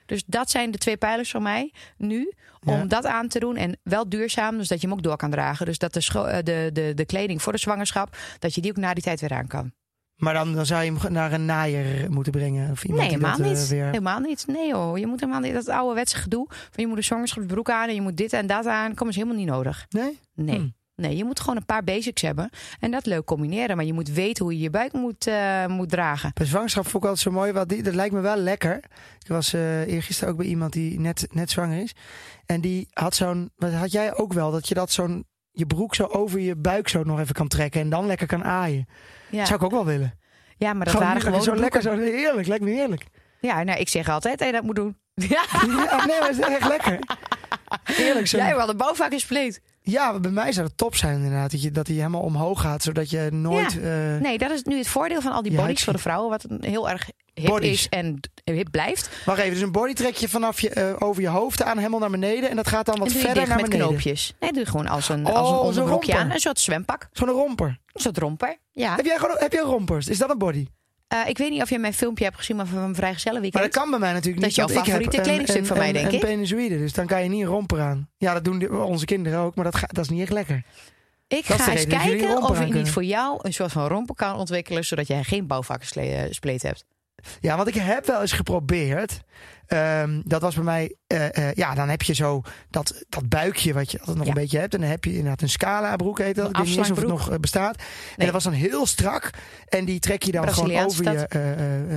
Dus 0.06 0.24
dat 0.26 0.50
zijn 0.50 0.72
de 0.72 0.78
twee 0.78 0.98
pijlers 0.98 1.32
van 1.32 1.42
mij 1.44 1.74
nu. 1.98 2.34
Om 2.66 2.74
Ja. 2.74 2.86
dat 2.86 3.06
aan 3.06 3.28
te 3.28 3.40
doen. 3.40 3.56
En 3.56 3.78
wel 3.84 4.10
duurzaam, 4.10 4.58
dus 4.58 4.68
dat 4.68 4.82
je 4.82 4.88
hem 4.88 4.96
ook 4.96 5.04
door 5.04 5.18
kan 5.18 5.32
dragen. 5.32 5.66
Dus 5.66 5.78
dat 5.78 5.94
de, 5.94 6.08
eh, 6.14 6.38
de, 6.44 6.70
de, 6.74 6.92
de 6.96 7.06
kleding 7.06 7.42
voor 7.42 7.52
de 7.52 7.60
zwangerschap, 7.60 8.18
dat 8.40 8.56
je 8.56 8.62
die 8.62 8.72
ook 8.72 8.78
na 8.78 8.94
die 8.94 9.04
tijd 9.04 9.20
weer 9.22 9.34
aan 9.34 9.48
kan. 9.48 9.72
Maar 10.20 10.34
dan, 10.34 10.54
dan 10.54 10.66
zou 10.66 10.84
je 10.84 10.92
hem 10.94 11.12
naar 11.14 11.34
een 11.34 11.46
naaier 11.46 12.12
moeten 12.12 12.32
brengen. 12.32 12.72
Of 12.72 12.84
iemand 12.84 13.02
Nee, 13.02 13.10
helemaal 13.12 13.38
dat, 13.38 13.46
eh, 13.46 13.52
niet. 13.52 13.68
weer... 13.68 13.86
Helemaal 13.86 14.20
niet. 14.20 14.44
Nee 14.48 14.74
hoor, 14.74 15.00
je 15.00 15.08
moet 15.08 15.20
helemaal 15.20 15.42
niet. 15.42 15.54
Dat 15.54 15.70
ouderwetse 15.70 16.18
gedoe 16.18 16.46
van 16.50 16.84
je 16.84 16.88
moet 16.88 16.98
een 16.98 17.04
zwangerschapsbroek 17.04 17.70
aan 17.70 17.88
en 17.88 17.96
je 17.96 18.02
moet 18.02 18.18
dit 18.18 18.34
en 18.34 18.48
dat 18.48 18.66
aan. 18.66 18.94
Kom 18.96 19.08
is 19.10 19.16
helemaal 19.16 19.38
niet 19.38 19.48
nodig. 19.48 19.86
Nee? 19.90 20.20
Nee. 20.36 20.56
Hmm. 20.56 20.78
Nee, 20.96 21.18
je 21.18 21.24
moet 21.24 21.40
gewoon 21.40 21.56
een 21.56 21.66
paar 21.66 21.84
basics 21.84 22.22
hebben 22.22 22.50
en 22.80 22.92
dat 22.92 23.06
leuk 23.06 23.26
combineren. 23.26 23.76
Maar 23.76 23.86
je 23.86 23.94
moet 23.94 24.10
weten 24.10 24.44
hoe 24.44 24.54
je 24.54 24.60
je 24.60 24.70
buik 24.70 24.94
moet, 24.94 25.28
eh, 25.28 25.66
moet 25.66 25.90
dragen. 25.90 26.32
Bij 26.34 26.46
zwangerschap 26.46 26.84
vond 26.84 27.04
ik 27.04 27.10
altijd 27.10 27.20
zo 27.20 27.32
mooi. 27.32 27.52
Want 27.52 27.70
die, 27.70 27.84
dat 27.84 27.96
lijkt 27.96 28.14
me 28.14 28.20
wel 28.20 28.36
lekker. 28.38 28.76
Ik 29.20 29.28
was 29.28 29.54
eh 29.54 29.88
eergisteren 29.88 30.32
ook 30.32 30.38
bij 30.40 30.48
iemand 30.48 30.74
die 30.74 31.00
net, 31.00 31.28
net 31.32 31.52
zwanger 31.52 31.82
is. 31.82 31.96
En 32.46 32.62
die 32.62 32.88
had 32.94 33.16
zo'n... 33.16 33.52
Wat 33.56 33.72
had 33.74 33.92
jij 33.92 34.16
ook 34.16 34.34
wel? 34.34 34.52
Dat 34.52 34.68
je 34.68 34.74
dat 34.74 34.92
zo'n... 34.92 35.26
Je 35.60 35.66
broek 35.66 35.96
zo 35.96 36.04
over 36.04 36.40
je 36.40 36.56
buik 36.56 36.88
zo 36.88 37.04
nog 37.04 37.20
even 37.20 37.34
kan 37.34 37.48
trekken. 37.48 37.82
En 37.82 37.90
dan 37.90 38.06
lekker 38.06 38.28
kan 38.28 38.44
aaien. 38.44 38.88
Ja, 39.30 39.46
Zou 39.46 39.60
ik 39.60 39.66
ook 39.66 39.72
wel 39.72 39.86
willen. 39.86 40.20
ja 40.58 40.74
maar 40.74 40.86
dat 40.86 40.94
Gewoon 40.94 41.08
waren 41.08 41.22
gewoon 41.22 41.44
zo 41.44 41.56
lekker. 41.56 41.82
Zo 41.82 41.98
heerlijk. 41.98 42.48
Lijkt 42.48 42.64
me 42.64 42.70
heerlijk. 42.70 43.06
Ja, 43.40 43.64
nou, 43.64 43.80
ik 43.80 43.90
zeg 43.90 44.10
altijd 44.10 44.40
je 44.44 44.52
dat 44.52 44.64
moet 44.64 44.76
doen. 44.76 44.98
Ja, 45.14 45.28
Ja, 45.68 46.06
nee, 46.06 46.20
maar 46.20 46.30
het 46.30 46.40
is 46.40 46.46
echt 46.46 46.68
lekker. 46.68 47.00
Heerlijk. 47.84 48.28
Zo. 48.28 48.38
jij 48.38 48.56
wel 48.56 48.66
de 48.66 48.76
bouwvak 48.76 49.12
gespleet. 49.14 49.62
Ja, 49.90 50.20
bij 50.20 50.32
mij 50.32 50.52
zou 50.52 50.68
het 50.68 50.78
top 50.78 50.96
zijn 50.96 51.16
inderdaad. 51.16 51.52
Dat, 51.52 51.62
je, 51.62 51.72
dat 51.72 51.88
hij 51.88 51.96
helemaal 51.96 52.22
omhoog 52.22 52.62
gaat. 52.62 52.84
Zodat 52.84 53.10
je 53.10 53.28
nooit... 53.32 53.74
Ja. 53.74 54.14
eh, 54.16 54.22
Nee, 54.22 54.38
dat 54.38 54.52
is 54.52 54.64
nu 54.64 54.78
het 54.78 54.88
voordeel 54.88 55.22
van 55.22 55.32
al 55.32 55.42
die 55.42 55.56
bodies 55.56 55.84
voor 55.84 55.94
de 55.94 56.00
vrouwen. 56.00 56.30
Wat 56.30 56.46
heel 56.60 56.90
erg 56.90 57.10
hip 57.34 57.48
Bodies. 57.48 57.70
is 57.72 57.88
en 57.90 58.20
hip 58.44 58.68
blijft. 58.72 59.10
Wacht 59.26 59.40
even. 59.40 59.54
Dus 59.54 59.62
een 59.62 59.72
body 59.72 59.94
trek 59.94 60.16
je 60.16 60.30
vanaf 60.30 60.60
je, 60.62 60.70
eh, 60.70 60.96
over 61.00 61.22
je 61.22 61.28
hoofd 61.28 61.64
aan. 61.64 61.78
Helemaal 61.78 62.00
naar 62.00 62.10
beneden. 62.10 62.50
En 62.50 62.56
dat 62.56 62.68
gaat 62.68 62.86
dan 62.86 63.00
wat 63.00 63.12
verder 63.12 63.48
naar 63.48 63.56
met 63.58 63.70
beneden. 63.70 63.88
knoopjes. 63.88 64.34
Nee, 64.40 64.52
doe 64.52 64.60
je 64.62 64.70
gewoon 64.70 64.88
als 64.88 65.10
een, 65.10 65.26
Oh, 65.28 65.34
als 65.34 65.50
een 65.50 65.56
zo'n 65.56 65.66
onderbroekje 65.66 66.16
aan. 66.18 66.32
Een 66.32 66.40
soort 66.40 66.60
zwempak. 66.60 67.10
Zo'n 67.12 67.28
romper. 67.30 67.68
Een 67.68 68.02
soort 68.02 68.18
romper. 68.18 68.58
Ja. 68.72 68.96
Heb 68.96 69.06
jij, 69.06 69.18
gewoon, 69.18 69.36
heb 69.40 69.52
jij 69.52 69.62
rompers? 69.62 70.08
Is 70.08 70.18
dat 70.18 70.30
een 70.30 70.38
body? 70.38 70.68
Eh, 71.10 71.20
ik 71.28 71.38
weet 71.38 71.50
niet 71.52 71.62
of 71.62 71.70
je 71.70 71.80
mijn 71.80 71.94
filmpje 71.94 72.24
hebt 72.24 72.38
gezien 72.38 72.56
maar 72.56 72.66
van 72.66 72.80
mijn 72.80 72.96
vrijgezellenweekend. 72.96 73.64
Maar 73.64 73.72
dat 73.72 73.82
kan 73.82 73.90
bij 73.92 74.00
mij 74.00 74.14
natuurlijk 74.14 74.42
Dat 74.42 74.50
niet. 74.50 74.60
is 74.60 74.74
jouw 74.74 74.82
ik 74.84 74.88
favoriete 74.88 75.18
een- 75.18 75.24
kledingstuk 75.24 75.60
een- 75.62 75.66
van 75.66 75.78
mij, 75.78 75.88
een- 75.88 75.94
denk 75.94 76.08
een 76.08 76.14
ik. 76.14 76.20
penisoïde, 76.20 76.78
dus 76.78 76.94
dan 76.94 77.06
kan 77.08 77.24
je 77.24 77.30
niet 77.30 77.42
een 77.42 77.48
romper 77.48 77.82
aan. 77.82 78.10
Ja, 78.18 78.34
dat 78.34 78.44
doen 78.46 78.72
onze 78.82 79.06
kinderen 79.06 79.40
ook, 79.40 79.56
maar 79.56 79.66
dat, 79.66 79.76
ga- 79.76 79.88
dat 79.92 80.04
is 80.04 80.10
niet 80.10 80.22
echt 80.22 80.32
lekker. 80.32 80.64
Ik 81.28 81.48
Dat 81.48 81.62
ga 81.62 81.72
eens 81.72 81.86
dat 81.86 82.02
kijken 82.02 82.38
of 82.44 82.62
ik 82.62 82.74
niet 82.74 82.90
voor 82.92 83.04
jou 83.04 83.40
een 83.42 83.54
soort 83.54 83.72
van 83.72 83.88
romper 83.88 84.16
kan 84.16 84.36
ontwikkelen. 84.36 84.86
Zodat 84.86 85.08
jij 85.08 85.24
geen 85.24 85.48
bouwvakkenspleet 85.48 86.62
hebt. 86.62 86.86
Ja, 87.40 87.56
want 87.56 87.68
ik 87.68 87.74
heb 87.76 88.06
wel 88.06 88.22
eens 88.22 88.32
geprobeerd. 88.32 89.20
Ehm, 89.68 90.22
dat 90.26 90.42
was 90.42 90.56
bij 90.56 90.64
mij, 90.64 90.96
eh, 91.08 91.38
eh, 91.50 91.54
ja, 91.54 91.74
dan 91.74 91.90
heb 91.90 92.02
je 92.02 92.14
zo 92.14 92.42
dat, 92.70 93.04
dat 93.10 93.30
buikje 93.30 93.74
wat 93.74 93.92
je 93.92 94.00
altijd 94.00 94.18
nog 94.18 94.26
Ja. 94.26 94.32
een 94.34 94.42
beetje 94.42 94.60
hebt. 94.60 94.74
En 94.74 94.80
dan 94.82 94.90
heb 94.90 95.04
je 95.04 95.10
inderdaad 95.12 95.42
een 95.42 95.50
scala 95.50 95.96
broek 95.96 96.18
heet 96.20 96.36
dat. 96.36 96.46
Een 96.46 96.52
Ik 96.52 96.58
weet 96.58 96.68
niet 96.68 96.78
eens 96.78 96.92
of 96.92 96.98
het 96.98 97.08
nog 97.08 97.32
eh, 97.32 97.38
bestaat. 97.38 97.76
En 98.18 98.24
dat 98.26 98.34
was 98.34 98.44
dan 98.44 98.54
heel 98.54 98.86
strak. 98.86 99.30
En 99.68 99.86
die 99.86 100.00
trek 100.00 100.24
je 100.24 100.32
dan 100.32 100.54
gewoon 100.54 100.76
over 100.86 101.04
je 101.04 101.14
dat. 101.18 101.32
eh, 101.32 101.42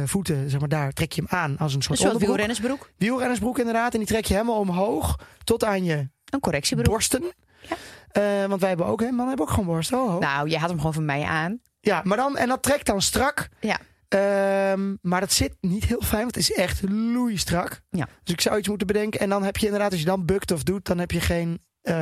voeten, 0.04 0.50
zeg 0.50 0.60
maar 0.60 0.68
daar, 0.68 0.92
trek 0.92 1.12
je 1.12 1.22
hem 1.26 1.38
aan 1.40 1.58
als 1.58 1.70
een 1.72 1.76
Een 1.76 1.82
soort 1.82 1.98
soort 1.98 2.12
onderbroek. 2.12 2.20
wielrennersbroek. 2.36 2.90
Wielrennersbroek 2.96 3.58
inderdaad. 3.58 3.92
En 3.92 3.98
die 3.98 4.08
trek 4.08 4.24
je 4.24 4.34
helemaal 4.34 4.58
omhoog 4.58 5.18
tot 5.44 5.64
aan 5.64 5.84
je 5.84 6.08
Een 6.30 6.40
correctiebroek. 6.40 6.86
borsten. 6.88 7.22
Ja. 8.12 8.48
Want 8.48 8.60
wij 8.60 8.68
hebben 8.68 8.86
ook, 8.86 9.00
hè, 9.00 9.06
mannen 9.06 9.28
hebben 9.28 9.46
ook 9.46 9.52
gewoon 9.52 9.66
borsten. 9.74 9.98
Oh, 10.00 10.14
oh. 10.14 10.20
Nou, 10.20 10.48
je 10.48 10.58
had 10.58 10.68
hem 10.68 10.78
gewoon 10.78 10.94
van 10.94 11.04
mij 11.04 11.22
aan. 11.22 11.60
Ja, 11.80 12.00
maar 12.04 12.16
dan, 12.16 12.36
en 12.36 12.48
dat 12.48 12.62
trekt 12.62 12.86
dan 12.86 13.02
strak. 13.02 13.48
Ja. 13.60 13.78
Ehm, 14.12 14.94
maar 15.00 15.20
dat 15.20 15.32
zit 15.32 15.54
niet 15.60 15.84
heel 15.84 16.00
fijn, 16.02 16.22
want 16.22 16.34
het 16.34 16.50
is 16.50 16.52
echt 16.52 16.82
loeistrak. 16.90 17.80
Ja. 17.90 18.08
Dus 18.22 18.34
ik 18.34 18.40
zou 18.40 18.58
iets 18.58 18.68
moeten 18.68 18.86
bedenken. 18.86 19.20
En 19.20 19.28
dan 19.28 19.42
heb 19.44 19.56
je 19.56 19.64
inderdaad, 19.66 19.90
als 19.90 20.00
je 20.00 20.06
dan 20.06 20.24
bukt 20.24 20.50
of 20.52 20.62
doet, 20.62 20.84
dan 20.86 20.98
heb 20.98 21.10
je 21.10 21.20
geen... 21.20 21.60
eh, 21.82 21.94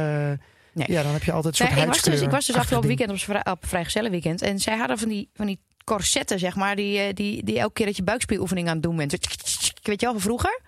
Nee. 0.73 0.87
Ja, 0.93 1.03
dan 1.03 1.13
heb 1.13 1.23
je 1.23 1.33
altijd 1.33 1.53
een 1.53 1.59
soort 1.67 1.71
Nee, 1.79 1.87
ik, 1.87 1.93
was 1.93 2.03
dus, 2.03 2.21
ik 2.21 2.31
was 2.31 2.47
dus 2.47 2.57
afgelopen 2.57 2.89
weekend 2.89 3.11
op, 3.11 3.19
vrij- 3.19 3.45
op 3.51 3.67
vrijgezellenweekend. 3.67 4.43
En 4.43 4.59
zij 4.59 4.77
hadden 4.77 4.99
van 4.99 5.09
die, 5.09 5.31
van 5.35 5.47
die 5.47 5.61
corsetten, 5.85 6.39
zeg 6.39 6.57
maar. 6.57 6.77
Die, 6.77 6.99
eh, 6.99 7.15
die, 7.15 7.45
die 7.45 7.59
elke 7.59 7.73
keer 7.73 7.87
dat 7.87 7.97
je 7.97 8.03
buikspieroefening 8.03 8.69
aan 8.69 8.75
het 8.75 8.83
doen 8.83 8.97
bent. 8.97 9.11
Weet 9.83 10.01
je 10.01 10.07
wel, 10.07 10.13
van 10.13 10.21
vroeger? 10.21 10.61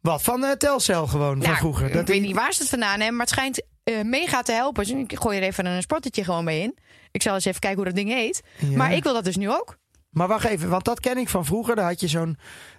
Wat, 0.00 0.22
van 0.22 0.44
eh, 0.44 0.50
Telcel 0.50 1.06
gewoon, 1.06 1.36
van 1.36 1.38
Nou, 1.46 1.56
vroeger? 1.56 1.94
Ik 1.94 2.06
weet 2.06 2.20
niet 2.22 2.34
waar 2.34 2.52
ze 2.52 2.60
het 2.60 2.70
vandaan 2.70 2.98
hebben, 2.98 3.16
maar 3.16 3.26
het 3.26 3.34
schijnt 3.34 3.62
eh, 3.84 4.00
mega 4.02 4.42
te 4.42 4.52
helpen. 4.52 4.84
Dus 4.84 4.92
ik 4.92 5.18
gooi 5.18 5.38
er 5.38 5.44
even 5.44 5.66
een 5.66 5.82
sportetje 5.82 6.24
gewoon 6.24 6.44
mee 6.44 6.62
in. 6.62 6.78
Ik 7.10 7.22
zal 7.22 7.34
eens 7.34 7.44
even 7.44 7.60
kijken 7.60 7.78
hoe 7.78 7.92
dat 7.92 7.96
ding 8.04 8.10
heet. 8.10 8.42
Ja. 8.58 8.76
Maar 8.76 8.92
ik 8.92 9.02
wil 9.02 9.12
dat 9.14 9.24
dus 9.24 9.36
nu 9.36 9.50
ook. 9.50 9.78
Maar 10.14 10.28
wacht 10.28 10.44
even, 10.44 10.68
want 10.68 10.84
dat 10.84 11.00
ken 11.00 11.16
ik 11.18 11.28
van 11.28 11.44
vroeger. 11.44 11.76
Daar 11.76 11.84
had 11.88 12.00
je 12.00 12.08
zo'n, 12.08 12.36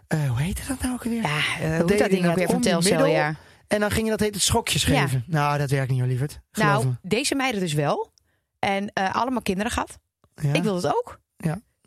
eh, 0.07 0.29
hoe 0.29 0.41
heette 0.41 0.61
dat 0.67 0.81
nou 0.81 0.93
ook 0.93 1.03
alweer? 1.03 1.21
Ja, 1.21 1.27
uh, 1.37 1.79
hoe 1.79 1.91
je 1.91 1.97
dat 1.97 2.09
ding 2.09 2.27
ook 2.27 2.35
weer 2.35 2.49
van 2.49 2.61
Telcel, 2.61 3.05
ja. 3.05 3.35
En 3.67 3.79
dan 3.79 3.91
ging 3.91 4.03
je 4.05 4.11
dat 4.11 4.19
heet 4.19 4.33
het 4.33 4.43
schokjes 4.43 4.83
Ja. 4.85 5.01
geven. 5.01 5.23
Nou, 5.27 5.57
dat 5.57 5.69
werkt 5.69 5.89
niet, 5.91 5.99
hoor, 5.99 6.07
lieverd. 6.07 6.39
Geloof 6.51 6.71
Nou, 6.71 6.85
me. 6.85 6.93
deze 7.09 7.35
meiden 7.35 7.61
dus 7.61 7.73
wel. 7.73 8.11
En 8.59 8.91
eh, 8.93 9.15
allemaal 9.15 9.41
kinderen 9.41 9.71
gehad. 9.71 9.97
Ja. 10.35 10.53
Ik 10.53 10.63
wil 10.63 10.75
het 10.75 10.87
ook. 10.87 11.19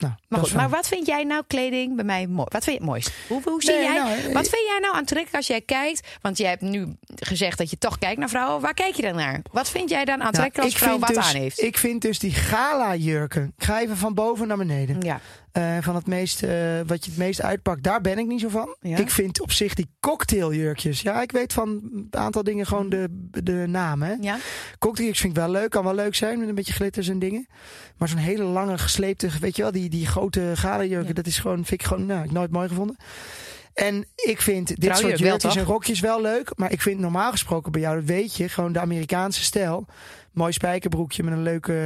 Nou, 0.01 0.13
Maar, 0.29 0.41
goed, 0.41 0.71
wat 0.71 0.89
vind 0.89 1.07
jij 1.07 1.25
nou 1.25 1.43
kleding 1.47 1.97
bij 1.97 2.05
mij 2.05 2.27
mooi? 2.27 2.47
Wat 2.51 2.65
vind 2.65 2.77
je 2.77 2.83
het 2.83 2.91
mooist? 2.91 3.11
Hoe, 3.29 3.41
hoe 3.45 3.63
zie 3.63 3.73
Nee, 3.75 3.83
jij? 3.83 3.95
nou, 3.95 4.11
eh, 4.11 4.25
wat 4.33 4.49
vind 4.49 4.67
jij 4.69 4.79
nou 4.81 4.95
aantrekkelijk 4.97 5.37
als 5.37 5.47
jij 5.47 5.61
kijkt? 5.61 6.09
Want 6.21 6.39
jij 6.39 6.49
hebt 6.49 6.63
nu 6.63 6.87
gezegd 7.17 7.59
dat 7.59 7.71
je 7.71 7.79
toch 7.79 7.99
kijkt 7.99 8.19
naar 8.19 8.29
vrouwen. 8.29 8.61
Waar 8.61 8.75
kijk 8.75 8.95
je 8.95 9.03
dan 9.03 9.15
naar? 9.15 9.41
Wat 9.53 9.71
vind 9.71 9.91
jij 9.91 10.05
dan 10.05 10.23
aantrekkelijk 10.23 10.57
Nou, 10.57 10.67
als 10.73 10.77
vrouw 10.83 10.99
wat 10.99 11.09
dus, 11.09 11.35
aan 11.35 11.41
heeft? 11.41 11.63
Ik 11.63 11.79
vind 11.79 12.03
dus 12.03 12.19
die 12.19 12.33
gala 12.33 12.95
jurken. 12.95 13.53
Ik 13.59 13.65
ga 13.65 13.81
even 13.81 13.97
van 13.97 14.15
boven 14.15 14.49
naar 14.49 14.57
beneden. 14.57 15.01
ja. 15.01 15.21
Eh, 15.59 15.77
van 15.81 15.95
het 15.95 16.07
meest, 16.07 16.43
eh, 16.43 16.51
wat 16.87 17.05
je 17.05 17.11
het 17.11 17.19
meest 17.19 17.43
uitpakt, 17.43 17.83
daar 17.83 18.01
ben 18.01 18.19
ik 18.19 18.27
niet 18.27 18.41
zo 18.41 18.49
van. 18.49 18.77
Ja? 18.81 18.97
Ik 18.97 19.11
vind 19.11 19.41
op 19.41 19.53
zich 19.53 19.75
die 19.75 19.91
cocktailjurkjes. 20.01 21.01
Ja, 21.01 21.23
ik 21.23 21.33
weet 21.33 21.53
van 21.53 21.69
een 21.69 22.07
aantal 22.11 22.43
dingen 22.43 22.67
gewoon 22.67 22.89
de, 22.89 23.29
de 23.43 23.65
naam. 23.69 24.03
Hè. 24.03 24.13
ja. 24.21 24.37
Cocktailjes 24.79 25.21
vind 25.21 25.37
ik 25.37 25.39
wel 25.39 25.51
leuk. 25.51 25.71
Kan 25.71 25.85
wel 25.85 25.95
leuk 25.95 26.15
zijn 26.15 26.39
met 26.39 26.49
een 26.49 26.55
beetje 26.55 26.73
glitters 26.73 27.09
en 27.09 27.19
dingen. 27.19 27.47
Maar 27.97 28.09
zo'n 28.09 28.19
hele 28.19 28.43
lange 28.43 28.79
gesleepte, 28.79 29.29
weet 29.41 29.57
je 29.57 29.63
wel, 29.63 29.73
die, 29.73 29.89
die 29.89 30.07
grote 30.07 30.53
gala-jurken, 30.55 31.09
Ja. 31.09 31.15
dat 31.15 31.27
is 31.27 31.39
gewoon, 31.39 31.65
vind 31.65 31.81
ik 31.81 31.87
gewoon, 31.87 32.07
nou, 32.07 32.25
ik 32.25 32.33
nooit 32.33 32.51
mooi 32.51 32.69
gevonden. 32.69 32.97
En 33.75 34.05
ik 34.15 34.41
vind 34.41 34.81
dit 34.81 34.97
soort 34.97 35.19
jurkjes 35.19 35.57
en 35.57 35.65
rokjes 35.65 36.01
wel 36.01 36.21
leuk. 36.21 36.53
Maar 36.57 36.73
ik 36.73 36.83
vind 36.83 37.01
normaal 37.01 37.31
gesproken 37.31 37.73
bij 37.73 37.81
jou, 37.81 37.97
dat 37.97 38.05
weet 38.05 38.37
je, 38.37 38.49
gewoon 38.49 38.73
de 38.73 38.81
Amerikaanse 38.81 39.43
stijl. 39.43 39.87
Mooi 40.33 40.53
spijkerbroekje 40.53 41.23
met 41.23 41.33
een 41.33 41.43
leuk 41.43 41.67
eh, 41.67 41.77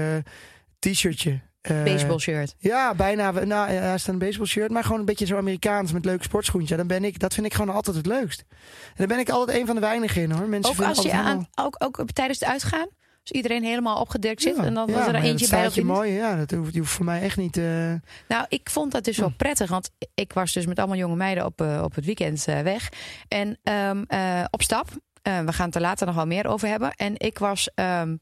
t-shirtje. 0.79 1.41
Eh, 1.63 1.83
Baseball 1.83 2.19
shirt. 2.19 2.55
Ja, 2.59 2.95
bijna. 2.95 3.31
Nou, 3.31 3.71
hij 3.71 3.99
staat 3.99 4.13
een 4.13 4.19
baseball 4.21 4.47
shirt, 4.47 4.71
maar 4.71 4.83
gewoon 4.85 4.99
een 4.99 5.05
beetje 5.05 5.27
zo 5.27 5.37
Amerikaans 5.37 5.93
met 5.93 6.05
leuke 6.05 6.23
sportschoentje. 6.23 6.77
Dan 6.77 6.87
ben 6.87 7.05
ik, 7.05 7.19
dat 7.19 7.35
vind 7.35 7.47
ik 7.47 7.55
gewoon 7.55 7.75
altijd 7.75 7.97
het 7.97 8.07
leukst. 8.07 8.45
En 8.51 8.95
daar 8.97 9.07
ben 9.07 9.19
ik 9.19 9.29
altijd 9.31 9.59
een 9.59 9.67
van 9.67 9.75
de 9.75 9.81
weinigen 9.81 10.23
in 10.23 10.31
hoor. 10.31 10.49
Mensen 10.49 10.73
Ook 10.73 10.89
als 10.89 11.03
je 11.03 11.13
aan, 11.13 11.49
ook, 11.55 11.77
ook 11.79 12.11
tijdens 12.13 12.41
het 12.41 12.49
uitgaan? 12.49 12.89
Als 13.23 13.31
iedereen 13.31 13.63
helemaal 13.65 14.01
opgedekt 14.01 14.43
zit 14.43 14.57
Ja, 14.57 14.65
en 14.65 14.75
dan 14.75 14.87
ja, 14.89 14.95
was 14.95 15.07
er 15.07 15.15
eentje 15.15 15.49
bij 15.49 15.63
je 15.63 15.71
dat 15.75 15.85
mooi. 15.85 16.13
Ja, 16.13 16.37
dat 16.37 16.51
hoeft, 16.51 16.73
die 16.73 16.81
hoeft 16.81 16.93
voor 16.93 17.05
mij 17.05 17.21
echt 17.23 17.37
niet. 17.37 17.57
eh, 17.57 17.93
Nou, 18.29 18.45
ik 18.49 18.71
vond 18.71 18.93
dat 18.93 19.05
dus 19.05 19.17
wel 19.17 19.33
prettig. 19.37 19.71
Want 19.71 19.91
ik 20.15 20.33
was 20.33 20.53
dus 20.53 20.67
met 20.67 20.79
allemaal 20.79 20.97
jonge 20.97 21.17
meiden 21.17 21.45
op, 21.45 21.61
eh, 21.61 21.81
op 21.85 21.95
het 21.95 22.05
weekend 22.05 22.47
eh, 22.47 22.61
weg. 22.61 22.89
En 23.29 23.59
ehm, 23.63 24.03
eh, 24.07 24.45
op 24.51 24.63
stap. 24.63 24.89
Eh, 25.23 25.41
we 25.41 25.53
gaan 25.53 25.67
het 25.67 25.75
er 25.75 25.81
later 25.81 26.07
nog 26.07 26.15
wel 26.15 26.27
meer 26.27 26.47
over 26.47 26.69
hebben. 26.69 26.93
En 26.93 27.15
ik 27.19 27.39
was, 27.39 27.71
ehm, 27.75 28.17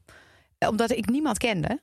omdat 0.69 0.91
ik 0.91 1.09
niemand 1.09 1.37
kende. 1.37 1.81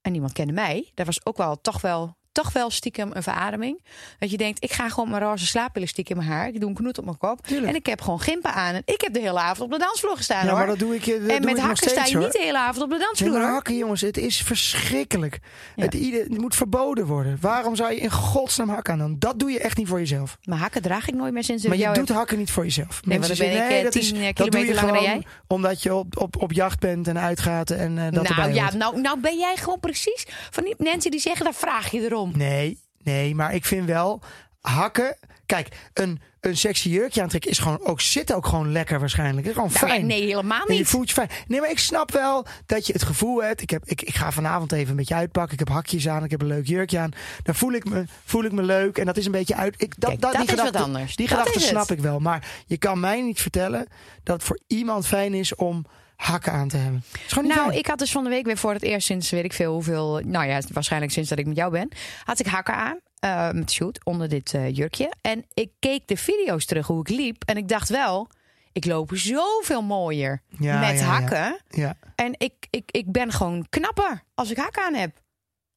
En 0.00 0.12
niemand 0.12 0.32
kende 0.32 0.52
mij. 0.52 0.90
Dat 0.94 1.06
was 1.06 1.26
ook 1.26 1.36
wel 1.36 1.60
toch 1.60 1.80
wel 1.80 2.16
toch 2.32 2.52
wel 2.52 2.70
stiekem 2.70 3.10
een 3.12 3.22
verademing. 3.22 3.84
Dat 4.18 4.30
je 4.30 4.36
denkt, 4.36 4.64
ik 4.64 4.72
ga 4.72 4.88
gewoon 4.88 5.10
mijn 5.10 5.22
roze 5.22 5.46
slaapelastiek 5.46 6.08
in 6.08 6.16
mijn 6.16 6.28
haar. 6.28 6.48
Ik 6.48 6.60
doe 6.60 6.68
een 6.68 6.74
knoet 6.74 6.98
op 6.98 7.04
mijn 7.04 7.18
kop. 7.18 7.46
Tuurlijk. 7.46 7.68
En 7.68 7.74
ik 7.74 7.86
heb 7.86 8.00
gewoon 8.00 8.20
gimpen 8.20 8.52
aan. 8.54 8.74
En 8.74 8.82
ik 8.84 9.00
heb 9.00 9.12
de 9.12 9.20
hele 9.20 9.38
avond 9.40 9.60
op 9.60 9.78
de 9.78 9.84
dansvloer 9.84 10.16
gestaan 10.16 10.44
ja, 10.44 10.48
hoor. 10.50 10.58
maar 10.58 10.66
dat 10.66 10.78
doe 10.78 10.94
ik. 10.94 11.06
eh, 11.06 11.06
Dat 11.06 11.14
en 11.14 11.26
doe 11.26 11.38
met 11.40 11.48
ik 11.48 11.54
nog 11.56 11.64
hakken 11.64 11.76
sta 11.76 11.88
steeds, 11.90 12.10
je 12.10 12.14
hoor. 12.16 12.24
niet 12.24 12.32
de 12.34 12.42
hele 12.42 12.58
avond 12.58 12.82
op 12.82 12.88
de 12.90 12.96
Nee, 12.96 13.04
dansvloer. 13.04 13.30
maar 13.32 13.40
hoor. 13.42 13.50
hakken, 13.50 13.76
jongens, 13.76 14.00
het 14.00 14.16
is 14.16 14.42
verschrikkelijk. 14.42 15.38
Ja. 15.76 15.84
Het, 15.84 16.38
moet 16.38 16.54
verboden 16.54 17.06
worden. 17.06 17.38
Waarom 17.40 17.76
zou 17.76 17.92
je 17.92 18.00
in 18.00 18.10
godsnaam 18.10 18.68
hakken 18.68 18.92
aan 18.92 18.98
doen? 18.98 19.16
Dat 19.18 19.38
doe 19.38 19.50
je 19.50 19.60
echt 19.60 19.76
niet 19.76 19.88
voor 19.88 19.98
jezelf. 19.98 20.38
Maar 20.44 20.58
hakken 20.58 20.82
draag 20.82 21.08
ik 21.08 21.14
nooit 21.14 21.32
meer 21.32 21.44
sinds 21.44 21.66
Maar 21.66 21.76
je 21.76 21.90
doet 21.92 22.08
hakken 22.08 22.38
niet 22.38 22.50
voor 22.50 22.64
jezelf. 22.64 23.00
Nee, 23.04 23.18
want 23.18 23.38
dan 23.38 23.46
ben 23.48 23.56
ik, 23.64 23.70
eh, 23.76 23.82
dat 23.82 23.92
10 23.92 24.00
is- 24.00 24.12
eh, 24.12 24.18
dat 24.18 24.36
doe 24.36 24.44
je 24.44 24.50
kilometer 24.50 24.74
langer 24.74 24.92
dan 24.94 25.02
jij. 25.02 25.22
Omdat 25.46 25.82
je 25.82 25.94
op, 25.94 26.18
op, 26.20 26.42
op 26.42 26.52
jacht 26.52 26.80
bent 26.80 27.08
en 27.08 27.18
uitgaat 27.18 27.70
en 27.70 27.94
dat 27.94 28.24
erbij 28.28 28.36
nou 28.44 28.54
ja, 28.54 28.62
hoort. 28.62 28.74
nou, 28.74 29.00
nou 29.00 29.20
ben 29.20 29.38
jij 29.38 29.56
gewoon 29.56 29.80
precies 29.80 30.26
van 30.50 30.64
die 30.64 30.74
mensen 30.78 31.10
die 31.10 31.20
zeggen, 31.20 31.44
daar 31.44 31.54
vraag 31.54 31.90
je 31.90 32.00
erom. 32.00 32.27
Nee, 32.36 32.78
nee, 33.02 33.34
maar 33.34 33.54
ik 33.54 33.64
vind 33.64 33.86
wel 33.86 34.20
hakken. 34.60 35.16
Kijk, 35.46 35.68
een, 35.92 36.20
een 36.40 36.56
sexy 36.56 36.88
jurkje 36.88 37.22
aantrekken 37.22 37.50
is 37.50 37.58
gewoon 37.58 37.80
ook 37.84 38.00
zit 38.00 38.32
ook 38.32 38.46
gewoon 38.46 38.72
lekker 38.72 38.98
waarschijnlijk. 39.00 39.46
Is 39.46 39.52
gewoon 39.52 39.70
Nou, 39.72 39.86
fijn. 39.86 40.06
nee, 40.06 40.22
helemaal 40.22 40.66
En 40.66 40.72
je 40.74 40.78
niet. 40.80 40.88
voelt 40.88 41.08
je 41.08 41.14
fijn. 41.14 41.28
Nee, 41.46 41.60
maar 41.60 41.70
ik 41.70 41.78
snap 41.78 42.10
wel 42.12 42.46
dat 42.66 42.86
je 42.86 42.92
het 42.92 43.02
gevoel 43.02 43.42
hebt. 43.42 43.60
Ik, 43.62 43.70
heb, 43.70 43.84
ik, 43.84 44.02
ik 44.02 44.14
ga 44.14 44.32
vanavond 44.32 44.72
even 44.72 44.90
een 44.90 44.96
beetje 44.96 45.14
uitpakken. 45.14 45.52
Ik 45.52 45.58
heb 45.58 45.68
hakjes 45.68 46.08
aan. 46.08 46.24
Ik 46.24 46.30
heb 46.30 46.40
een 46.40 46.46
leuk 46.46 46.66
jurkje 46.66 46.98
aan. 46.98 47.10
Dan 47.42 47.54
voel 47.54 47.72
ik 47.72 47.84
me, 47.88 48.04
voel 48.24 48.44
ik 48.44 48.52
me 48.52 48.62
leuk. 48.62 48.98
En 48.98 49.06
dat 49.06 49.16
is 49.16 49.26
een 49.26 49.32
beetje 49.32 49.54
uit. 49.56 49.74
Ik, 49.82 49.94
dat, 50.00 50.10
Kijk, 50.10 50.20
dat, 50.20 50.32
dat 50.32 50.46
die 50.46 50.56
is 50.56 50.62
wat 50.62 50.76
anders. 50.76 51.16
Die 51.16 51.28
Dat 51.28 51.38
gedachte 51.38 51.60
snap 51.60 51.90
ik 51.90 52.00
wel. 52.00 52.18
Maar 52.18 52.48
je 52.66 52.76
kan 52.78 53.00
mij 53.00 53.20
niet 53.22 53.40
vertellen 53.40 53.86
dat 54.22 54.34
het 54.36 54.44
voor 54.44 54.60
iemand 54.66 55.06
fijn 55.06 55.34
is 55.34 55.54
om 55.54 55.86
hakken 56.18 56.52
aan 56.52 56.68
te 56.68 56.76
hebben. 56.76 57.04
Nou, 57.34 57.48
fijn. 57.52 57.72
ik 57.78 57.86
had 57.86 57.98
dus 57.98 58.10
van 58.10 58.24
de 58.24 58.30
week 58.30 58.44
weer 58.46 58.56
voor 58.56 58.72
het 58.72 58.82
eerst 58.82 59.06
sinds 59.06 59.30
weet 59.30 59.44
ik 59.44 59.52
veel 59.52 59.72
hoeveel. 59.72 60.20
Nou 60.24 60.46
ja, 60.46 60.60
waarschijnlijk 60.72 61.12
sinds 61.12 61.28
dat 61.28 61.38
ik 61.38 61.46
met 61.46 61.56
jou 61.56 61.70
ben. 61.72 61.88
Had 62.24 62.38
ik 62.40 62.46
hakken 62.46 62.74
aan. 62.74 62.98
eh, 63.18 63.50
met 63.50 63.72
shoot 63.72 64.04
onder 64.04 64.28
dit 64.28 64.54
eh, 64.54 64.74
jurkje. 64.76 65.12
En 65.20 65.44
ik 65.54 65.70
keek 65.78 66.06
de 66.08 66.16
video's 66.16 66.64
terug 66.64 66.86
hoe 66.86 67.00
ik 67.00 67.08
liep. 67.08 67.42
En 67.46 67.56
ik 67.56 67.68
dacht 67.68 67.88
wel, 67.88 68.28
ik 68.72 68.84
loop 68.84 69.10
zoveel 69.14 69.82
mooier 69.82 70.42
Ja, 70.58 70.80
met 70.80 70.98
ja, 70.98 71.04
hakken. 71.04 71.60
Ja. 71.68 71.94
En 72.14 72.34
ik, 72.38 72.52
ik, 72.70 72.88
ik 72.90 73.12
ben 73.12 73.32
gewoon 73.32 73.66
knapper 73.68 74.22
als 74.34 74.50
ik 74.50 74.56
hakken 74.56 74.82
aan 74.84 74.94
heb. 74.94 75.16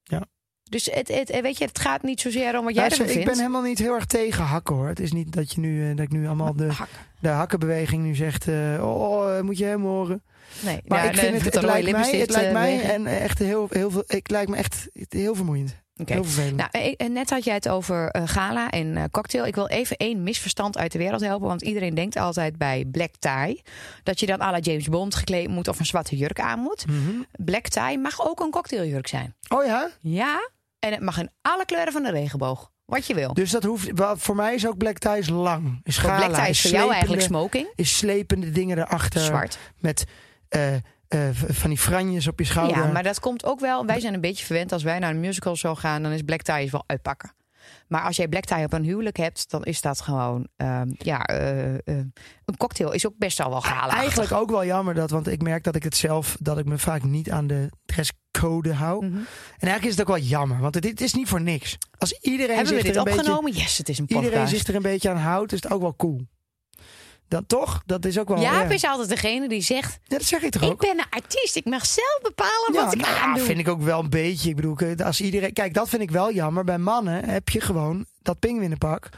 Ja. 0.03 0.25
Dus 0.63 0.85
het, 0.93 1.07
het, 1.07 1.41
weet 1.41 1.57
je, 1.57 1.65
het 1.65 1.79
gaat 1.79 2.01
niet 2.03 2.21
zozeer 2.21 2.57
om 2.57 2.65
wat 2.65 2.75
jij 2.75 2.85
ervan 2.85 3.05
ik 3.05 3.11
vindt. 3.11 3.25
ben 3.27 3.37
helemaal 3.37 3.61
niet 3.61 3.79
heel 3.79 3.93
erg 3.93 4.05
tegen 4.05 4.43
hakken 4.43 4.75
hoor. 4.75 4.87
Het 4.87 4.99
is 4.99 5.11
niet 5.11 5.33
dat, 5.33 5.53
je 5.53 5.59
nu, 5.61 5.89
eh, 5.89 5.95
dat 5.95 6.05
ik 6.05 6.11
nu 6.11 6.25
allemaal 6.27 6.55
de, 6.55 6.69
de 7.19 7.27
hakkenbeweging 7.29 8.03
nu 8.03 8.15
zegt. 8.15 8.47
eh, 8.47 8.77
oh, 8.81 9.01
oh, 9.11 9.37
eh, 9.37 9.43
moet 9.43 9.57
je 9.57 9.65
hem 9.65 9.81
horen. 9.81 10.23
Nee, 10.59 10.81
Maar 10.87 11.03
ja, 11.03 11.09
ik 11.09 11.17
vind 11.17 11.43
het, 11.43 11.53
het, 11.53 11.63
lijkt 11.63 11.91
mij, 11.91 12.19
het 12.19 12.29
lijkt 12.29 12.47
eh, 12.47 12.53
mij 12.53 12.81
en 12.81 13.07
echt 13.07 13.39
heel, 13.39 13.67
heel 13.69 13.91
veel. 13.91 14.03
Ik 14.07 14.29
lijkt 14.29 14.49
me 14.49 14.55
echt 14.57 14.87
heel 15.09 15.35
vermoeiend. 15.35 15.81
Oké. 16.01 16.13
Heel 16.13 16.23
vervelend. 16.23 16.55
Nou, 16.55 16.69
eh, 16.71 16.93
eh, 16.97 17.09
net 17.09 17.29
had 17.29 17.43
jij 17.43 17.53
het 17.53 17.69
over 17.69 18.09
eh, 18.09 18.21
gala 18.25 18.69
en 18.69 18.97
eh, 18.97 19.03
cocktail. 19.11 19.45
Ik 19.45 19.55
wil 19.55 19.67
even 19.67 19.97
één 19.97 20.23
misverstand 20.23 20.77
uit 20.77 20.91
de 20.91 20.97
wereld 20.97 21.21
helpen. 21.21 21.47
Want 21.47 21.61
iedereen 21.61 21.95
denkt 21.95 22.15
altijd 22.15 22.57
bij 22.57 22.85
black 22.91 23.11
tie... 23.19 23.61
dat 24.03 24.19
je 24.19 24.25
dan 24.25 24.41
à 24.41 24.51
la 24.51 24.59
James 24.59 24.87
Bond 24.87 25.15
gekleed 25.15 25.47
moet 25.47 25.67
of 25.67 25.79
een 25.79 25.85
zwarte 25.85 26.17
jurk 26.17 26.39
aan 26.39 26.59
moet. 26.59 26.85
Mhm. 26.87 27.21
Black 27.31 27.67
tie 27.67 27.97
mag 27.97 28.27
ook 28.27 28.39
een 28.39 28.51
cocktailjurk 28.51 29.07
zijn. 29.07 29.35
Oh 29.49 29.65
ja? 29.65 29.89
Ja, 29.99 30.49
en 30.79 30.91
het 30.91 31.01
mag 31.01 31.17
in 31.19 31.29
alle 31.41 31.65
kleuren 31.65 31.93
van 31.93 32.03
de 32.03 32.11
regenboog. 32.11 32.71
Wat 32.85 33.05
je 33.05 33.13
wil. 33.13 33.33
Dus 33.33 33.51
dat 33.51 33.63
hoeft. 33.63 33.89
Voor 34.15 34.35
mij 34.35 34.53
is 34.53 34.67
ook 34.67 34.77
black 34.77 34.97
tie 34.97 35.17
is 35.17 35.29
lang. 35.29 35.79
Is 35.83 35.97
gala, 35.97 36.27
black 36.27 36.33
tie 36.33 36.49
is 36.49 36.49
is 36.49 36.61
voor 36.61 36.79
jou 36.79 36.91
eigenlijk 36.91 37.21
smoking. 37.21 37.67
Is 37.75 37.97
slepende 37.97 38.51
dingen 38.51 38.77
erachter. 38.77 39.21
Zwart. 39.21 39.57
Met 39.79 40.05
eh, 40.51 40.75
eh, 41.07 41.29
van 41.33 41.69
die 41.69 41.79
franjes 41.79 42.27
op 42.27 42.39
je 42.39 42.45
schouder. 42.45 42.77
Ja, 42.77 42.91
maar 42.91 43.03
dat 43.03 43.19
komt 43.19 43.45
ook 43.45 43.59
wel. 43.59 43.85
Wij 43.85 43.99
zijn 43.99 44.13
een 44.13 44.21
beetje 44.21 44.45
verwend 44.45 44.71
als 44.71 44.83
wij 44.83 44.99
naar 44.99 45.09
een 45.09 45.19
musical 45.19 45.55
zo 45.55 45.75
gaan, 45.75 46.03
dan 46.03 46.11
is 46.11 46.21
black 46.21 46.41
tie 46.41 46.63
is 46.63 46.71
wel 46.71 46.83
uitpakken. 46.85 47.33
Maar 47.87 48.01
als 48.01 48.15
jij 48.15 48.27
black 48.27 48.45
tie 48.45 48.63
op 48.63 48.73
een 48.73 48.83
huwelijk 48.83 49.17
hebt, 49.17 49.49
dan 49.49 49.63
is 49.63 49.81
dat 49.81 50.01
gewoon. 50.01 50.47
ehm, 50.57 50.89
ja, 50.97 51.23
eh, 51.25 51.73
een 52.45 52.57
cocktail 52.57 52.91
is 52.91 53.07
ook 53.07 53.17
best 53.17 53.37
wel 53.37 53.49
wel 53.49 53.61
gala. 53.61 53.93
Eigenlijk 53.95 54.31
ook 54.31 54.49
wel 54.49 54.65
jammer 54.65 54.93
dat, 54.93 55.09
want 55.09 55.27
ik 55.27 55.41
merk 55.41 55.63
dat 55.63 55.75
ik 55.75 55.83
het 55.83 55.95
zelf, 55.95 56.37
dat 56.39 56.57
ik 56.57 56.65
me 56.65 56.77
vaak 56.77 57.03
niet 57.03 57.31
aan 57.31 57.47
de 57.47 57.69
dresscode 57.85 58.73
hou. 58.73 59.05
Mhm. 59.05 59.15
En 59.15 59.23
eigenlijk 59.67 59.83
is 59.83 59.91
het 59.91 60.01
ook 60.01 60.15
wel 60.15 60.25
jammer, 60.25 60.59
want 60.59 60.75
het, 60.75 60.83
het 60.83 61.01
is 61.01 61.13
niet 61.13 61.27
voor 61.27 61.41
niks. 61.41 61.77
Als 61.97 62.11
iedereen 62.19 62.55
Hebben 62.55 62.73
we 62.73 62.79
zich 62.79 62.87
dit 62.87 62.95
er 62.95 62.99
een 62.99 63.03
beetje, 63.03 63.19
opgenomen? 63.19 63.51
Yes, 63.51 63.77
het 63.77 63.89
is 63.89 63.97
een 63.99 64.05
podcast. 64.05 64.25
iedereen 64.25 64.47
zich 64.47 64.67
er 64.67 64.75
een 64.75 64.81
beetje 64.81 65.09
aan 65.09 65.17
houdt, 65.17 65.53
is 65.53 65.63
het 65.63 65.71
ook 65.71 65.81
wel 65.81 65.95
cool. 65.95 66.21
Dan 67.31 67.45
toch? 67.45 67.81
Dat 67.85 68.05
is 68.05 68.19
ook 68.19 68.27
wel. 68.27 68.39
Jaap 68.39 68.67
ja. 68.67 68.73
is 68.73 68.85
altijd 68.85 69.09
degene 69.09 69.47
die 69.49 69.61
zegt: 69.61 69.99
Ja, 70.03 70.17
dat 70.17 70.27
zeg 70.27 70.41
ik 70.41 70.51
toch 70.51 70.61
Ik 70.61 70.69
ook? 70.69 70.79
ben 70.79 70.99
een 70.99 71.09
artiest, 71.09 71.55
ik 71.55 71.65
mag 71.65 71.85
zelf 71.85 72.19
bepalen 72.21 72.73
Ja, 72.73 72.83
wat 72.83 72.93
ik 72.93 73.01
nou, 73.01 73.17
aandoe. 73.17 73.43
vind 73.43 73.59
ik 73.59 73.67
ook 73.67 73.81
wel 73.81 73.99
een 73.99 74.09
beetje. 74.09 74.49
Ik 74.49 74.55
bedoel, 74.55 74.77
als 75.03 75.21
iedereen. 75.21 75.53
Kijk, 75.53 75.73
dat 75.73 75.89
vind 75.89 76.01
ik 76.01 76.11
wel 76.11 76.31
jammer. 76.33 76.63
Bij 76.63 76.77
mannen 76.77 77.29
heb 77.29 77.49
je 77.49 77.61
gewoon 77.61 78.05
dat 78.21 78.39
pinguïnenpak. 78.39 79.09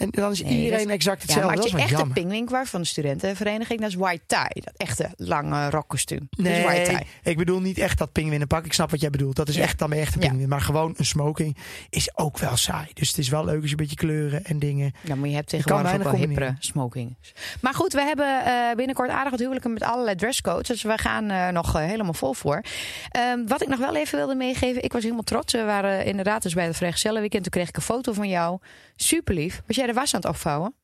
En 0.00 0.10
dan 0.10 0.30
is 0.32 0.42
Nee, 0.42 0.58
iedereen 0.64 0.84
dat 0.84 0.92
exact 0.94 1.16
Ja, 1.20 1.22
hetzelfde. 1.22 1.46
maar 1.48 1.56
als 1.56 1.70
dat 1.70 1.70
je 1.70 1.76
is 1.76 1.82
echt 1.82 1.92
een 1.92 1.98
jammer. 1.98 2.16
pingwink 2.38 2.66
van 2.68 2.80
de 2.80 2.86
studentenvereniging, 2.86 3.80
dat 3.80 3.88
is 3.88 3.94
white 3.94 4.22
tie. 4.26 4.62
Dat 4.62 4.74
echte 4.76 5.08
lange 5.16 5.70
rockkostuum. 5.70 6.26
Dat 6.30 6.46
is 6.46 6.62
white 6.62 6.90
Nee, 6.90 6.96
tie. 6.96 7.06
ik 7.22 7.36
bedoel 7.36 7.60
niet 7.60 7.78
echt 7.78 7.98
dat 7.98 8.12
pinguïnenpak. 8.12 8.64
Ik 8.64 8.72
snap 8.72 8.90
wat 8.90 9.00
jij 9.00 9.10
bedoelt. 9.10 9.36
Dat 9.36 9.48
is 9.48 9.54
Ja. 9.56 9.62
echt 9.62 9.78
dan 9.78 9.92
echt 9.92 10.14
een 10.14 10.20
Ja. 10.20 10.28
pinguïn. 10.28 10.48
Maar 10.48 10.60
gewoon 10.60 10.94
een 10.96 11.04
smoking 11.04 11.56
is 11.90 12.16
ook 12.18 12.38
wel 12.38 12.56
saai. 12.56 12.86
Dus 12.94 13.08
het 13.08 13.18
is 13.18 13.28
wel 13.28 13.44
leuk 13.44 13.54
als 13.60 13.64
je 13.64 13.70
een 13.70 13.76
beetje 13.76 13.96
kleuren 13.96 14.44
en 14.44 14.58
dingen. 14.58 14.92
Ja, 15.02 15.14
maar 15.14 15.28
je 15.28 15.34
hebt 15.34 15.48
tegenwoordig 15.48 15.94
ook 15.94 16.02
wel 16.02 16.14
hippere 16.14 16.54
smokings. 16.58 17.32
Maar 17.60 17.74
goed, 17.74 17.92
we 17.92 18.00
hebben 18.02 18.44
eh, 18.44 18.76
binnenkort 18.76 19.10
aardig 19.10 19.30
wat 19.30 19.40
huwelijken 19.40 19.72
met 19.72 19.82
allerlei 19.82 20.16
dresscodes. 20.16 20.68
Dus 20.68 20.82
we 20.82 20.98
gaan 20.98 21.30
er 21.30 21.52
nog 21.52 21.76
eh, 21.76 21.84
helemaal 21.84 22.14
vol 22.14 22.32
voor. 22.32 22.62
Ehm, 23.10 23.46
wat 23.46 23.62
ik 23.62 23.68
nog 23.68 23.78
wel 23.78 23.96
even 23.96 24.18
wilde 24.18 24.34
meegeven. 24.34 24.82
Ik 24.82 24.92
was 24.92 25.02
helemaal 25.02 25.22
trots. 25.22 25.52
We 25.52 25.64
waren 25.64 26.04
inderdaad 26.04 26.42
dus 26.42 26.54
bij 26.54 26.66
het 26.66 26.76
Vrijgezellenweekend. 26.76 27.42
Toen 27.42 27.52
kreeg 27.52 27.68
ik 27.68 27.76
een 27.76 27.82
foto 27.82 28.12
van 28.12 28.28
jou. 28.28 28.58
Super 29.02 29.34
lief. 29.34 29.62
Was 29.66 29.76
jij 29.76 29.86
de 29.86 29.92
was 29.92 30.14
aan 30.14 30.20
het 30.20 30.28
opvouwen? 30.28 30.74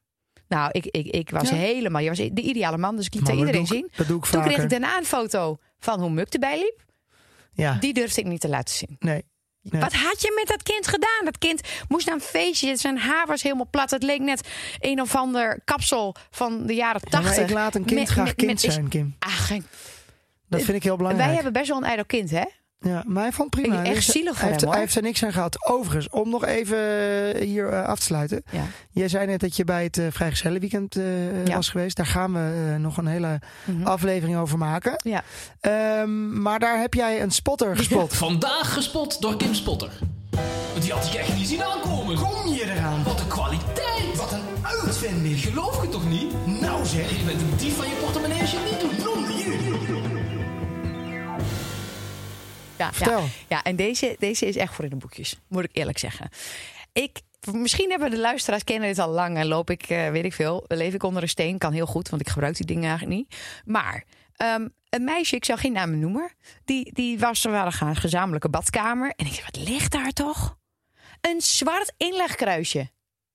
Nou, 0.48 0.68
ik, 0.72 0.86
ik, 0.86 1.06
ik 1.06 1.30
was 1.30 1.48
Ja. 1.48 1.54
helemaal... 1.56 2.00
Je 2.02 2.08
was 2.08 2.18
de 2.18 2.30
ideale 2.42 2.78
man, 2.78 2.96
dus 2.96 3.06
ik 3.06 3.14
liet 3.14 3.26
dat 3.26 3.36
iedereen 3.36 3.60
ik- 3.60 3.66
zien. 3.66 3.90
Dat 3.96 4.06
doe 4.06 4.16
ik 4.16 4.22
Toen 4.22 4.32
vaker. 4.32 4.50
kreeg 4.52 4.64
ik 4.64 4.70
daarna 4.70 4.96
een 4.98 5.04
foto 5.04 5.56
van 5.78 6.00
hoe 6.00 6.10
Muk 6.10 6.32
erbij 6.32 6.58
liep. 6.58 6.84
Ja, 7.52 7.72
Die 7.80 7.92
durfde 7.92 8.20
ik 8.20 8.26
niet 8.26 8.40
te 8.40 8.48
laten 8.48 8.74
zien. 8.74 8.96
nee. 8.98 9.24
Wat 9.62 9.92
had 9.92 10.22
je 10.22 10.32
met 10.34 10.46
dat 10.46 10.62
kind 10.62 10.86
gedaan? 10.86 11.24
Dat 11.24 11.38
kind 11.38 11.60
moest 11.88 12.06
naar 12.06 12.14
een 12.14 12.20
feestje. 12.20 12.76
Zijn 12.76 12.98
haar 12.98 13.26
was 13.26 13.42
helemaal 13.42 13.68
plat. 13.70 13.90
Het 13.90 14.02
leek 14.02 14.20
net 14.20 14.48
een 14.78 15.00
of 15.00 15.14
ander 15.16 15.60
kapsel 15.64 16.14
van 16.30 16.66
de 16.66 16.74
jaren 16.74 17.00
Ja, 17.04 17.10
tachtig. 17.20 17.44
ik 17.44 17.50
laat 17.50 17.74
een 17.74 17.84
kind 17.84 18.00
Met- 18.00 18.08
graag 18.08 18.24
met- 18.26 18.34
kind 18.34 18.50
met- 18.50 18.60
zijn, 18.72 18.88
Kim. 18.88 19.16
Geen- 19.18 19.66
Dat 20.48 20.62
vind 20.62 20.76
ik 20.76 20.82
heel 20.82 20.96
belangrijk. 20.96 21.26
wij 21.26 21.34
hebben 21.34 21.52
best 21.52 21.68
wel 21.68 21.76
een 21.76 21.84
ijdel 21.84 22.04
kind, 22.04 22.30
hè? 22.30 22.44
Ja, 22.78 23.02
maar 23.06 23.22
hij 23.22 23.32
vond 23.32 23.54
het 23.54 23.62
prima. 23.62 23.80
Ik- 23.82 23.94
echt 23.94 24.04
zielig 24.10 24.40
hij 24.40 24.48
heeft, 24.48 24.60
hem, 24.60 24.64
hoor. 24.68 24.72
Hij 24.72 24.80
heeft 24.86 24.96
er 24.96 25.02
niks 25.02 25.24
aan 25.24 25.32
gehad. 25.32 25.66
Overigens, 25.68 26.08
om 26.08 26.30
nog 26.30 26.44
even 26.44 26.78
eh, 27.34 27.40
hier 27.46 27.68
eh, 27.68 27.84
af 27.84 27.98
te 27.98 28.04
sluiten. 28.04 28.42
Ja. 28.50 28.62
Jij 28.90 29.08
zei 29.08 29.26
net 29.26 29.40
dat 29.40 29.56
je 29.56 29.64
bij 29.64 29.84
het 29.84 29.96
uh, 29.96 30.06
Vrijgezellenweekend 30.10 30.96
eh 30.96 31.46
Ja. 31.46 31.54
was 31.54 31.68
geweest. 31.68 31.96
Daar 31.96 32.06
gaan 32.06 32.32
we 32.32 32.76
nog 32.78 32.96
een 32.96 33.06
hele 33.06 33.40
Mhm. 33.64 33.86
aflevering 33.86 34.38
over 34.38 34.58
maken. 34.58 34.92
Ja. 34.96 35.22
Ehm, 35.60 36.42
maar 36.42 36.58
daar 36.58 36.80
heb 36.80 36.94
jij 36.94 37.22
een 37.22 37.30
spotter 37.30 37.76
gespot. 37.76 38.14
Vandaag 38.16 38.72
gespot 38.74 39.20
door 39.20 39.36
Kim 39.36 39.54
Spotter. 39.54 39.90
Die 40.80 40.92
had 40.92 41.06
ik 41.06 41.14
echt 41.14 41.34
niet 41.36 41.48
zien 41.48 41.62
aankomen. 41.64 42.16
Kom 42.16 42.52
je 42.52 42.64
eraan? 42.74 43.02
Wat 43.04 43.20
een 43.20 43.26
kwaliteit. 43.28 44.16
Wat 44.16 44.32
een 44.32 44.42
uitvinding. 44.62 45.38
Geloof 45.38 45.82
je 45.82 45.88
toch 45.88 46.08
niet? 46.08 46.60
Nou 46.60 46.86
zeg, 46.86 47.10
Je 47.18 47.24
bent 47.24 47.40
een 47.40 47.56
dief 47.56 47.76
van 47.76 47.88
je 47.88 47.94
portemonnee 47.94 48.40
als 48.40 48.50
je 48.50 48.56
het 48.60 48.70
niet 48.70 48.80
doet. 48.80 49.04
Ja, 52.78 52.92
Vertel. 52.92 53.20
Ja, 53.20 53.28
ja 53.48 53.62
en 53.62 53.76
deze, 53.76 54.16
deze 54.18 54.46
is 54.46 54.56
echt 54.56 54.74
voor 54.74 54.84
in 54.84 54.90
de 54.90 54.96
boekjes, 54.96 55.36
moet 55.48 55.64
ik 55.64 55.70
eerlijk 55.72 55.98
zeggen. 55.98 56.28
Ik, 56.92 57.20
misschien 57.52 57.90
hebben 57.90 58.10
de 58.10 58.18
luisteraars 58.18 58.64
kennen 58.64 58.88
dit 58.88 58.98
al 58.98 59.10
lang 59.10 59.36
en 59.36 59.46
loop 59.46 59.70
ik, 59.70 59.82
eh, 59.82 60.10
weet 60.10 60.24
ik 60.24 60.32
veel, 60.32 60.64
leef 60.68 60.94
ik 60.94 61.02
onder 61.02 61.22
een 61.22 61.28
steen. 61.28 61.58
Kan 61.58 61.72
heel 61.72 61.86
goed, 61.86 62.08
want 62.08 62.22
ik 62.22 62.28
gebruik 62.28 62.56
die 62.56 62.66
dingen 62.66 62.88
eigenlijk 62.88 63.18
niet. 63.18 63.36
Maar 63.64 64.04
ehm, 64.36 64.68
een 64.88 65.04
meisje, 65.04 65.36
ik 65.36 65.44
zal 65.44 65.56
geen 65.56 65.72
namen 65.72 65.98
noemen, 65.98 66.30
die, 66.64 66.92
die 66.92 67.18
was, 67.18 67.42
we 67.42 67.50
hadden 67.50 67.72
gaan 67.72 67.88
een 67.88 67.96
gezamenlijke 67.96 68.48
badkamer. 68.48 69.12
En 69.16 69.26
ik 69.26 69.32
zei, 69.32 69.44
wat 69.52 69.68
ligt 69.68 69.92
daar 69.92 70.12
toch? 70.12 70.58
Een 71.20 71.40
zwart 71.40 71.92
inlegkruisje. 71.96 72.90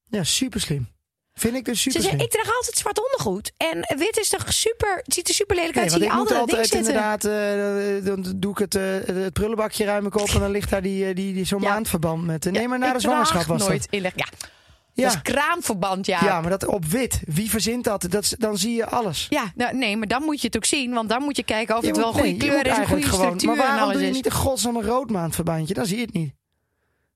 Ja, 0.10 0.24
super 0.24 0.60
slim. 0.60 0.88
Vind 1.34 1.56
ik 1.56 1.66
dus 1.66 1.82
Ze 1.82 1.90
super 1.90 2.02
zei, 2.02 2.14
slim. 2.14 2.26
ik 2.26 2.32
draag 2.32 2.56
altijd 2.56 2.78
zwart 2.78 3.02
ondergoed. 3.04 3.52
En 3.58 3.98
wit 3.98 4.18
is 4.18 4.30
toch 4.30 4.54
super, 4.54 4.96
het 5.04 5.14
ziet 5.14 5.28
er 5.28 5.34
super 5.34 5.56
lelijk 5.56 5.76
Nee, 5.76 5.84
uit. 5.84 5.92
want 5.92 6.04
Zie 6.04 6.12
je 6.12 6.18
moet 6.18 6.32
altijd 6.32 6.40
altijd 6.52 6.72
ding 6.72 6.86
zitten. 6.86 6.94
inderdaad, 6.94 8.00
eh, 8.00 8.06
dan 8.06 8.34
doe 8.40 8.52
ik 8.52 8.58
het, 8.58 8.76
eh, 8.76 8.84
het 9.24 9.34
prullenbakje 9.34 9.86
ruim 9.86 10.06
ik 10.06 10.16
op 10.16 10.30
en 10.30 10.40
dan 10.40 10.52
ligt 10.52 10.70
daar 10.70 10.82
die, 10.82 11.06
eh, 11.06 11.16
die, 11.16 11.34
die 11.34 11.46
zo'n 11.46 11.62
Ja. 11.62 11.70
maandverband 11.74 12.26
met. 12.26 12.44
Nee, 12.46 12.62
Ja, 12.62 12.68
maar 12.68 12.80
na 12.80 12.88
ik 12.88 12.94
de 12.94 13.00
zwangerschap 13.00 13.46
was 13.46 13.68
nooit 13.68 13.82
dat. 13.82 13.92
inleg. 13.92 14.12
Ja, 14.16 14.26
Ja. 14.94 15.04
dat 15.04 15.14
is 15.16 15.22
kraamverband, 15.34 16.06
ja. 16.06 16.20
Ja, 16.24 16.42
maar 16.42 16.50
dat 16.50 16.66
op 16.66 16.86
wit. 16.86 17.20
Wie 17.26 17.50
verzint 17.50 17.84
dat? 17.84 18.06
dat 18.10 18.36
dan 18.38 18.58
zie 18.58 18.76
je 18.76 18.86
alles. 18.86 19.28
Ja, 19.30 19.52
nou, 19.56 19.76
nee, 19.78 19.98
maar 19.98 20.08
dan 20.08 20.24
moet 20.24 20.42
je 20.42 20.48
het 20.48 20.56
ook 20.56 20.66
zien. 20.66 20.94
Want 20.94 21.10
dan 21.10 21.22
moet 21.24 21.38
je 21.38 21.44
kijken 21.44 21.76
of 21.76 21.82
Je 21.82 21.88
het 21.88 21.98
wel 21.98 22.08
een 22.08 22.14
goede 22.14 22.28
nee, 22.28 22.38
kleur 22.38 22.50
is, 22.52 22.58
een 22.58 22.64
goede 22.66 22.76
eigenlijk 22.78 23.06
gewoon- 23.08 23.26
structuur 23.26 23.48
Maar 23.56 23.58
waarom 23.78 23.92
doe 23.94 24.02
je 24.02 24.08
is. 24.08 24.16
niet 24.16 24.26
een 24.26 24.32
godsnaam 24.32 24.76
een 24.76 24.84
roodmaandverbandje? 24.86 25.74
Dan 25.74 25.86
zie 25.86 25.98
je 25.98 26.04
het 26.06 26.14
niet. 26.14 26.34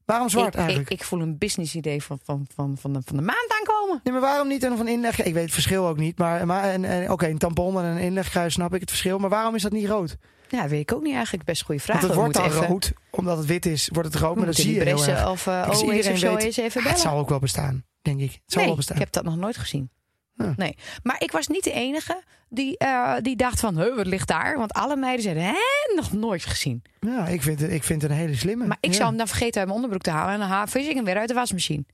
Waarom 0.05 0.29
zwart 0.29 0.53
ik, 0.53 0.59
eigenlijk? 0.59 0.89
Ik, 0.89 0.99
ik 0.99 1.05
voel 1.05 1.21
een 1.21 1.37
business 1.37 1.75
idee 1.75 2.03
van, 2.03 2.19
van, 2.23 2.47
van, 2.55 2.77
van, 2.77 2.93
de, 2.93 3.01
van 3.05 3.15
de 3.15 3.21
maand 3.21 3.55
aankomen. 3.59 3.99
Nee, 4.03 4.13
maar 4.13 4.21
waarom 4.21 4.47
niet 4.47 4.63
een 4.63 4.77
van 4.77 4.87
inleg? 4.87 5.23
Ik 5.23 5.33
weet 5.33 5.43
het 5.43 5.53
verschil 5.53 5.87
ook 5.87 5.97
niet. 5.97 6.17
Maar, 6.17 6.45
maar 6.45 6.63
en, 6.63 6.85
en, 6.85 7.11
oké, 7.11 7.27
een 7.27 7.37
tampon 7.37 7.77
en 7.77 7.83
een 7.85 7.97
inlegkruis 7.97 8.53
snap 8.53 8.73
ik 8.73 8.79
het 8.79 8.89
verschil. 8.89 9.17
Maar 9.17 9.29
waarom 9.29 9.55
is 9.55 9.61
dat 9.61 9.71
niet 9.71 9.87
rood? 9.87 10.17
Ja, 10.49 10.67
weet 10.67 10.81
ik 10.81 10.93
ook 10.93 11.01
niet 11.01 11.13
eigenlijk. 11.15 11.43
Best 11.43 11.59
een 11.59 11.65
goede 11.65 11.81
vraag. 11.81 11.95
Want 11.97 12.07
het 12.11 12.21
wordt 12.21 12.35
dan 12.35 12.45
even- 12.45 12.67
rood, 12.67 12.93
omdat 13.09 13.37
het 13.37 13.45
wit 13.47 13.65
is, 13.65 13.89
wordt 13.93 14.13
het 14.13 14.21
rood. 14.21 14.35
Maar 14.35 14.45
dat 14.45 14.55
moeten 14.55 14.63
zie 14.63 14.73
je 14.73 14.83
heel 14.83 15.05
erg. 15.05 15.29
of 15.29 15.45
uh, 15.47 15.65
OE's 15.69 15.81
iedereen 15.81 16.11
of 16.13 16.17
zo 16.19 16.35
weet- 16.35 16.57
even 16.57 16.73
bellen. 16.73 16.89
het 16.89 16.99
zal 16.99 17.17
ook 17.17 17.29
wel 17.29 17.39
bestaan, 17.39 17.85
denk 18.01 18.19
ik. 18.19 18.31
Het 18.31 18.41
zal 18.45 18.57
nee, 18.57 18.67
wel 18.67 18.75
bestaan. 18.75 18.95
ik 18.95 19.01
heb 19.03 19.11
dat 19.11 19.23
nog 19.23 19.35
nooit 19.35 19.57
gezien. 19.57 19.89
Ja. 20.37 20.53
Nee. 20.55 20.77
Maar 21.03 21.15
ik 21.21 21.31
was 21.31 21.47
niet 21.47 21.63
de 21.63 21.71
enige 21.71 22.23
die, 22.49 22.77
eh, 22.77 23.13
die 23.21 23.35
dacht 23.35 23.59
van, 23.59 23.79
"Huh, 23.79 23.95
wat 23.95 24.05
ligt 24.07 24.27
daar? 24.27 24.57
Want 24.57 24.73
alle 24.73 24.95
meiden 24.95 25.23
zeiden, 25.23 25.43
hè, 25.43 25.53
nog 25.95 26.11
nooit 26.13 26.45
gezien. 26.45 26.83
Ja, 26.99 27.27
ik 27.27 27.41
vind, 27.41 27.59
het, 27.59 27.71
ik 27.71 27.83
vind 27.83 28.01
het 28.01 28.11
een 28.11 28.17
hele 28.17 28.35
slimme. 28.35 28.65
Maar 28.67 28.77
ik 28.79 28.89
Ja. 28.89 28.95
zou 28.95 29.07
hem 29.09 29.17
dan 29.17 29.27
vergeten 29.27 29.55
uit 29.59 29.65
mijn 29.69 29.75
onderbroek 29.81 30.01
te 30.01 30.09
halen. 30.11 30.33
En 30.33 30.39
dan 30.39 30.47
haal- 30.49 30.67
vis 30.67 30.87
ik 30.87 30.95
hem 30.95 31.05
weer 31.05 31.17
uit 31.17 31.27
de 31.27 31.33
wasmachine. 31.33 31.85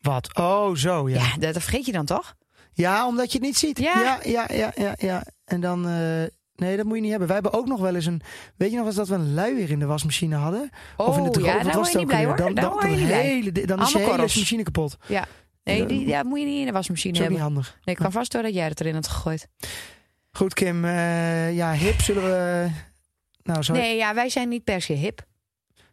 Wat? 0.00 0.36
Oh, 0.36 0.74
zo, 0.74 1.08
ja. 1.08 1.14
Ja, 1.16 1.22
ja. 1.24 1.36
dat, 1.38 1.54
dat 1.54 1.62
vergeet 1.62 1.86
je 1.86 1.92
dan 1.92 2.04
toch? 2.04 2.34
omdat 3.06 3.32
je 3.32 3.38
het 3.38 3.46
niet 3.46 3.56
ziet. 3.58 3.78
Ja. 3.78 4.00
ja, 4.02 4.18
ja, 4.24 4.46
ja. 4.52 4.72
ja, 4.74 4.94
ja. 4.98 5.24
En 5.44 5.60
dan... 5.60 5.88
eh, 5.88 6.22
nee, 6.54 6.76
dat 6.76 6.84
moet 6.84 6.94
je 6.94 7.00
niet 7.00 7.10
hebben. 7.10 7.28
Wij 7.28 7.36
hebben 7.42 7.52
ook 7.60 7.66
nog 7.66 7.80
wel 7.80 7.94
eens 7.94 8.06
een... 8.06 8.20
Weet 8.56 8.70
je 8.70 8.76
nog 8.76 8.86
eens 8.86 8.94
dat 8.94 9.08
we 9.08 9.14
een 9.14 9.34
luier 9.34 9.70
in 9.70 9.78
de 9.78 9.86
wasmachine 9.86 10.36
hadden? 10.36 10.70
of 10.96 11.16
in 11.16 11.22
de 11.22 11.28
Oh, 11.28 11.34
droog, 11.34 11.46
ja, 11.46 11.62
was 11.62 11.72
je 11.74 11.80
het 11.80 11.94
niet 11.94 12.06
blij 12.06 12.24
hoor. 12.24 12.36
Dan, 12.36 12.54
dan, 12.54 12.70
dan, 12.80 12.84
hele, 12.84 13.52
dan 13.66 13.80
is 13.80 13.90
je 13.92 13.98
hele 13.98 14.10
korrels. 14.10 14.36
machine 14.36 14.62
kapot. 14.62 14.96
Ja. 15.06 15.24
Nee, 15.64 15.86
die 15.86 16.06
ja, 16.06 16.22
moet 16.22 16.38
je 16.38 16.44
niet 16.44 16.58
in 16.60 16.66
de 16.66 16.72
wasmachine 16.72 17.12
Dat 17.12 17.22
is 17.22 17.28
niet 17.28 17.38
hebben. 17.38 17.54
handig. 17.54 17.78
Nee, 17.84 17.94
ik 17.94 18.00
kan 18.02 18.12
vast 18.12 18.32
door 18.32 18.42
dat 18.42 18.54
jij 18.54 18.66
het 18.68 18.80
erin 18.80 18.94
had 18.94 19.08
gegooid. 19.08 19.48
Goed, 20.32 20.54
Kim. 20.54 20.84
eh, 20.84 21.54
ja, 21.56 21.72
hip 21.72 22.00
zullen 22.00 22.22
we... 22.22 22.68
Nou, 23.42 23.62
zo 23.62 23.72
Nee, 23.72 23.96
ja, 23.96 24.14
wij 24.14 24.28
zijn 24.28 24.48
niet 24.48 24.64
per 24.64 24.82
se 24.82 24.92
hip. 24.92 25.26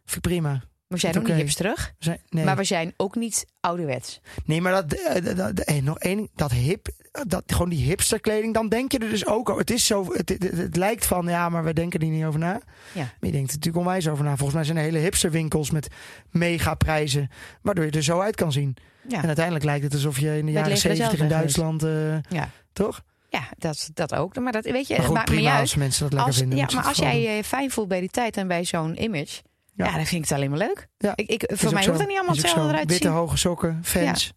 vind 0.04 0.20
prima. 0.22 0.62
We 0.86 0.98
zijn 0.98 1.18
ook 1.18 1.26
niet 1.26 1.36
hipsterig. 1.36 1.94
Zijn, 1.98 2.20
nee. 2.28 2.44
Maar 2.44 2.56
we 2.56 2.64
zijn 2.64 2.92
ook 2.96 3.14
niet 3.14 3.46
ouderwets. 3.60 4.20
Nee, 4.44 4.60
maar 4.60 4.72
dat, 4.72 4.92
eh, 4.92 5.24
dat, 5.24 5.36
dat- 5.36 5.58
eh, 5.66 5.82
nog 5.82 5.98
één 5.98 6.28
dat 6.34 6.52
hip, 6.52 6.88
dat, 7.26 7.42
gewoon 7.46 7.68
die 7.68 7.84
hipsterkleding, 7.84 8.54
dan 8.54 8.68
denk 8.68 8.92
je 8.92 8.98
er 8.98 9.08
dus 9.10 9.26
ook 9.26 9.48
over. 9.48 9.60
Het 9.60 9.70
is 9.70 9.86
zo, 9.86 10.12
het, 10.12 10.28
het, 10.28 10.42
het 10.42 10.76
lijkt 10.76 11.06
van, 11.06 11.26
ja, 11.26 11.48
maar 11.48 11.64
we 11.64 11.72
denken 11.72 12.00
er 12.00 12.06
niet 12.06 12.24
over 12.24 12.40
na. 12.40 12.60
Ja. 12.92 13.00
Maar 13.00 13.10
je 13.20 13.30
denkt 13.30 13.48
er 13.50 13.54
natuurlijk 13.56 13.76
onwijs 13.86 14.08
over 14.08 14.24
na. 14.24 14.30
Volgens 14.36 14.54
mij 14.54 14.64
zijn 14.64 14.76
er 14.76 14.82
hele 14.82 14.98
hipsterwinkels 14.98 15.70
met 15.70 15.88
megaprijzen, 16.30 17.30
waardoor 17.62 17.84
je 17.84 17.90
er 17.90 18.02
zo 18.02 18.20
uit 18.20 18.36
kan 18.36 18.52
zien. 18.52 18.76
Ja, 19.08 19.18
En 19.20 19.26
uiteindelijk 19.26 19.64
lijkt 19.64 19.84
het 19.84 19.92
alsof 19.94 20.18
je 20.18 20.38
in 20.38 20.46
de 20.46 20.52
jaren 20.52 20.76
zeventig 20.76 21.20
in. 21.20 21.28
Duitsland, 21.28 21.82
eh, 21.82 22.20
ja. 22.28 22.48
toch? 22.72 23.02
ja 23.28 23.42
dat, 23.58 23.90
dat 23.94 24.14
ook. 24.14 24.36
Maar 24.38 24.52
dat, 24.52 24.64
weet 24.64 24.86
je, 24.86 24.96
Maar 24.96 25.04
goed, 25.06 25.14
maakt 25.14 25.30
prima 25.30 25.60
als 25.60 25.74
mensen 25.74 26.02
dat 26.02 26.10
lekker 26.12 26.28
Als, 26.28 26.38
vinden. 26.38 26.58
ja, 26.58 26.66
maar 26.74 26.84
als 26.84 26.96
jij 26.96 27.20
je 27.36 27.44
fijn 27.44 27.70
voelt 27.70 27.88
bij 27.88 28.00
die 28.00 28.10
tijd 28.10 28.36
en 28.36 28.48
bij 28.48 28.64
zo'n 28.64 29.02
image, 29.02 29.42
Ja. 29.74 29.84
ja. 29.84 29.90
dan 29.96 30.06
vind 30.06 30.22
ik 30.24 30.28
het 30.28 30.32
alleen 30.38 30.50
maar 30.50 30.58
leuk. 30.58 30.88
Ja. 30.98 31.12
Ik, 31.14 31.28
ik, 31.30 31.50
voor 31.54 31.72
mij 31.72 31.86
hoeft 31.86 32.00
er 32.00 32.06
niet 32.06 32.16
allemaal 32.16 32.34
hetzelfde 32.36 32.68
eruit 32.68 32.82
te 32.88 32.92
Witte 32.92 33.06
zien. 33.08 33.16
hoge 33.16 33.36
sokken, 33.36 33.80
fans, 33.84 34.32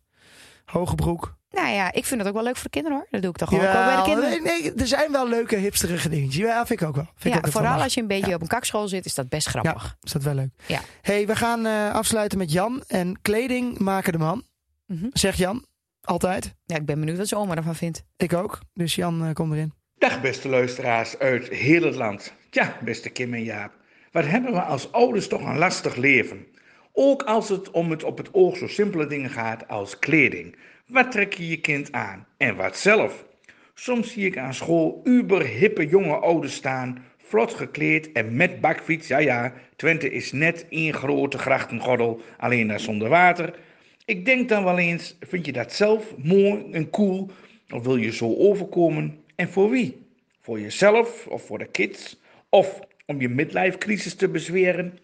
hoge 0.65 0.95
broek. 0.95 1.35
Nou 1.49 1.67
ja, 1.69 1.91
ik 1.93 2.05
vind 2.05 2.19
het 2.19 2.29
ook 2.29 2.35
wel 2.35 2.43
leuk 2.43 2.55
voor 2.55 2.63
de 2.63 2.69
kinderen 2.69 2.97
hoor. 2.97 3.07
Dat 3.11 3.21
doe 3.21 3.29
ik 3.31 3.37
toch 3.37 3.53
ook 3.53 3.59
bij 3.59 3.95
de 3.95 4.01
kinderen. 4.01 4.29
nee, 4.43 4.61
nee, 4.61 4.73
er 4.73 4.87
zijn 4.87 5.11
wel 5.11 5.29
leuke 5.29 5.55
hipsterige 5.55 6.09
dingetjes. 6.09 6.43
Ja, 6.43 6.65
vind 6.65 6.81
ik 6.81 6.87
ook 6.87 6.95
wel. 6.95 7.05
Vind 7.05 7.23
ik 7.25 7.31
Ja, 7.31 7.37
ook 7.37 7.43
dat 7.43 7.53
wel 7.53 7.61
vooral 7.61 7.81
als 7.83 7.93
je 7.93 8.01
een 8.01 8.07
beetje 8.07 8.33
op 8.33 8.41
een 8.41 8.47
kakschool 8.47 8.87
zit, 8.87 9.05
is 9.05 9.13
dat 9.15 9.29
best 9.29 9.47
grappig. 9.47 9.83
Ja, 9.83 9.95
is 10.01 10.11
dat 10.11 10.23
wel 10.23 10.33
leuk. 10.33 10.49
Ja. 10.65 10.79
hey, 11.01 11.27
we 11.27 11.35
gaan 11.35 11.65
eh, 11.65 11.93
afsluiten 11.93 12.37
met 12.37 12.51
Jan. 12.51 12.83
En 12.87 13.21
kleding 13.21 13.79
maken 13.79 14.11
de 14.11 14.17
man. 14.17 14.43
Mhm. 14.85 15.07
Zegt 15.11 15.37
Jan. 15.37 15.65
Altijd. 16.01 16.55
Ja, 16.63 16.75
ik 16.75 16.85
ben 16.85 16.99
benieuwd 16.99 17.17
wat 17.17 17.27
zijn 17.27 17.41
oma 17.41 17.55
ervan 17.55 17.75
vindt. 17.75 18.03
Ik 18.17 18.33
ook. 18.33 18.59
Dus 18.73 18.95
Jan 18.95 19.25
eh, 19.25 19.33
komt 19.33 19.53
erin. 19.53 19.73
Dag 19.97 20.21
beste 20.21 20.49
luisteraars 20.49 21.17
uit 21.19 21.49
heel 21.49 21.83
het 21.83 21.95
land. 21.95 22.33
Tja, 22.49 22.77
beste 22.83 23.09
Kim 23.09 23.33
en 23.33 23.43
Jaap. 23.43 23.71
Wat 24.11 24.25
hebben 24.25 24.51
we 24.51 24.61
als 24.61 24.91
ouders 24.91 25.27
toch 25.27 25.41
een 25.41 25.57
lastig 25.57 25.95
leven. 25.95 26.45
Ook 26.91 27.23
als 27.23 27.49
het 27.49 27.71
om 27.71 27.91
het 27.91 28.03
op 28.03 28.17
het 28.17 28.33
oog 28.33 28.57
zo 28.57 28.67
simpele 28.67 29.07
dingen 29.07 29.29
gaat 29.29 29.67
als 29.67 29.99
kleding. 29.99 30.55
Wat 30.87 31.11
trek 31.11 31.33
je 31.33 31.47
je 31.47 31.61
kind 31.61 31.91
aan 31.91 32.27
en 32.37 32.55
wat 32.55 32.77
zelf? 32.77 33.25
Soms 33.73 34.11
zie 34.11 34.25
ik 34.25 34.37
aan 34.37 34.53
school 34.53 35.01
uber 35.03 35.45
hippe 35.45 35.87
jonge 35.87 36.15
ouders 36.15 36.55
staan, 36.55 37.05
vlot 37.17 37.53
gekleed 37.53 38.11
en 38.11 38.35
met 38.35 38.61
bakfiets. 38.61 39.07
Ja 39.07 39.17
ja, 39.17 39.53
Twente 39.75 40.11
is 40.11 40.31
net 40.31 40.65
één 40.69 40.93
grote 40.93 41.37
grachtengordel, 41.37 42.21
alleen 42.37 42.67
daar 42.67 42.79
zonder 42.79 43.09
water. 43.09 43.59
Ik 44.05 44.25
denk 44.25 44.49
dan 44.49 44.63
wel 44.63 44.77
eens, 44.77 45.17
vind 45.19 45.45
je 45.45 45.51
dat 45.51 45.73
zelf 45.73 46.17
mooi 46.17 46.71
en 46.71 46.89
cool? 46.89 47.29
Of 47.69 47.83
wil 47.83 47.95
je 47.95 48.11
zo 48.11 48.35
overkomen? 48.35 49.23
En 49.35 49.49
voor 49.49 49.69
wie? 49.69 50.07
Voor 50.41 50.59
jezelf 50.59 51.27
of 51.27 51.45
voor 51.45 51.57
de 51.57 51.65
kids? 51.65 52.19
Of 52.49 52.79
om 53.05 53.21
je 53.21 53.29
midlife-crisis 53.29 54.15
te 54.15 54.29
bezweren? 54.29 54.99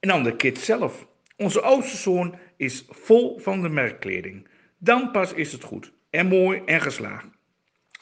En 0.00 0.08
dan 0.08 0.22
de 0.22 0.36
kids 0.36 0.64
zelf. 0.64 1.06
Onze 1.36 1.60
oudste 1.60 1.96
zoon 1.96 2.34
is 2.56 2.84
vol 2.88 3.38
van 3.38 3.62
de 3.62 3.68
merkkleding. 3.68 4.48
Dan 4.78 5.10
pas 5.10 5.32
is 5.32 5.52
het 5.52 5.62
goed. 5.62 5.92
En 6.10 6.26
mooi 6.26 6.62
en 6.64 6.80
geslaagd. 6.80 7.26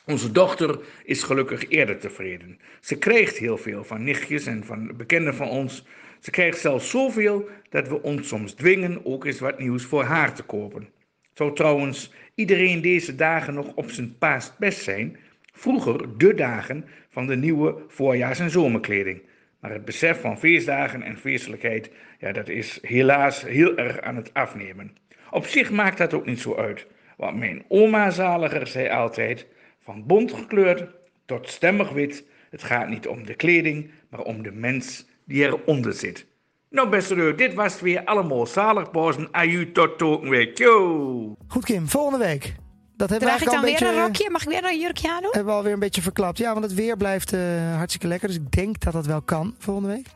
Onze 0.09 0.33
dochter 0.33 0.79
is 1.05 1.23
gelukkig 1.23 1.69
eerder 1.69 1.99
tevreden. 1.99 2.59
Ze 2.81 2.99
krijgt 2.99 3.37
heel 3.37 3.59
veel 3.59 3.85
van 3.85 4.05
nichtjes 4.05 4.47
en 4.47 4.65
van 4.65 4.97
bekenden 4.97 5.35
van 5.35 5.49
ons. 5.49 5.85
Ze 6.21 6.31
krijgt 6.31 6.59
zelfs 6.59 6.91
zoveel 6.91 7.49
dat 7.69 7.89
we 7.89 8.03
ons 8.03 8.29
soms 8.29 8.53
dwingen 8.53 9.07
ook 9.07 9.25
eens 9.25 9.41
wat 9.41 9.59
nieuws 9.59 9.85
voor 9.85 10.03
haar 10.03 10.35
te 10.35 10.43
kopen. 10.43 10.89
Zou 11.33 11.55
trouwens 11.55 12.13
iedereen 12.35 12.81
deze 12.81 13.15
dagen 13.15 13.55
nog 13.55 13.75
op 13.75 13.91
zijn 13.91 14.19
paast 14.19 14.59
best 14.59 14.83
zijn? 14.83 15.17
Vroeger 15.53 16.19
de 16.19 16.35
dagen 16.35 16.85
van 17.11 17.27
de 17.27 17.37
nieuwe 17.37 17.77
voorjaars- 17.89 18.41
en 18.41 18.51
zomerkleding. 18.51 19.23
Maar 19.61 19.73
het 19.73 19.85
besef 19.85 20.21
van 20.21 20.39
feestdagen 20.39 21.03
en 21.03 21.19
feestelijkheid, 21.19 21.91
ja, 22.19 22.33
dat 22.33 22.49
is 22.49 22.79
helaas 22.83 23.43
heel 23.43 23.77
erg 23.77 24.01
aan 24.01 24.17
het 24.17 24.35
afnemen. 24.35 24.97
Op 25.31 25.47
zich 25.47 25.71
maakt 25.71 25.99
dat 25.99 26.15
ook 26.15 26.27
niet 26.27 26.41
zo 26.41 26.55
uit. 26.55 26.87
Want 27.17 27.37
mijn 27.39 27.65
oma 27.69 28.11
zaliger 28.11 28.67
zei 28.67 28.89
altijd, 28.89 29.47
van 29.89 30.07
bont 30.07 30.33
gekleurd 30.33 30.87
tot 31.27 31.49
stemmig 31.49 31.91
wit, 31.91 32.25
het 32.51 32.63
gaat 32.63 32.89
niet 32.89 33.07
om 33.07 33.27
de 33.27 33.35
kleding, 33.35 33.91
maar 34.11 34.21
om 34.21 34.43
de 34.43 34.53
mens 34.53 35.07
die 35.25 35.45
eronder 35.45 35.93
zit. 35.93 36.27
Nou 36.71 36.89
beste 36.89 37.15
leuk, 37.17 37.39
dit 37.39 37.55
was 37.55 37.73
het 37.73 37.81
weer 37.81 38.05
allemaal 38.05 38.47
zalig 38.47 38.91
bozen. 38.91 39.29
Aju 39.31 39.73
tot 39.73 39.91
volgende 39.97 40.31
week. 40.31 40.59
Yo! 40.59 41.37
Goed 41.47 41.65
Kim, 41.65 41.89
volgende 41.89 42.25
week. 42.25 42.55
dat 42.97 43.11
hebben 43.11 43.29
we 43.29 43.35
Draag 43.35 43.41
ik 43.41 43.49
eigenlijk 43.49 43.51
dan 43.51 43.55
al 43.55 43.59
een 43.59 43.65
weer 43.65 43.79
beetje... 43.79 43.95
een 43.95 44.07
rokje? 44.07 44.31
Mag 44.31 44.43
ik 44.43 44.49
weer 44.49 44.65
een 44.65 44.81
jurkje 44.81 45.11
aan 45.11 45.23
doen? 45.23 45.31
Hebben 45.33 45.53
we 45.53 45.59
alweer 45.59 45.73
een 45.73 45.79
beetje 45.79 46.03
verklapt. 46.03 46.39
Ja, 46.39 46.53
want 46.53 46.65
het 46.65 46.75
weer 46.75 46.97
blijft 46.97 47.33
eh, 47.33 47.41
hartstikke 47.77 48.07
lekker. 48.07 48.29
Dus 48.29 48.37
ik 48.37 48.51
denk 48.51 48.81
dat 48.81 48.93
dat 48.93 49.07
wel 49.07 49.23
kan 49.23 49.55
volgende 49.59 49.89
week. 49.89 50.07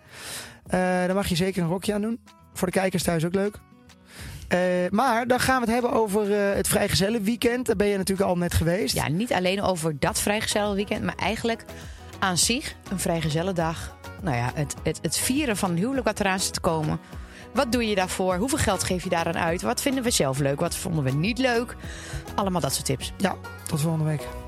Eh, 0.66 1.06
dan 1.06 1.14
mag 1.14 1.26
je 1.26 1.36
zeker 1.36 1.62
een 1.62 1.68
rokje 1.68 1.94
aan 1.94 2.02
doen. 2.02 2.20
Voor 2.52 2.66
de 2.66 2.78
kijkers 2.78 3.02
thuis 3.02 3.24
ook 3.24 3.34
leuk. 3.34 3.60
Eh, 4.52 4.58
maar 4.90 5.26
dan 5.26 5.40
gaan 5.40 5.54
we 5.54 5.64
het 5.64 5.72
hebben 5.72 5.92
over 6.00 6.32
eh, 6.32 6.54
het 6.54 6.68
vrijgezellen 6.68 7.22
weekend. 7.22 7.66
Daar 7.66 7.76
ben 7.76 7.86
je 7.86 7.96
natuurlijk 7.96 8.28
al 8.28 8.36
net 8.36 8.54
geweest. 8.54 8.94
Ja, 8.94 9.08
niet 9.08 9.32
alleen 9.32 9.62
over 9.62 9.98
dat 9.98 10.20
vrijgezellen 10.20 10.74
weekend, 10.74 11.02
maar 11.02 11.14
eigenlijk 11.16 11.64
aan 12.18 12.38
zich 12.38 12.74
een 12.90 12.98
vrijgezellendag. 12.98 13.96
Nou 14.22 14.36
ja, 14.36 14.50
het, 14.54 14.74
het, 14.82 14.98
het 15.02 15.18
vieren 15.18 15.56
van 15.56 15.70
een 15.70 15.76
huwelijk 15.76 16.06
wat 16.06 16.20
eraan 16.20 16.40
zit 16.40 16.52
te 16.54 16.60
komen. 16.60 17.00
Wat 17.52 17.72
doe 17.72 17.88
je 17.88 17.94
daarvoor? 17.94 18.36
Hoeveel 18.36 18.58
geld 18.58 18.82
geef 18.82 19.04
je 19.04 19.08
daaraan 19.08 19.38
uit? 19.38 19.62
Wat 19.62 19.80
vinden 19.80 20.02
we 20.02 20.10
zelf 20.10 20.38
leuk? 20.38 20.60
Wat 20.60 20.76
vonden 20.76 21.04
we 21.04 21.10
niet 21.10 21.38
leuk? 21.38 21.76
Allemaal 22.34 22.60
dat 22.60 22.72
soort 22.72 22.86
tips. 22.86 23.12
Ja, 23.16 23.36
tot 23.66 23.80
volgende 23.80 24.04
week. 24.04 24.41